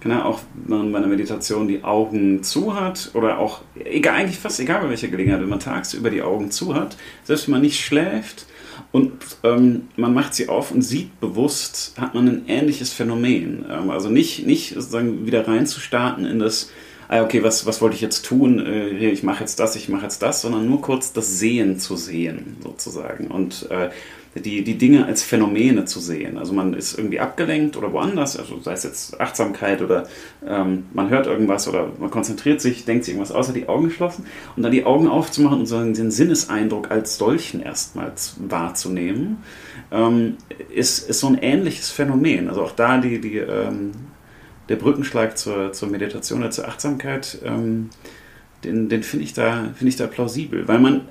Genau, 0.03 0.23
auch 0.23 0.41
wenn 0.65 0.77
man 0.79 0.91
bei 0.91 0.97
einer 0.97 1.07
Meditation 1.07 1.69
die 1.69 1.85
Augen 1.85 2.43
zu 2.43 2.77
hat 2.77 3.11
oder 3.13 3.39
auch, 3.39 3.61
egal, 3.85 4.15
eigentlich 4.15 4.37
fast 4.37 4.59
egal 4.59 4.81
bei 4.81 4.89
welcher 4.89 5.07
Gelegenheit, 5.07 5.39
wenn 5.39 5.47
man 5.47 5.61
tagsüber 5.61 6.09
die 6.09 6.21
Augen 6.21 6.51
zu 6.51 6.75
hat, 6.75 6.97
selbst 7.23 7.47
wenn 7.47 7.53
man 7.53 7.61
nicht 7.61 7.79
schläft 7.79 8.45
und 8.91 9.13
ähm, 9.43 9.87
man 9.95 10.13
macht 10.13 10.35
sie 10.35 10.49
auf 10.49 10.71
und 10.71 10.81
sieht 10.81 11.21
bewusst, 11.21 11.93
hat 11.97 12.15
man 12.15 12.27
ein 12.27 12.43
ähnliches 12.47 12.91
Phänomen. 12.91 13.63
Ähm, 13.69 13.89
also 13.89 14.09
nicht, 14.09 14.45
nicht 14.45 14.73
sozusagen 14.73 15.25
wieder 15.25 15.47
reinzustarten 15.47 16.25
in 16.25 16.37
das, 16.37 16.69
ah, 17.07 17.23
okay, 17.23 17.41
was, 17.41 17.65
was 17.65 17.81
wollte 17.81 17.95
ich 17.95 18.01
jetzt 18.01 18.25
tun? 18.25 18.59
Äh, 18.59 19.09
ich 19.09 19.23
mache 19.23 19.39
jetzt 19.39 19.57
das, 19.61 19.77
ich 19.77 19.87
mache 19.87 20.03
jetzt 20.03 20.21
das, 20.21 20.41
sondern 20.41 20.67
nur 20.67 20.81
kurz 20.81 21.13
das 21.13 21.39
Sehen 21.39 21.79
zu 21.79 21.95
sehen, 21.95 22.57
sozusagen. 22.61 23.27
Und 23.27 23.67
äh, 23.71 23.89
die, 24.35 24.63
die 24.63 24.77
Dinge 24.77 25.05
als 25.05 25.21
Phänomene 25.21 25.85
zu 25.85 25.99
sehen. 25.99 26.37
Also 26.37 26.53
man 26.53 26.73
ist 26.73 26.97
irgendwie 26.97 27.19
abgelenkt 27.19 27.77
oder 27.77 27.93
woanders, 27.93 28.37
also 28.37 28.59
sei 28.59 28.73
es 28.73 28.83
jetzt 28.83 29.21
Achtsamkeit 29.21 29.81
oder 29.81 30.07
ähm, 30.45 30.85
man 30.93 31.09
hört 31.09 31.27
irgendwas 31.27 31.67
oder 31.67 31.91
man 31.99 32.09
konzentriert 32.09 32.59
sich, 32.59 32.85
denkt 32.85 33.05
sich 33.05 33.13
irgendwas 33.13 33.35
außer 33.35 33.53
die 33.53 33.69
Augen 33.69 33.85
geschlossen 33.85 34.25
und 34.55 34.63
dann 34.63 34.71
die 34.71 34.85
Augen 34.85 35.07
aufzumachen 35.07 35.59
und 35.59 35.65
so 35.67 35.83
den 35.83 36.09
Sinneseindruck 36.09 36.89
als 36.89 37.17
solchen 37.17 37.61
erstmals 37.61 38.35
wahrzunehmen, 38.39 39.37
ähm, 39.91 40.37
ist, 40.73 41.07
ist 41.07 41.19
so 41.19 41.27
ein 41.27 41.37
ähnliches 41.37 41.91
Phänomen. 41.91 42.49
Also 42.49 42.63
auch 42.63 42.71
da 42.71 42.97
die, 42.97 43.21
die, 43.21 43.37
ähm, 43.37 43.91
der 44.67 44.77
Brückenschlag 44.77 45.37
zur, 45.37 45.73
zur 45.73 45.89
Meditation 45.89 46.39
oder 46.39 46.49
zur 46.49 46.67
Achtsamkeit, 46.67 47.37
ähm, 47.45 47.91
den, 48.63 48.89
den 48.89 49.03
finde 49.03 49.25
ich, 49.25 49.33
find 49.33 49.89
ich 49.89 49.97
da 49.97 50.07
plausibel, 50.07 50.67
weil 50.67 50.79
man 50.79 51.01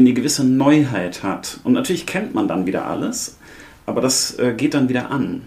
eine 0.00 0.12
gewisse 0.12 0.44
Neuheit 0.44 1.22
hat. 1.22 1.60
Und 1.64 1.72
natürlich 1.72 2.06
kennt 2.06 2.34
man 2.34 2.48
dann 2.48 2.66
wieder 2.66 2.86
alles, 2.86 3.38
aber 3.86 4.00
das 4.00 4.38
äh, 4.38 4.54
geht 4.56 4.74
dann 4.74 4.88
wieder 4.88 5.10
an, 5.10 5.42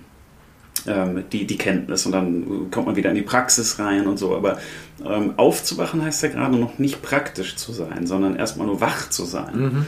ähm, 0.87 1.23
die, 1.31 1.45
die 1.45 1.57
Kenntnis. 1.57 2.05
Und 2.05 2.11
dann 2.11 2.69
kommt 2.71 2.85
man 2.85 2.95
wieder 2.95 3.09
in 3.09 3.15
die 3.15 3.21
Praxis 3.21 3.79
rein 3.79 4.07
und 4.07 4.17
so. 4.17 4.35
Aber 4.35 4.57
ähm, 5.03 5.33
aufzuwachen 5.37 6.03
heißt 6.03 6.23
ja 6.23 6.29
gerade 6.29 6.57
noch 6.57 6.77
nicht 6.77 7.01
praktisch 7.01 7.55
zu 7.55 7.71
sein, 7.71 8.05
sondern 8.05 8.35
erstmal 8.35 8.67
nur 8.67 8.81
wach 8.81 9.09
zu 9.09 9.25
sein. 9.25 9.57
Mhm. 9.57 9.85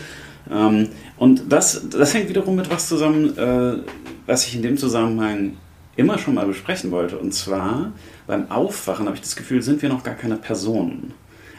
Ähm, 0.50 0.90
und 1.18 1.52
das, 1.52 1.88
das 1.90 2.14
hängt 2.14 2.30
wiederum 2.30 2.56
mit 2.56 2.70
was 2.70 2.88
zusammen, 2.88 3.38
äh, 3.38 3.78
was 4.26 4.48
ich 4.48 4.56
in 4.56 4.62
dem 4.62 4.78
Zusammenhang 4.78 5.58
immer 5.96 6.18
schon 6.18 6.36
mal 6.36 6.46
besprechen 6.46 6.92
wollte. 6.92 7.18
Und 7.18 7.34
zwar 7.34 7.92
beim 8.28 8.50
Aufwachen 8.52 9.06
habe 9.06 9.16
ich 9.16 9.22
das 9.22 9.36
Gefühl, 9.36 9.62
sind 9.62 9.82
wir 9.82 9.90
noch 9.90 10.04
gar 10.04 10.16
keine 10.16 10.38
Personen. 10.38 11.14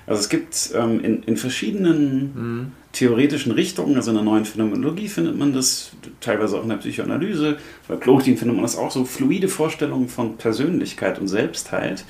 Also 0.09 0.23
es 0.23 0.29
gibt 0.31 0.71
ähm, 0.75 1.05
in, 1.05 1.23
in 1.25 1.37
verschiedenen 1.37 2.33
mhm. 2.35 2.73
theoretischen 2.92 3.53
Richtungen, 3.53 3.94
also 3.97 4.11
in 4.11 4.16
der 4.16 4.25
neuen 4.25 4.47
Phänomenologie 4.47 5.09
findet 5.09 5.37
man 5.37 5.53
das, 5.53 5.90
teilweise 6.21 6.57
auch 6.57 6.62
in 6.62 6.71
der 6.71 6.77
Psychoanalyse, 6.77 7.59
bei 7.87 7.97
Plotin 7.97 8.38
findet 8.38 8.57
man 8.57 8.62
das 8.62 8.77
auch 8.77 8.90
so, 8.90 9.05
fluide 9.05 9.49
Vorstellungen 9.49 10.09
von 10.09 10.38
Persönlichkeit 10.38 11.18
und 11.18 11.29
Selbstheit, 11.29 12.07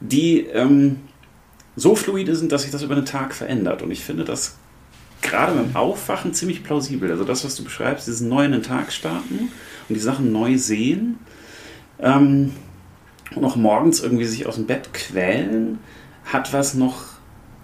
die 0.00 0.40
ähm, 0.52 0.96
so 1.76 1.94
fluide 1.96 2.36
sind, 2.36 2.52
dass 2.52 2.62
sich 2.62 2.72
das 2.72 2.82
über 2.82 2.94
den 2.94 3.06
Tag 3.06 3.34
verändert. 3.34 3.80
Und 3.80 3.90
ich 3.90 4.04
finde 4.04 4.24
das 4.24 4.58
gerade 5.22 5.52
beim 5.52 5.74
Aufwachen 5.74 6.34
ziemlich 6.34 6.62
plausibel. 6.62 7.10
Also 7.10 7.24
das, 7.24 7.42
was 7.42 7.56
du 7.56 7.64
beschreibst, 7.64 8.06
diesen 8.06 8.28
neu 8.28 8.44
in 8.44 8.52
den 8.52 8.62
Tag 8.62 8.92
starten 8.92 9.50
und 9.88 9.94
die 9.94 10.00
Sachen 10.00 10.30
neu 10.30 10.58
sehen 10.58 11.18
ähm, 12.00 12.52
und 13.34 13.44
auch 13.46 13.56
morgens 13.56 14.02
irgendwie 14.02 14.26
sich 14.26 14.46
aus 14.46 14.56
dem 14.56 14.66
Bett 14.66 14.92
quälen, 14.92 15.78
hat 16.24 16.52
was 16.52 16.74
noch 16.74 17.09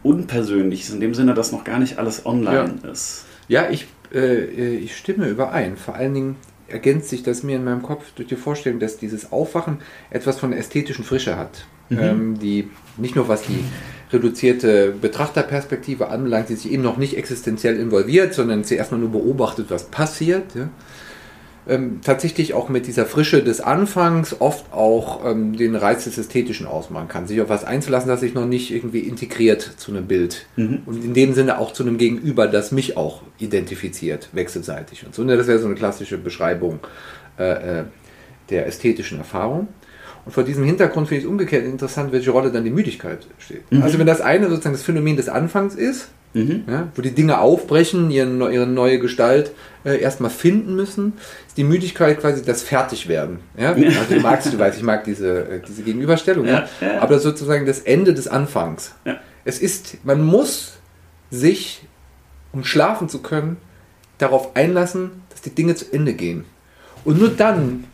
Unpersönliches, 0.06 0.90
in 0.90 1.00
dem 1.00 1.14
Sinne, 1.14 1.34
dass 1.34 1.52
noch 1.52 1.64
gar 1.64 1.78
nicht 1.78 1.98
alles 1.98 2.24
online 2.24 2.74
ja. 2.82 2.90
ist. 2.90 3.24
Ja, 3.48 3.70
ich, 3.70 3.86
äh, 4.14 4.76
ich 4.76 4.96
stimme 4.96 5.28
überein. 5.28 5.76
Vor 5.76 5.94
allen 5.94 6.14
Dingen 6.14 6.36
ergänzt 6.68 7.08
sich 7.08 7.22
das 7.22 7.42
mir 7.42 7.56
in 7.56 7.64
meinem 7.64 7.82
Kopf 7.82 8.12
durch 8.14 8.28
die 8.28 8.36
Vorstellung, 8.36 8.78
dass 8.78 8.98
dieses 8.98 9.32
Aufwachen 9.32 9.78
etwas 10.10 10.38
von 10.38 10.52
ästhetischen 10.52 11.04
Frische 11.04 11.36
hat. 11.36 11.66
Mhm. 11.88 11.98
Ähm, 12.00 12.38
die 12.38 12.68
nicht 12.96 13.14
nur 13.14 13.28
was 13.28 13.42
die 13.42 13.64
reduzierte 14.12 14.92
Betrachterperspektive 15.00 16.08
anbelangt, 16.08 16.48
die 16.48 16.54
sich 16.54 16.72
eben 16.72 16.82
noch 16.82 16.96
nicht 16.96 17.16
existenziell 17.16 17.76
involviert, 17.76 18.34
sondern 18.34 18.64
sie 18.64 18.76
erstmal 18.76 19.00
nur 19.00 19.10
beobachtet, 19.10 19.66
was 19.68 19.84
passiert. 19.84 20.54
Ja? 20.54 20.68
Ähm, 21.68 22.00
tatsächlich 22.04 22.54
auch 22.54 22.68
mit 22.68 22.86
dieser 22.86 23.06
Frische 23.06 23.42
des 23.42 23.60
Anfangs 23.60 24.40
oft 24.40 24.72
auch 24.72 25.24
ähm, 25.24 25.56
den 25.56 25.74
Reiz 25.74 26.04
des 26.04 26.16
Ästhetischen 26.16 26.66
ausmachen 26.66 27.08
kann. 27.08 27.26
Sich 27.26 27.40
auf 27.40 27.48
was 27.48 27.64
einzulassen, 27.64 28.08
das 28.08 28.20
sich 28.20 28.34
noch 28.34 28.46
nicht 28.46 28.72
irgendwie 28.72 29.00
integriert 29.00 29.62
zu 29.76 29.90
einem 29.90 30.06
Bild. 30.06 30.46
Mhm. 30.56 30.82
Und 30.86 31.04
in 31.04 31.14
dem 31.14 31.34
Sinne 31.34 31.58
auch 31.58 31.72
zu 31.72 31.82
einem 31.82 31.98
Gegenüber, 31.98 32.46
das 32.46 32.72
mich 32.72 32.96
auch 32.96 33.22
identifiziert, 33.38 34.28
wechselseitig. 34.32 35.04
Und 35.04 35.14
so, 35.14 35.24
ne, 35.24 35.36
das 35.36 35.46
wäre 35.46 35.58
so 35.58 35.66
eine 35.66 35.74
klassische 35.74 36.18
Beschreibung 36.18 36.80
äh, 37.38 37.80
äh, 37.80 37.84
der 38.50 38.66
ästhetischen 38.66 39.18
Erfahrung. 39.18 39.68
Und 40.24 40.32
vor 40.32 40.42
diesem 40.42 40.64
Hintergrund 40.64 41.08
finde 41.08 41.18
ich 41.18 41.24
es 41.24 41.30
umgekehrt 41.30 41.64
interessant, 41.64 42.12
welche 42.12 42.30
Rolle 42.30 42.50
dann 42.50 42.64
die 42.64 42.70
Müdigkeit 42.70 43.26
steht. 43.38 43.70
Mhm. 43.70 43.82
Also 43.82 43.98
wenn 43.98 44.06
das 44.06 44.20
eine 44.20 44.48
sozusagen 44.48 44.74
das 44.74 44.82
Phänomen 44.82 45.16
des 45.16 45.28
Anfangs 45.28 45.74
ist, 45.74 46.08
mhm. 46.36 46.64
ja, 46.68 46.88
wo 46.94 47.02
die 47.02 47.12
Dinge 47.12 47.38
aufbrechen, 47.38 48.10
ihre, 48.10 48.52
ihre 48.52 48.66
neue 48.66 48.98
Gestalt 48.98 49.52
äh, 49.84 50.00
erstmal 50.00 50.30
finden 50.30 50.76
müssen, 50.76 51.14
ist 51.46 51.56
die 51.56 51.64
Müdigkeit 51.64 52.20
quasi 52.20 52.44
das 52.44 52.62
Fertigwerden. 52.62 53.38
Ja? 53.58 53.72
Also 53.72 54.14
du 54.14 54.20
magst, 54.20 54.52
du 54.52 54.58
weißt, 54.58 54.78
ich 54.78 54.84
mag 54.84 55.04
diese, 55.04 55.40
äh, 55.40 55.60
diese 55.66 55.82
Gegenüberstellung, 55.82 56.46
ja, 56.46 56.68
ja. 56.80 57.00
aber 57.00 57.18
sozusagen 57.18 57.66
das 57.66 57.80
Ende 57.80 58.14
des 58.14 58.28
Anfangs. 58.28 58.94
Es 59.44 59.58
ist, 59.58 60.04
man 60.04 60.24
muss 60.24 60.74
sich, 61.30 61.82
um 62.52 62.64
schlafen 62.64 63.08
zu 63.08 63.22
können, 63.22 63.56
darauf 64.18 64.56
einlassen, 64.56 65.10
dass 65.30 65.40
die 65.42 65.54
Dinge 65.54 65.74
zu 65.74 65.92
Ende 65.92 66.14
gehen. 66.14 66.44
Und 67.04 67.18
nur 67.18 67.28
dann 67.28 67.84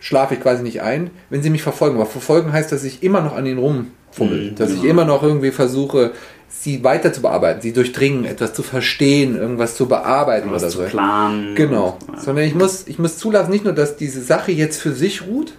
schlafe 0.00 0.34
ich 0.34 0.40
quasi 0.40 0.62
nicht 0.62 0.82
ein, 0.82 1.10
wenn 1.28 1.42
sie 1.42 1.50
mich 1.50 1.62
verfolgen. 1.62 1.96
Aber 1.96 2.06
verfolgen 2.06 2.52
heißt, 2.52 2.72
dass 2.72 2.84
ich 2.84 3.02
immer 3.02 3.20
noch 3.20 3.36
an 3.36 3.46
ihnen 3.46 3.58
rumfummel, 3.58 4.50
mhm, 4.50 4.54
dass 4.56 4.72
ich 4.72 4.84
immer 4.84 5.04
noch 5.04 5.22
irgendwie 5.22 5.50
versuche, 5.50 6.12
sie 6.50 6.84
weiter 6.84 7.12
zu 7.12 7.22
bearbeiten, 7.22 7.60
sie 7.60 7.72
durchdringen, 7.72 8.24
etwas 8.24 8.52
zu 8.52 8.62
verstehen, 8.62 9.36
irgendwas 9.36 9.76
zu 9.76 9.86
bearbeiten 9.86 10.50
Was 10.50 10.62
oder 10.62 10.70
zu 10.70 10.78
so. 10.78 10.84
planen. 10.84 11.54
Genau. 11.54 11.96
Sondern 12.16 12.44
ich 12.44 12.54
muss, 12.54 12.86
ich 12.86 12.98
muss 12.98 13.16
zulassen, 13.16 13.50
nicht 13.50 13.64
nur, 13.64 13.72
dass 13.72 13.96
diese 13.96 14.20
Sache 14.20 14.52
jetzt 14.52 14.80
für 14.80 14.92
sich 14.92 15.26
ruht, 15.26 15.54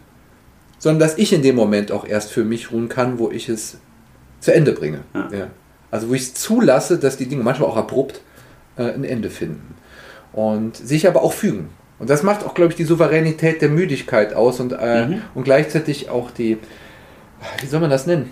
sondern 0.78 1.00
dass 1.00 1.18
ich 1.18 1.34
in 1.34 1.42
dem 1.42 1.56
Moment 1.56 1.92
auch 1.92 2.06
erst 2.06 2.32
für 2.32 2.44
mich 2.44 2.72
ruhen 2.72 2.90
kann, 2.90 3.20
wo 3.20 3.32
ich 3.32 3.50
es 3.50 3.78
zu 4.42 4.54
Ende 4.54 4.74
bringe. 4.74 5.00
Ja. 5.14 5.30
ja. 5.32 5.48
Also 5.90 6.10
wo 6.10 6.14
ich 6.14 6.22
es 6.22 6.34
zulasse, 6.34 7.00
dass 7.00 7.18
die 7.18 7.28
Dinge 7.28 7.44
manchmal 7.44 7.70
auch 7.70 7.78
abrupt 7.78 8.22
äh, 8.78 8.84
ein 8.84 9.04
Ende 9.04 9.30
finden. 9.30 9.76
Und 10.34 10.78
sich 10.78 11.08
aber 11.08 11.24
auch 11.24 11.34
fügen. 11.34 11.70
Und 12.00 12.10
das 12.10 12.24
macht 12.24 12.46
auch, 12.46 12.54
glaube 12.54 12.72
ich, 12.72 12.78
die 12.78 12.84
Souveränität 12.84 13.62
der 13.62 13.70
Müdigkeit 13.70 14.34
aus 14.34 14.60
und, 14.60 14.74
äh, 14.74 15.08
mhm. 15.08 15.22
und 15.36 15.44
gleichzeitig 15.44 16.10
auch 16.10 16.32
die, 16.32 16.58
wie 17.62 17.68
soll 17.68 17.80
man 17.80 17.90
das 17.90 18.08
nennen? 18.08 18.32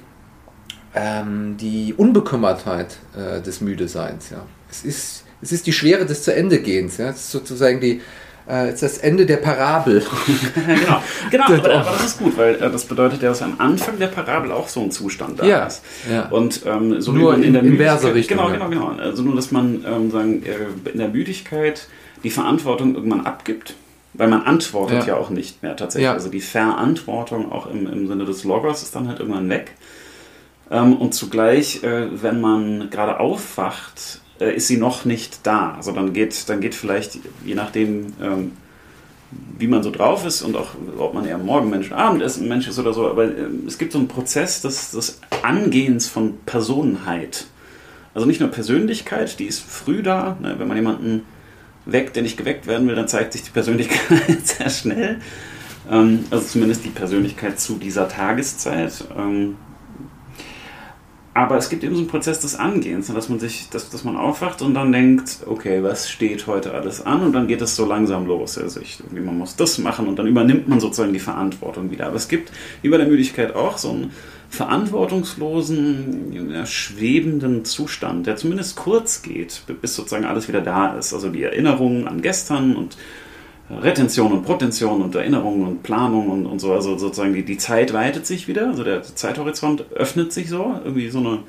Ähm, 0.96 1.58
die 1.58 1.94
Unbekümmertheit 1.96 2.98
äh, 3.16 3.42
des 3.42 3.62
Müdeseins. 3.62 4.30
Ja. 4.32 4.44
Es, 4.70 4.84
ist, 4.84 5.24
es 5.42 5.52
ist 5.52 5.68
die 5.68 5.74
Schwere 5.74 6.06
des 6.06 6.24
zu 6.24 6.34
Ende 6.34 6.60
gehens. 6.60 6.98
Ja. 6.98 7.10
Es 7.10 7.18
ist 7.18 7.32
sozusagen 7.32 7.80
die, 7.80 8.02
äh, 8.50 8.74
ist 8.74 8.82
das 8.82 8.98
Ende 8.98 9.26
der 9.26 9.38
Parabel. 9.38 10.04
genau, 10.66 11.02
genau 11.30 11.46
aber, 11.46 11.58
aber, 11.58 11.92
das 11.92 12.06
ist 12.06 12.20
gut, 12.20 12.38
weil 12.38 12.56
äh, 12.56 12.72
das 12.72 12.86
bedeutet 12.86 13.22
ja, 13.22 13.30
dass 13.30 13.42
am 13.42 13.56
Anfang 13.60 14.00
der 14.00 14.08
Parabel 14.08 14.52
auch 14.52 14.68
so 14.68 14.82
ein 14.82 14.92
Zustand 14.92 15.40
da 15.40 15.46
ja, 15.46 15.66
ist. 15.66 15.84
Ja. 16.12 16.28
Und 16.30 16.62
ähm, 16.66 17.00
so 17.00 17.12
nur 17.12 17.36
in, 17.36 17.44
in 17.44 17.54
der 17.54 17.64
inverse 17.64 18.14
Richtung. 18.14 18.38
Genau, 18.38 18.52
genau, 18.52 18.70
genau. 18.70 18.88
Also 19.00 19.24
nur, 19.24 19.36
dass 19.36 19.52
man 19.52 19.86
ähm, 19.86 20.12
sagen, 20.12 20.44
äh, 20.44 20.90
in 20.90 20.98
der 20.98 21.10
Müdigkeit 21.10 21.88
die 22.24 22.32
Verantwortung 22.32 22.96
irgendwann 22.96 23.26
abgibt. 23.26 23.76
Weil 24.14 24.28
man 24.28 24.42
antwortet 24.42 25.02
ja, 25.02 25.10
ja 25.10 25.18
auch 25.18 25.30
nicht 25.30 25.62
mehr 25.62 25.76
tatsächlich. 25.76 26.10
Also 26.10 26.30
die 26.30 26.42
Verantwortung 26.42 27.52
auch 27.52 27.70
im, 27.70 27.86
im 27.86 28.08
Sinne 28.08 28.26
des 28.26 28.44
Logos 28.44 28.82
ist 28.82 28.96
dann 28.96 29.08
halt 29.08 29.20
irgendwann 29.20 29.48
weg. 29.50 29.76
Ähm, 30.72 30.96
und 30.98 31.14
zugleich, 31.14 31.84
äh, 31.84 32.22
wenn 32.22 32.42
man 32.42 32.90
gerade 32.90 33.20
aufwacht, 33.20 34.22
äh, 34.40 34.56
ist 34.56 34.68
sie 34.68 34.78
noch 34.78 35.06
nicht 35.06 35.46
da. 35.46 35.74
Also 35.76 35.92
dann 35.92 36.14
geht, 36.14 36.50
dann 36.50 36.62
geht 36.62 36.76
vielleicht, 36.76 37.20
je 37.46 37.56
nachdem, 37.56 38.14
ähm, 38.22 38.52
wie 39.58 39.68
man 39.68 39.84
so 39.84 39.92
drauf 39.92 40.26
ist 40.26 40.42
und 40.42 40.56
auch, 40.56 40.70
ob 40.98 41.14
man 41.14 41.26
eher 41.26 41.38
Morgenmensch, 41.38 41.92
Abendessenmensch 41.92 42.68
ist 42.68 42.80
oder 42.80 42.94
so, 42.94 43.10
aber 43.10 43.26
äh, 43.26 43.48
es 43.68 43.78
gibt 43.78 43.92
so 43.92 44.00
einen 44.00 44.08
Prozess 44.08 44.62
des, 44.62 44.92
des 44.92 45.22
Angehens 45.44 46.08
von 46.08 46.38
Personenheit. 46.46 47.46
Also 48.14 48.28
nicht 48.28 48.40
nur 48.40 48.50
Persönlichkeit, 48.50 49.40
die 49.40 49.46
ist 49.46 49.62
früh 49.62 50.02
da. 50.02 50.38
Ne? 50.42 50.56
Wenn 50.58 50.68
man 50.68 50.78
jemanden 50.78 51.22
weckt, 51.86 52.16
der 52.16 52.24
nicht 52.24 52.38
geweckt 52.38 52.68
werden 52.68 52.88
will, 52.88 52.96
dann 52.96 53.08
zeigt 53.08 53.34
sich 53.34 53.44
die 53.44 53.52
Persönlichkeit 53.52 54.48
sehr 54.48 54.70
schnell. 54.70 55.20
Ähm, 55.90 56.26
also 56.32 56.46
zumindest 56.46 56.86
die 56.86 56.90
Persönlichkeit 56.90 57.60
zu 57.60 57.76
dieser 57.76 58.08
Tageszeit. 58.08 59.06
Ähm, 59.18 59.56
aber 61.40 61.56
es 61.56 61.70
gibt 61.70 61.86
eben 61.86 61.96
so 61.96 62.02
einen 62.02 62.10
Prozess 62.10 62.42
des 62.42 62.56
Angehens, 62.56 63.08
ne, 63.08 63.16
dass 63.16 63.30
man 63.30 63.40
sich, 63.40 63.70
dass, 63.70 63.90
dass 63.90 64.04
man 64.04 64.18
aufwacht 64.18 64.62
und 64.62 64.74
dann 64.74 64.92
denkt, 64.92 65.38
okay, 65.46 65.82
was 65.82 66.10
steht 66.10 66.48
heute 66.48 66.74
alles 66.74 67.06
an? 67.06 67.24
Und 67.24 67.32
dann 67.32 67.48
geht 67.48 67.62
es 67.62 67.78
so 67.78 67.86
langsam 67.86 68.28
los. 68.28 68.58
Also 68.58 68.82
ich, 68.82 69.00
man 69.10 69.38
muss 69.38 69.56
das 69.56 69.78
machen 69.78 70.10
und 70.10 70.20
dann 70.20 70.28
übernimmt 70.28 70.68
man 70.68 70.82
sozusagen 70.82 71.14
die 71.14 71.20
Verantwortung 71.20 71.92
wieder. 71.92 72.08
Aber 72.08 72.18
es 72.18 72.28
gibt 72.28 72.52
wie 72.82 72.90
bei 72.90 72.98
der 72.98 73.08
Müdigkeit 73.08 73.56
auch 73.56 73.78
so 73.78 73.92
einen 73.92 74.12
verantwortungslosen, 74.50 76.66
schwebenden 76.66 77.64
Zustand, 77.64 78.28
der 78.28 78.36
zumindest 78.36 78.76
kurz 78.76 79.22
geht, 79.22 79.62
bis 79.82 79.96
sozusagen 79.96 80.26
alles 80.26 80.50
wieder 80.50 80.60
da 80.60 80.98
ist. 80.98 81.14
Also 81.14 81.30
die 81.30 81.44
Erinnerungen 81.44 82.06
an 82.08 82.22
gestern 82.22 82.76
und 82.76 82.98
Retention 83.70 84.32
und 84.32 84.44
Protention 84.46 85.02
und 85.02 85.14
Erinnerung 85.16 85.64
und 85.66 85.84
Planung 85.84 86.30
und, 86.30 86.46
und 86.46 86.60
so. 86.60 86.74
Also 86.74 86.98
sozusagen 86.98 87.34
die, 87.34 87.44
die 87.44 87.58
Zeit 87.58 87.94
weitet 87.94 88.26
sich 88.26 88.48
wieder, 88.48 88.68
also 88.68 88.84
der 88.84 89.04
Zeithorizont 89.04 89.86
öffnet 89.94 90.34
sich 90.34 90.50
so, 90.50 90.76
irgendwie 90.84 91.10
so 91.10 91.20
eine, 91.20 91.40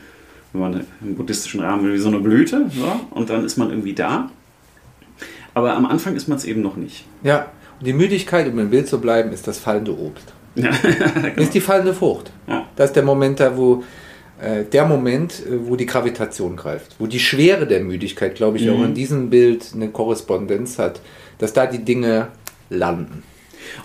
wenn 0.52 0.60
man 0.60 0.86
im 1.00 1.14
buddhistischen 1.14 1.60
Rahmen 1.60 1.84
will, 1.84 1.94
wie 1.94 1.98
so 1.98 2.08
eine 2.08 2.18
Blüte, 2.20 2.66
so, 2.74 3.00
und 3.18 3.30
dann 3.30 3.44
ist 3.44 3.56
man 3.56 3.70
irgendwie 3.70 3.94
da. 3.94 4.30
Aber 5.54 5.74
am 5.74 5.86
Anfang 5.86 6.14
ist 6.14 6.28
man 6.28 6.38
es 6.38 6.44
eben 6.44 6.62
noch 6.62 6.76
nicht. 6.76 7.04
Ja, 7.22 7.46
und 7.78 7.86
die 7.86 7.92
Müdigkeit, 7.92 8.46
um 8.52 8.58
im 8.58 8.70
Bild 8.70 8.86
zu 8.88 9.00
bleiben, 9.00 9.32
ist 9.32 9.46
das 9.48 9.58
fallende 9.58 9.96
Obst. 9.98 10.32
Ja, 10.56 10.70
genau. 10.72 11.40
Ist 11.42 11.54
die 11.54 11.60
fallende 11.60 11.94
Frucht. 11.94 12.32
Ja. 12.48 12.66
Das 12.74 12.90
ist 12.90 12.96
der 12.96 13.04
Moment 13.04 13.38
da, 13.38 13.56
wo 13.56 13.84
äh, 14.42 14.64
der 14.64 14.84
Moment, 14.84 15.34
äh, 15.46 15.66
wo 15.68 15.76
die 15.76 15.86
Gravitation 15.86 16.56
greift, 16.56 16.96
wo 16.98 17.06
die 17.06 17.20
Schwere 17.20 17.66
der 17.68 17.80
Müdigkeit, 17.80 18.34
glaube 18.34 18.58
ich, 18.58 18.66
Mhm. 18.66 18.72
auch 18.72 18.84
in 18.84 18.94
diesem 18.94 19.30
Bild 19.30 19.66
eine 19.74 19.88
Korrespondenz 19.90 20.78
hat, 20.80 21.00
dass 21.40 21.52
da 21.52 21.66
die 21.66 21.84
Dinge 21.84 22.28
landen. 22.68 23.24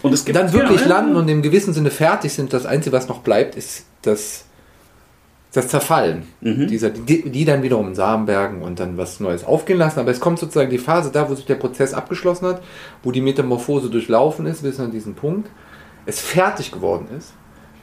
Und 0.02 0.14
es 0.14 0.26
gibt 0.26 0.38
dann 0.38 0.54
wirklich 0.54 0.82
ja, 0.82 0.88
landen 0.88 1.16
und 1.16 1.28
im 1.28 1.42
gewissen 1.42 1.74
Sinne 1.74 1.90
fertig 1.90 2.34
sind. 2.34 2.54
Das 2.54 2.66
Einzige, 2.66 2.96
was 2.96 3.08
noch 3.08 3.20
bleibt, 3.20 3.56
ist 3.56 3.86
das, 4.02 4.46
das 5.54 5.68
Zerfallen. 5.68 6.24
Mhm. 6.42 6.68
Dieser, 6.68 6.90
die, 6.90 7.30
die 7.30 7.46
dann 7.46 7.64
wiederum 7.64 7.96
Samen 7.96 8.26
bergen 8.26 8.62
und 8.62 8.80
dann 8.80 8.98
was 8.98 9.20
Neues 9.20 9.44
aufgehen 9.44 9.80
lassen. 9.80 10.00
Aber 10.00 10.12
es 10.12 10.20
kommt 10.20 10.40
sozusagen 10.40 10.70
die 10.70 10.78
Phase 10.78 11.12
da, 11.12 11.30
wo 11.30 11.36
sich 11.36 11.46
der 11.46 11.56
Prozess 11.56 11.94
abgeschlossen 11.94 12.48
hat, 12.48 12.62
wo 13.04 13.12
die 13.12 13.22
Metamorphose 13.22 13.90
durchlaufen 13.90 14.46
ist, 14.46 14.64
bis 14.64 14.80
an 14.80 14.92
diesen 14.92 15.16
Punkt, 15.16 15.50
es 16.06 16.20
fertig 16.20 16.72
geworden 16.72 17.08
ist, 17.18 17.34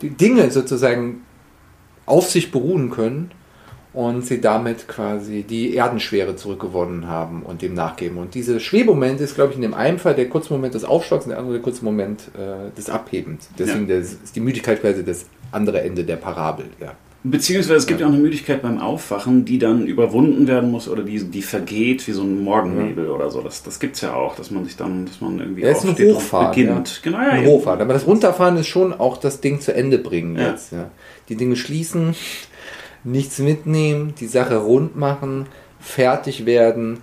die 0.01 0.11
Dinge 0.11 0.51
sozusagen 0.51 1.23
auf 2.07 2.29
sich 2.29 2.51
beruhen 2.53 2.91
können 2.91 3.31
und 3.95 4.24
sie 4.24 4.40
damit 4.40 4.88
quasi 4.88 5.43
die 5.43 5.74
Erdenschwere 5.76 6.34
zurückgewonnen 6.36 7.07
haben 7.09 7.43
und 7.43 7.61
dem 7.62 7.74
nachgeben. 7.74 8.16
Und 8.18 8.34
diese 8.34 8.59
Schwebemoment 8.59 9.20
ist, 9.20 9.34
glaube 9.34 9.51
ich, 9.51 9.57
in 9.57 9.62
dem 9.62 9.74
einen 9.74 9.99
Fall 9.99 10.14
der 10.14 10.28
kurze 10.30 10.53
Moment 10.53 10.72
des 10.74 10.84
Aufschlags 10.84 11.24
und 11.26 11.30
der 11.30 11.38
andere 11.38 11.55
der 11.55 11.62
kurze 11.62 11.84
Moment 11.84 12.22
äh, 12.34 12.74
des 12.76 12.88
Abhebens. 12.88 13.49
Deswegen 13.59 13.88
Ja. 13.88 13.99
das, 13.99 14.12
ist 14.14 14.34
die 14.34 14.40
Müdigkeit 14.40 14.80
quasi 14.80 15.05
das 15.05 15.26
andere 15.51 15.82
Ende 15.82 16.05
der 16.05 16.16
Parabel. 16.16 16.66
Ja. 16.80 16.95
Beziehungsweise 17.24 17.76
es 17.76 17.86
gibt 17.86 18.01
ja 18.01 18.07
auch 18.07 18.11
eine 18.12 18.20
Müdigkeit 18.20 18.62
beim 18.62 18.78
Aufwachen, 18.80 19.45
die 19.45 19.59
dann 19.61 19.86
überwunden 19.86 20.49
werden 20.49 20.72
muss 20.72 20.88
oder 20.88 21.05
die, 21.05 21.22
die 21.22 21.43
vergeht 21.43 22.09
wie 22.09 22.12
so 22.12 22.22
ein 22.22 22.43
Morgennebel 22.43 23.09
oder 23.11 23.30
so. 23.30 23.43
Das, 23.43 23.62
das 23.62 23.78
gibt 23.78 23.95
es 23.95 24.01
ja 24.01 24.14
auch, 24.14 24.34
dass 24.34 24.51
man 24.51 24.64
sich 24.64 24.76
dann, 24.76 25.07
dass 25.07 25.20
man 25.20 25.38
irgendwie 25.38 25.62
Ja, 25.62 25.70
ist 25.70 25.84
ein 25.84 25.97
Hochfahren. 25.97 26.49
beginnt. 26.51 26.88
Ja. 26.88 27.01
Genau, 27.03 27.18
ja, 27.18 27.28
ein 27.28 27.45
ja. 27.45 27.49
Hochfahren. 27.49 27.80
Aber 27.80 27.93
das 27.93 28.09
Runterfahren 28.09 28.57
ist 28.57 28.66
schon 28.66 28.93
auch 28.93 29.18
das 29.18 29.40
Ding 29.40 29.61
zu 29.61 29.72
Ende 29.72 29.99
bringen 29.99 30.34
Ja. 30.36 30.49
jetzt. 30.51 30.72
Ja. 30.72 30.90
Die 31.28 31.36
Dinge 31.36 31.55
schließen, 31.55 32.16
nichts 33.05 33.38
mitnehmen, 33.38 34.14
die 34.18 34.26
Sache 34.26 34.57
rund 34.57 34.96
machen, 34.96 35.46
fertig 35.80 36.46
werden. 36.46 36.98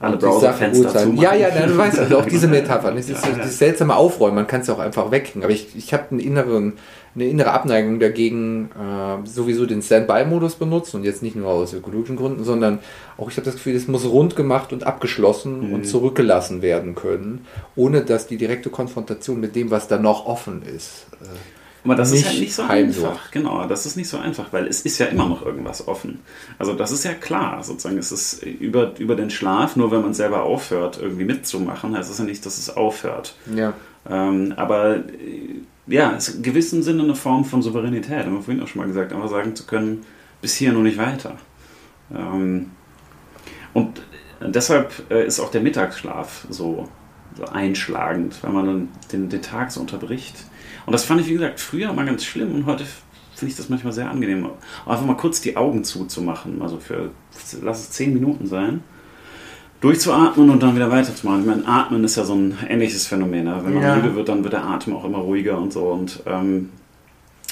Alle 0.00 0.14
und 0.14 0.22
die 0.22 0.40
Sache 0.40 0.70
gut 0.70 0.90
sein. 0.90 1.16
Ja, 1.16 1.34
ja, 1.34 1.48
nein, 1.54 1.68
du 1.68 1.78
weißt 1.78 1.98
also 2.00 2.18
auch 2.18 2.26
diese 2.26 2.48
Metapher. 2.56 2.90
Das 2.92 3.08
ist 3.08 3.24
Ja, 3.24 3.30
ja. 3.30 3.36
dieses 3.38 3.58
seltsame 3.58 3.94
Aufräumen, 3.96 4.34
man 4.34 4.46
kann 4.46 4.60
es 4.60 4.66
ja 4.66 4.74
auch 4.74 4.78
einfach 4.80 5.10
weghängen. 5.10 5.44
Aber 5.44 5.52
ich, 5.52 5.68
ich 5.76 5.94
habe 5.94 6.04
einen 6.10 6.20
inneren, 6.20 6.74
eine 7.14 7.24
innere 7.26 7.52
Abneigung 7.52 8.00
dagegen, 8.00 8.70
äh, 8.72 9.26
sowieso 9.26 9.64
den 9.66 9.80
Standby-Modus 9.82 10.56
benutzen 10.56 10.96
und 10.98 11.04
jetzt 11.04 11.22
nicht 11.22 11.36
nur 11.36 11.48
aus 11.48 11.72
ökologischen 11.72 12.16
Gründen, 12.16 12.42
sondern 12.44 12.80
auch 13.16 13.30
ich 13.30 13.36
habe 13.36 13.44
das 13.46 13.54
Gefühl, 13.54 13.76
es 13.76 13.86
muss 13.88 14.04
rund 14.04 14.34
gemacht 14.36 14.72
und 14.72 14.84
abgeschlossen 14.84 15.68
Mhm. 15.68 15.74
und 15.74 15.86
zurückgelassen 15.86 16.60
werden 16.60 16.96
können, 16.96 17.46
ohne 17.76 18.02
dass 18.02 18.26
die 18.26 18.36
direkte 18.36 18.68
Konfrontation 18.70 19.40
mit 19.40 19.54
dem, 19.54 19.70
was 19.70 19.86
da 19.88 19.96
noch 19.98 20.26
offen 20.26 20.62
ist. 20.62 21.06
Äh, 21.22 21.26
Aber 21.84 21.94
das 21.94 22.08
ist 22.12 22.16
nicht 22.16 22.28
halt 22.28 22.40
nicht 22.40 22.54
so 22.54 22.68
heimsucht. 22.68 23.06
einfach. 23.06 23.30
Genau, 23.30 23.66
das 23.66 23.84
ist 23.84 23.96
nicht 23.96 24.08
so 24.08 24.18
einfach, 24.18 24.52
weil 24.52 24.66
es 24.66 24.80
ist 24.82 24.98
ja 24.98 25.06
immer 25.06 25.28
noch 25.28 25.44
irgendwas 25.44 25.86
offen. 25.86 26.20
Also 26.58 26.72
das 26.72 26.92
ist 26.92 27.04
ja 27.04 27.12
klar, 27.12 27.62
sozusagen. 27.62 27.98
Es 27.98 28.10
ist 28.10 28.42
über, 28.42 28.98
über 28.98 29.16
den 29.16 29.30
Schlaf, 29.30 29.76
nur 29.76 29.90
wenn 29.90 30.00
man 30.00 30.14
selber 30.14 30.42
aufhört, 30.44 30.98
irgendwie 31.00 31.24
mitzumachen, 31.24 31.96
heißt 31.96 32.10
es 32.10 32.18
ja 32.18 32.24
nicht, 32.24 32.44
dass 32.46 32.58
es 32.58 32.74
aufhört. 32.74 33.36
ja. 33.54 33.74
Ähm, 34.08 34.52
aber 34.56 34.96
äh, 34.96 35.62
ja, 35.86 36.14
es 36.16 36.28
ist 36.28 36.36
in 36.36 36.42
gewissem 36.42 36.82
Sinne 36.82 37.02
eine 37.02 37.14
Form 37.14 37.44
von 37.44 37.62
Souveränität, 37.62 38.24
haben 38.24 38.34
wir 38.34 38.42
vorhin 38.42 38.62
auch 38.62 38.68
schon 38.68 38.80
mal 38.82 38.88
gesagt, 38.88 39.12
einfach 39.12 39.28
sagen 39.30 39.54
zu 39.56 39.64
können, 39.64 40.04
bis 40.40 40.54
hier 40.56 40.76
und 40.76 40.82
nicht 40.82 40.98
weiter. 40.98 41.36
Ähm, 42.14 42.70
und 43.72 44.02
deshalb 44.40 44.92
äh, 45.10 45.26
ist 45.26 45.40
auch 45.40 45.50
der 45.50 45.60
Mittagsschlaf 45.62 46.46
so, 46.50 46.88
so 47.36 47.44
einschlagend, 47.46 48.42
weil 48.42 48.52
man 48.52 48.66
dann 48.66 48.88
den, 49.12 49.28
den 49.28 49.42
Tag 49.42 49.70
so 49.72 49.80
unterbricht. 49.80 50.34
Und 50.86 50.92
das 50.92 51.04
fand 51.04 51.20
ich, 51.20 51.28
wie 51.28 51.32
gesagt, 51.34 51.60
früher 51.60 51.92
mal 51.92 52.06
ganz 52.06 52.24
schlimm 52.24 52.54
und 52.54 52.66
heute 52.66 52.84
finde 53.34 53.50
ich 53.50 53.56
das 53.56 53.68
manchmal 53.68 53.92
sehr 53.92 54.10
angenehm. 54.10 54.48
Einfach 54.86 55.04
mal 55.04 55.16
kurz 55.16 55.40
die 55.40 55.56
Augen 55.56 55.82
zuzumachen, 55.84 56.62
also 56.62 56.78
für, 56.78 57.10
lass 57.62 57.80
es 57.80 57.90
zehn 57.90 58.12
Minuten 58.14 58.46
sein 58.46 58.82
durchzuatmen 59.80 60.48
und 60.48 60.62
dann 60.62 60.74
wieder 60.76 60.90
weiterzumachen. 60.90 61.40
Ich 61.40 61.46
meine, 61.46 61.68
Atmen 61.68 62.02
ist 62.04 62.16
ja 62.16 62.24
so 62.24 62.34
ein 62.34 62.56
ähnliches 62.66 63.06
Phänomen. 63.06 63.44
Ne? 63.44 63.60
Wenn 63.64 63.74
man 63.74 63.82
Ja. 63.82 63.96
müde 63.96 64.14
wird, 64.14 64.30
dann 64.30 64.42
wird 64.42 64.54
der 64.54 64.64
Atem 64.64 64.94
auch 64.96 65.04
immer 65.04 65.18
ruhiger 65.18 65.58
und 65.58 65.74
so 65.74 65.88
und 65.88 66.22
ähm, 66.24 66.70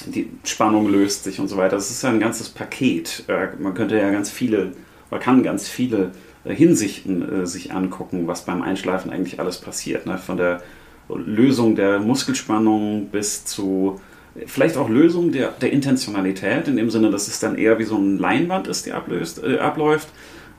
die 0.06 0.30
Spannung 0.44 0.88
löst 0.90 1.24
sich 1.24 1.38
und 1.40 1.48
so 1.48 1.58
weiter. 1.58 1.76
Das 1.76 1.90
ist 1.90 2.02
ja 2.02 2.08
ein 2.08 2.20
ganzes 2.20 2.48
Paket. 2.48 3.24
Äh, 3.28 3.48
man 3.60 3.74
könnte 3.74 3.98
ja 3.98 4.10
ganz 4.10 4.30
viele, 4.30 4.72
man 5.10 5.20
kann 5.20 5.42
ganz 5.42 5.68
viele 5.68 6.12
Hinsichten 6.44 7.42
äh, 7.42 7.46
sich 7.46 7.72
angucken, 7.72 8.26
was 8.26 8.44
beim 8.44 8.62
Einschlafen 8.62 9.10
eigentlich 9.10 9.40
alles 9.40 9.58
passiert. 9.58 10.06
Ne? 10.06 10.18
Von 10.18 10.36
der 10.36 10.62
Lösung 11.08 11.76
der 11.76 12.00
Muskelspannung 12.00 13.08
bis 13.08 13.44
zu 13.44 14.00
vielleicht 14.46 14.76
auch 14.76 14.88
Lösung 14.88 15.32
der, 15.32 15.48
der 15.48 15.72
Intentionalität, 15.72 16.68
in 16.68 16.76
dem 16.76 16.90
Sinne, 16.90 17.10
dass 17.10 17.28
es 17.28 17.38
dann 17.38 17.56
eher 17.56 17.78
wie 17.78 17.84
so 17.84 17.96
eine 17.96 18.16
Leinwand 18.16 18.66
ist, 18.66 18.86
die 18.86 18.92
ablöst, 18.92 19.42
äh, 19.42 19.58
abläuft 19.58 20.08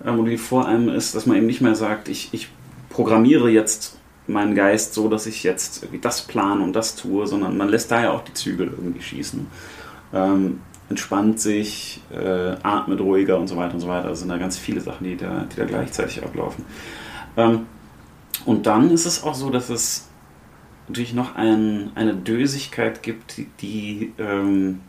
ähm, 0.06 0.20
und 0.20 0.26
die 0.26 0.38
vor 0.38 0.68
einem 0.68 0.90
ist, 0.90 1.16
dass 1.16 1.26
man 1.26 1.38
eben 1.38 1.48
nicht 1.48 1.62
mehr 1.62 1.76
sagt, 1.76 2.08
ich, 2.08 2.30
ich 2.34 2.50
programmiere 2.90 3.50
jetzt 3.50 3.98
meinen 4.28 4.56
Geist 4.56 4.94
so, 4.94 5.10
dass 5.10 5.26
ich 5.26 5.44
jetzt 5.44 5.84
irgendwie 5.84 6.00
das 6.00 6.22
plane 6.22 6.64
und 6.64 6.74
das 6.74 6.96
tue, 6.96 7.28
sondern 7.28 7.58
man 7.58 7.70
lässt 7.70 7.92
da 7.92 8.04
ja 8.04 8.12
auch 8.12 8.24
die 8.24 8.34
Zügel 8.34 8.68
irgendwie 8.68 9.02
schießen. 9.02 9.48
Ähm, 10.14 10.62
entspannt 10.94 11.40
sich, 11.40 12.02
äh, 12.12 12.56
atmet 12.62 13.02
ruhiger 13.02 13.40
und 13.40 13.48
so 13.48 13.58
weiter 13.58 13.74
und 13.74 13.80
so 13.80 13.88
weiter. 13.88 14.10
Das 14.10 14.20
sind 14.20 14.30
da 14.30 14.38
ganz 14.38 14.60
viele 14.60 14.80
Sachen, 14.80 15.06
die 15.06 15.18
da, 15.18 15.46
die 15.52 15.56
da 15.56 15.66
gleichzeitig 15.66 16.24
ablaufen. 16.24 16.66
Ähm, 17.36 17.66
und 18.46 18.68
dann 18.68 18.92
ist 18.92 19.08
es 19.08 19.24
auch 19.24 19.34
so, 19.34 19.50
dass 19.50 19.70
es 19.70 20.08
natürlich 20.88 21.16
noch 21.16 21.36
ein, 21.36 21.92
eine 21.96 22.14
Dösigkeit 22.14 23.02
gibt, 23.02 23.38
die, 23.38 23.48
die 23.60 24.14
ähm, 24.20 24.82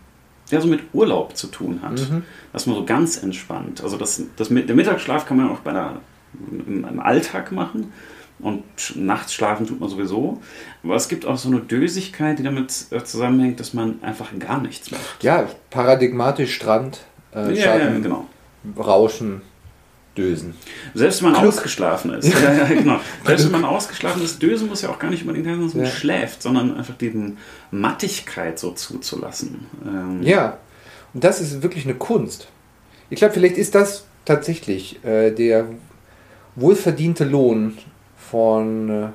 ja, 0.51 0.61
so 0.61 0.69
mit 0.69 0.83
Urlaub 0.93 1.39
zu 1.39 1.47
tun 1.47 1.81
hat. 1.83 2.11
Mhm. 2.11 2.23
Dass 2.53 2.67
man 2.67 2.77
so 2.77 2.85
ganz 2.85 3.23
entspannt. 3.23 3.83
Also 3.83 3.97
das, 3.97 4.23
das, 4.37 4.49
der 4.49 4.75
Mittagsschlaf 4.75 5.25
kann 5.25 5.39
man 5.39 5.49
auch 5.49 5.61
bei 5.61 5.73
der, 5.73 6.01
im, 6.51 6.85
im 6.85 7.01
Alltag 7.01 7.51
machen. 7.51 7.93
Und 8.45 8.63
nachts 8.95 9.33
schlafen 9.33 9.67
tut 9.67 9.81
man 9.81 9.89
sowieso. 9.89 10.41
Aber 10.83 10.97
es 10.97 11.09
gibt 11.09 11.25
auch 11.25 11.39
so 11.39 11.49
eine 11.49 11.61
Dösigkeit, 11.61 12.39
die 12.39 12.43
damit 12.43 12.73
äh, 12.91 13.03
zusammenhängt, 13.03 13.59
dass 13.59 13.73
man 13.73 14.03
einfach 14.03 14.29
gar 14.39 14.61
nichts 14.61 14.91
macht. 14.91 15.23
ja, 15.23 15.49
paradigmatisch 15.71 16.55
Strand, 16.55 17.01
äh, 17.35 17.55
ja, 17.55 17.63
Schatten, 17.63 17.95
ja, 17.95 17.99
genau. 18.01 18.27
Rauschen, 18.79 19.41
Dösen. 20.17 20.55
Selbst 20.93 21.23
wenn 21.23 21.33
man 21.33 21.41
Glück. 21.41 21.55
ausgeschlafen 21.55 22.13
ist. 22.13 22.29
ja, 22.33 22.53
ja, 22.53 22.65
genau. 22.67 23.01
Selbst 23.27 23.47
wenn 23.47 23.53
man 23.53 23.65
ausgeschlafen 23.65 24.23
ist, 24.23 24.41
Dösen 24.43 24.69
muss 24.69 24.83
ja 24.83 24.91
auch 24.91 24.99
gar 24.99 25.11
nicht 25.11 25.23
unbedingt 25.23 25.47
heißen, 25.49 25.63
dass 25.65 25.75
man 25.75 25.85
Ja. 25.87 25.91
schläft, 25.91 26.43
sondern 26.43 26.77
einfach 26.77 26.95
diesen 26.99 27.39
Mattigkeit 27.71 28.59
so 28.59 28.73
zuzulassen. 28.73 29.67
Ähm, 29.87 30.23
Ja, 30.23 30.59
und 31.15 31.25
das 31.25 31.41
ist 31.41 31.63
wirklich 31.63 31.85
eine 31.87 31.95
Kunst. 31.95 32.49
Ich 33.09 33.17
glaube, 33.19 33.33
vielleicht 33.35 33.57
ist 33.57 33.75
das 33.75 34.05
tatsächlich 34.27 35.03
äh, 35.05 35.31
der 35.31 35.67
wohlverdiente 36.57 37.25
Lohn 37.25 37.77
von, 38.31 38.91
äh, 38.91 39.07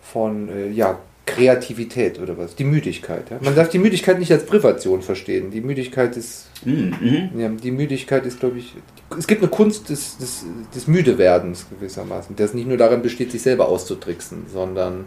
von 0.00 0.48
äh, 0.48 0.70
ja, 0.70 0.98
Kreativität 1.26 2.18
oder 2.18 2.36
was. 2.36 2.56
Die 2.56 2.64
Müdigkeit. 2.64 3.30
Ja? 3.30 3.38
Man 3.40 3.54
darf 3.54 3.68
die 3.68 3.78
Müdigkeit 3.78 4.18
nicht 4.18 4.32
als 4.32 4.46
Privation 4.46 5.02
verstehen. 5.02 5.50
Die 5.50 5.60
Müdigkeit 5.60 6.16
ist, 6.16 6.50
Mhm, 6.64 6.94
mhm. 7.00 7.40
ja, 7.40 7.48
die 7.48 7.70
Müdigkeit 7.70 8.26
ist, 8.26 8.40
glaube 8.40 8.58
ich, 8.58 8.74
es 9.18 9.26
gibt 9.26 9.42
eine 9.42 9.50
Kunst 9.50 9.88
des, 9.88 10.18
des, 10.18 10.44
des 10.74 10.86
Müdewerdens 10.86 11.66
gewissermaßen, 11.70 12.36
das 12.36 12.52
nicht 12.52 12.68
nur 12.68 12.76
darin 12.76 13.02
besteht, 13.02 13.32
sich 13.32 13.42
selber 13.42 13.68
auszutricksen, 13.68 14.44
sondern 14.52 15.06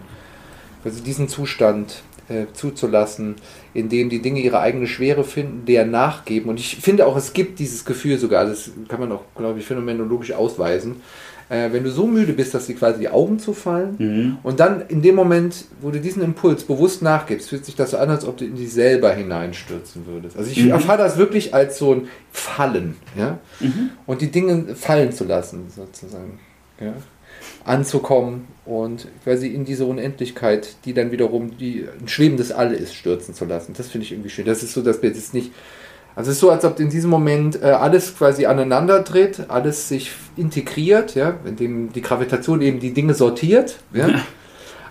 also 0.84 1.02
diesen 1.02 1.28
Zustand 1.30 2.02
äh, 2.28 2.46
zuzulassen, 2.54 3.36
in 3.74 3.90
dem 3.90 4.10
die 4.10 4.22
Dinge 4.22 4.40
ihre 4.40 4.60
eigene 4.60 4.88
Schwere 4.88 5.24
finden, 5.24 5.66
der 5.66 5.86
nachgeben. 5.86 6.50
Und 6.50 6.60
ich 6.60 6.78
finde 6.78 7.06
auch, 7.06 7.16
es 7.16 7.34
gibt 7.34 7.60
dieses 7.60 7.86
Gefühl 7.86 8.18
sogar, 8.18 8.46
das 8.46 8.72
kann 8.88 9.00
man 9.00 9.12
auch, 9.12 9.24
glaube 9.36 9.60
ich, 9.60 9.66
phänomenologisch 9.66 10.32
ausweisen, 10.32 11.02
äh, 11.54 11.72
wenn 11.72 11.84
du 11.84 11.92
so 11.92 12.08
müde 12.08 12.34
bist, 12.34 12.54
dass 12.54 12.66
dir 12.68 12.76
quasi 12.76 13.00
die 13.00 13.10
Augen 13.10 13.38
zufallen 13.38 13.96
Mhm. 14.00 14.38
und 14.44 14.60
dann 14.60 14.82
in 14.88 15.02
dem 15.02 15.16
Moment, 15.16 15.66
wo 15.82 15.92
du 15.92 16.00
diesen 16.00 16.24
Impuls 16.24 16.64
bewusst 16.64 17.02
nachgibst, 17.02 17.50
fühlt 17.50 17.64
sich 17.66 17.76
das 17.76 17.92
so 17.92 17.98
an, 17.98 18.10
als 18.10 18.26
ob 18.26 18.38
du 18.38 18.46
in 18.46 18.56
dich 18.56 18.72
selber 18.74 19.14
hineinstürzen 19.14 20.06
würdest. 20.08 20.36
Also 20.38 20.50
ich 20.52 20.64
Mhm. 20.64 20.72
erfahre 20.72 20.98
das 20.98 21.18
wirklich 21.18 21.54
als 21.54 21.78
so 21.78 21.94
ein 21.94 22.08
Fallen, 22.32 22.96
ja, 23.18 23.38
Mhm. 23.60 23.90
und 24.08 24.22
die 24.22 24.32
Dinge 24.32 24.76
fallen 24.76 25.12
zu 25.12 25.26
lassen, 25.26 25.66
sozusagen, 25.76 26.40
ja, 26.82 26.94
anzukommen 27.66 28.48
und 28.66 29.08
quasi 29.24 29.48
in 29.48 29.66
diese 29.66 29.86
Unendlichkeit, 29.86 30.76
die 30.86 30.94
dann 30.94 31.12
wiederum 31.12 31.58
die 31.58 31.86
ein 32.00 32.08
schwebendes 32.08 32.52
All 32.52 32.74
ist, 32.74 32.96
stürzen 32.96 33.34
zu 33.34 33.46
lassen. 33.46 33.74
Das 33.78 33.88
finde 33.90 34.06
ich 34.06 34.12
irgendwie 34.12 34.30
schön. 34.30 34.46
Das 34.46 34.64
ist 34.64 34.74
so, 34.74 34.82
dass 34.82 35.02
wir 35.02 35.10
jetzt 35.10 35.34
nicht 35.34 35.52
also 36.16 36.30
es 36.30 36.38
ist 36.38 36.42
so, 36.42 36.52
als 36.52 36.64
ob 36.64 36.80
in 36.80 36.90
diesem 36.90 37.10
Moment 37.10 37.62
äh, 37.62 37.66
alles 37.66 38.16
quasi 38.16 38.46
aneinander 38.46 39.04
tritt, 39.04 39.50
alles 39.50 39.88
sich 39.88 40.12
integriert, 40.36 41.16
ja, 41.16 41.36
indem 41.46 41.92
die 41.92 42.02
Gravitation 42.02 42.62
eben 42.62 42.80
die 42.80 42.94
Dinge 42.94 43.14
sortiert, 43.14 43.78
ja. 43.94 44.10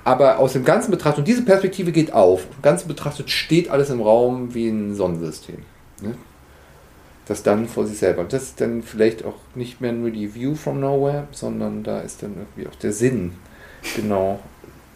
Aber 0.05 0.41
aus 0.41 0.55
dem 0.55 0.65
Ganzen 0.65 0.91
betrachtet, 0.91 1.21
und 1.21 1.29
diese 1.29 1.43
Perspektive 1.43 1.93
geht 1.93 2.13
auf, 2.13 2.47
im 2.57 2.63
Ganzen 2.63 2.89
betrachtet 2.89 3.31
steht 3.31 3.71
alles 3.71 3.89
im 3.89 4.01
Raum 4.01 4.53
wie 4.53 4.69
ein 4.69 4.97
Sonnensystem. 4.97 5.59
Ne? 6.01 6.17
Das 7.27 7.45
dann 7.45 7.69
vor 7.69 7.87
sich 7.87 7.99
selber. 7.99 8.25
Das 8.25 8.43
ist 8.43 8.61
dann 8.61 8.83
vielleicht 8.83 9.25
auch 9.25 9.37
nicht 9.55 9.81
mehr 9.81 9.93
nur 9.93 10.11
die 10.11 10.35
View 10.35 10.57
from 10.57 10.81
Nowhere, 10.81 11.29
sondern 11.31 11.85
da 11.85 12.01
ist 12.01 12.23
dann 12.25 12.35
irgendwie 12.37 12.69
auch 12.69 12.75
der 12.81 12.93
Sinn 12.93 13.35
genau 13.95 14.41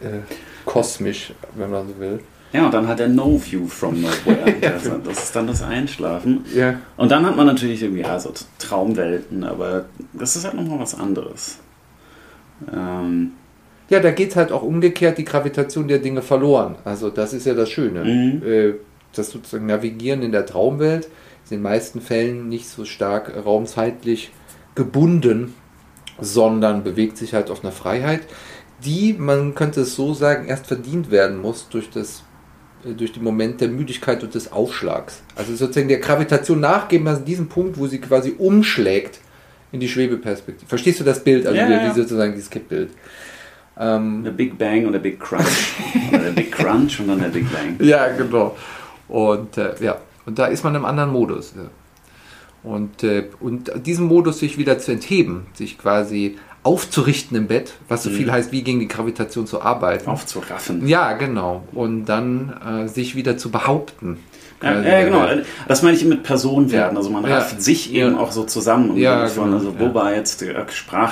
äh, 0.01 0.19
kosmisch, 0.65 1.33
wenn 1.55 1.71
man 1.71 1.87
so 1.87 1.97
will. 1.99 2.19
Ja, 2.53 2.65
und 2.65 2.73
dann 2.73 2.87
hat 2.87 2.99
er 2.99 3.09
No 3.09 3.39
View 3.43 3.67
from 3.67 4.01
Nowhere. 4.01 4.55
Also, 4.73 4.97
das 4.97 5.25
ist 5.25 5.35
dann 5.35 5.47
das 5.47 5.61
Einschlafen. 5.61 6.45
Ja. 6.55 6.79
Und 6.95 7.11
dann 7.11 7.25
hat 7.25 7.35
man 7.35 7.45
natürlich 7.45 7.81
irgendwie 7.83 8.01
ja, 8.01 8.19
so 8.19 8.31
Traumwelten, 8.57 9.43
aber 9.43 9.85
das 10.13 10.35
ist 10.35 10.45
halt 10.45 10.55
nochmal 10.55 10.79
was 10.79 10.95
anderes. 10.97 11.59
Ähm, 12.73 13.33
Ja, 13.89 13.99
da 13.99 14.11
geht 14.11 14.35
halt 14.35 14.51
auch 14.51 14.63
umgekehrt 14.63 15.17
die 15.17 15.25
Gravitation 15.25 15.87
der 15.87 15.99
Dinge 15.99 16.21
verloren. 16.21 16.75
Also 16.83 17.09
das 17.09 17.33
ist 17.33 17.45
ja 17.45 17.53
das 17.53 17.69
Schöne. 17.69 18.03
Mhm. 18.03 18.41
Äh, 18.45 18.73
Das 19.13 19.29
sozusagen 19.31 19.65
Navigieren 19.65 20.21
in 20.21 20.31
der 20.31 20.45
Traumwelt 20.45 21.05
ist 21.43 21.51
in 21.51 21.57
den 21.59 21.63
meisten 21.63 22.01
Fällen 22.01 22.49
nicht 22.49 22.67
so 22.67 22.83
stark 22.85 23.31
raumzeitlich 23.45 24.31
gebunden, 24.75 25.53
sondern 26.19 26.83
bewegt 26.83 27.17
sich 27.17 27.33
halt 27.33 27.49
auf 27.49 27.63
einer 27.63 27.71
Freiheit, 27.71 28.21
die, 28.83 29.13
man 29.17 29.55
könnte 29.55 29.81
es 29.81 29.95
so 29.95 30.13
sagen, 30.13 30.45
erst 30.47 30.67
verdient 30.67 31.09
werden 31.09 31.41
muss 31.41 31.67
durch 31.69 31.89
das 31.89 32.23
durch 32.83 33.11
den 33.11 33.23
Moment 33.23 33.61
der 33.61 33.67
Müdigkeit 33.69 34.23
und 34.23 34.35
des 34.35 34.51
Aufschlags. 34.51 35.21
Also 35.35 35.55
sozusagen 35.55 35.87
der 35.87 35.99
Gravitation 35.99 36.59
nachgeben 36.59 37.07
an 37.07 37.25
diesem 37.25 37.47
Punkt, 37.47 37.77
wo 37.77 37.87
sie 37.87 37.99
quasi 37.99 38.35
umschlägt 38.37 39.19
in 39.71 39.79
die 39.79 39.87
Schwebeperspektive. 39.87 40.67
Verstehst 40.67 40.99
du 40.99 41.03
das 41.03 41.23
Bild? 41.23 41.45
Also 41.45 41.57
Ja, 41.57 41.67
die, 41.67 41.73
ja. 41.73 41.89
die 41.89 41.99
sozusagen 41.99 42.33
dieses 42.33 42.49
Kippbild. 42.49 42.91
Ähm, 43.79 44.23
der 44.23 44.31
Big 44.31 44.57
Bang 44.57 44.85
und 44.85 44.93
der 44.93 44.99
Big 44.99 45.19
Crunch. 45.19 45.75
Oder 46.09 46.19
der 46.19 46.31
Big 46.31 46.51
Crunch 46.51 46.99
und 46.99 47.09
dann 47.09 47.19
der 47.19 47.29
Big 47.29 47.45
Bang. 47.51 47.77
Ja, 47.79 48.07
genau. 48.09 48.55
Und 49.07 49.57
äh, 49.57 49.75
ja, 49.79 49.97
und 50.25 50.39
da 50.39 50.47
ist 50.47 50.63
man 50.63 50.75
im 50.75 50.85
anderen 50.85 51.11
Modus. 51.11 51.53
Ja. 51.55 51.69
Und, 52.63 53.03
äh, 53.03 53.29
und 53.39 53.71
diesem 53.85 54.07
Modus 54.07 54.39
sich 54.39 54.57
wieder 54.57 54.77
zu 54.79 54.91
entheben, 54.91 55.45
sich 55.53 55.77
quasi 55.77 56.37
aufzurichten 56.63 57.37
im 57.37 57.47
Bett, 57.47 57.73
was 57.87 58.03
so 58.03 58.09
Mhm. 58.09 58.13
viel 58.15 58.31
heißt, 58.31 58.51
wie 58.51 58.61
gegen 58.63 58.79
die 58.79 58.87
Gravitation 58.87 59.47
zu 59.47 59.61
arbeiten. 59.61 60.09
Aufzuraffen. 60.09 60.87
Ja, 60.87 61.13
genau. 61.13 61.63
Und 61.73 62.05
dann 62.05 62.53
äh, 62.85 62.87
sich 62.87 63.15
wieder 63.15 63.37
zu 63.37 63.49
behaupten. 63.51 64.19
Ja, 64.61 64.73
Quasi 64.73 64.87
ja, 64.89 65.03
genau. 65.03 65.27
Das 65.67 65.83
meine 65.83 65.95
ich 65.95 66.03
mit 66.03 66.23
Person 66.23 66.71
werden. 66.71 66.93
Ja. 66.93 66.97
Also 66.97 67.09
man 67.11 67.23
Ja. 67.25 67.35
rafft 67.37 67.61
sich 67.61 67.93
eben 67.93 68.15
Ja. 68.15 68.19
auch 68.19 68.31
so 68.31 68.43
zusammen. 68.43 68.89
Und 68.91 68.97
Ja, 68.97 69.27
von, 69.27 69.45
genau. 69.45 69.57
also 69.57 69.69
Ja. 69.71 69.79
wobei 69.79 70.15
jetzt 70.15 70.41
die 70.41 70.51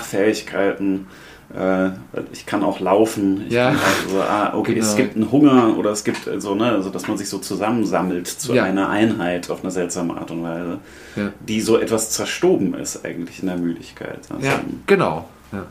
Sprachfähigkeiten, 0.09 1.07
äh, 1.55 1.89
ich 2.33 2.45
kann 2.45 2.63
auch 2.63 2.79
laufen. 2.79 3.45
Ich 3.47 3.53
Ja. 3.53 3.69
kann 3.69 3.79
so, 4.09 4.19
ah, 4.21 4.53
okay, 4.55 4.77
es 4.79 4.95
Genau. 4.95 4.97
gibt 4.97 5.15
einen 5.15 5.31
Hunger 5.31 5.77
oder 5.77 5.91
es 5.91 6.03
gibt 6.03 6.27
äh, 6.27 6.41
so, 6.41 6.55
ne, 6.55 6.71
also 6.71 6.89
dass 6.89 7.07
man 7.07 7.17
sich 7.17 7.29
so 7.29 7.37
zusammensammelt 7.37 8.27
zu 8.27 8.53
Ja. 8.53 8.63
einer 8.63 8.89
Einheit 8.89 9.49
auf 9.49 9.61
eine 9.61 9.71
seltsame 9.71 10.15
Art 10.17 10.31
und 10.31 10.43
Weise, 10.43 10.79
Ja. 11.15 11.31
die 11.47 11.61
so 11.61 11.77
etwas 11.77 12.11
zerstoben 12.11 12.73
ist 12.73 13.05
eigentlich 13.05 13.41
in 13.41 13.47
der 13.47 13.57
Müdigkeit. 13.57 14.19
Also, 14.29 14.45
Ja, 14.45 14.59
genau. 14.87 15.29
Ja. 15.55 15.65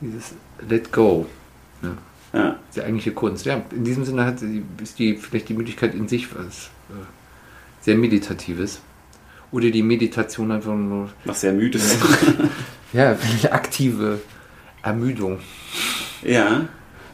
Dieses 0.00 0.34
Let 0.68 0.92
Go. 0.92 1.26
Ja. 1.82 1.96
ja. 2.32 2.48
ist 2.68 2.76
die 2.76 2.82
eigentliche 2.82 3.12
Kunst. 3.12 3.44
Ja, 3.44 3.62
in 3.70 3.84
diesem 3.84 4.04
Sinne 4.04 4.24
hat 4.24 4.42
ist 4.82 4.98
die 4.98 5.16
vielleicht 5.16 5.48
die 5.48 5.54
Möglichkeit 5.54 5.94
in 5.94 6.08
sich 6.08 6.34
was 6.34 6.70
äh, 6.90 7.04
sehr 7.80 7.96
Meditatives. 7.96 8.80
Oder 9.52 9.70
die 9.70 9.82
Meditation 9.82 10.52
einfach 10.52 10.74
nur 10.74 11.08
Was 11.24 11.40
sehr 11.40 11.52
müde 11.52 11.78
ist. 11.78 11.98
ja, 12.92 13.16
aktive 13.50 14.20
Ermüdung. 14.82 15.38
ja. 16.22 16.68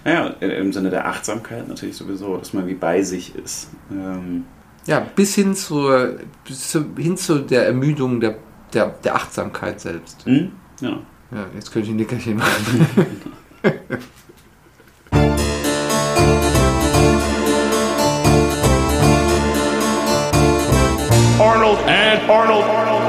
Ja, 0.04 0.28
im 0.38 0.72
Sinne 0.72 0.90
der 0.90 1.08
Achtsamkeit 1.08 1.66
natürlich 1.66 1.96
sowieso, 1.96 2.36
dass 2.36 2.52
man 2.52 2.68
wie 2.68 2.74
bei 2.74 3.02
sich 3.02 3.34
ist. 3.34 3.70
Ähm, 3.90 4.44
Ja, 4.86 5.00
bis 5.00 5.34
hin 5.34 5.56
zur, 5.56 6.18
bis 6.46 6.70
hin 6.96 7.16
zu 7.16 7.40
der 7.40 7.66
Ermüdung 7.66 8.20
der, 8.20 8.36
der, 8.72 8.94
der 9.02 9.16
Achtsamkeit 9.16 9.80
selbst. 9.80 10.24
hm? 10.24 10.52
Ja. 10.80 11.00
Ja, 11.32 11.46
jetzt 11.54 11.72
könnte 11.72 11.88
ich 11.88 11.92
ein 11.92 11.96
Nickerchen 11.96 12.36
machen. 12.36 12.86
Arnold 21.38 21.78
and 21.88 22.30
Arnold. 22.30 22.64
Arnold. 22.64 23.05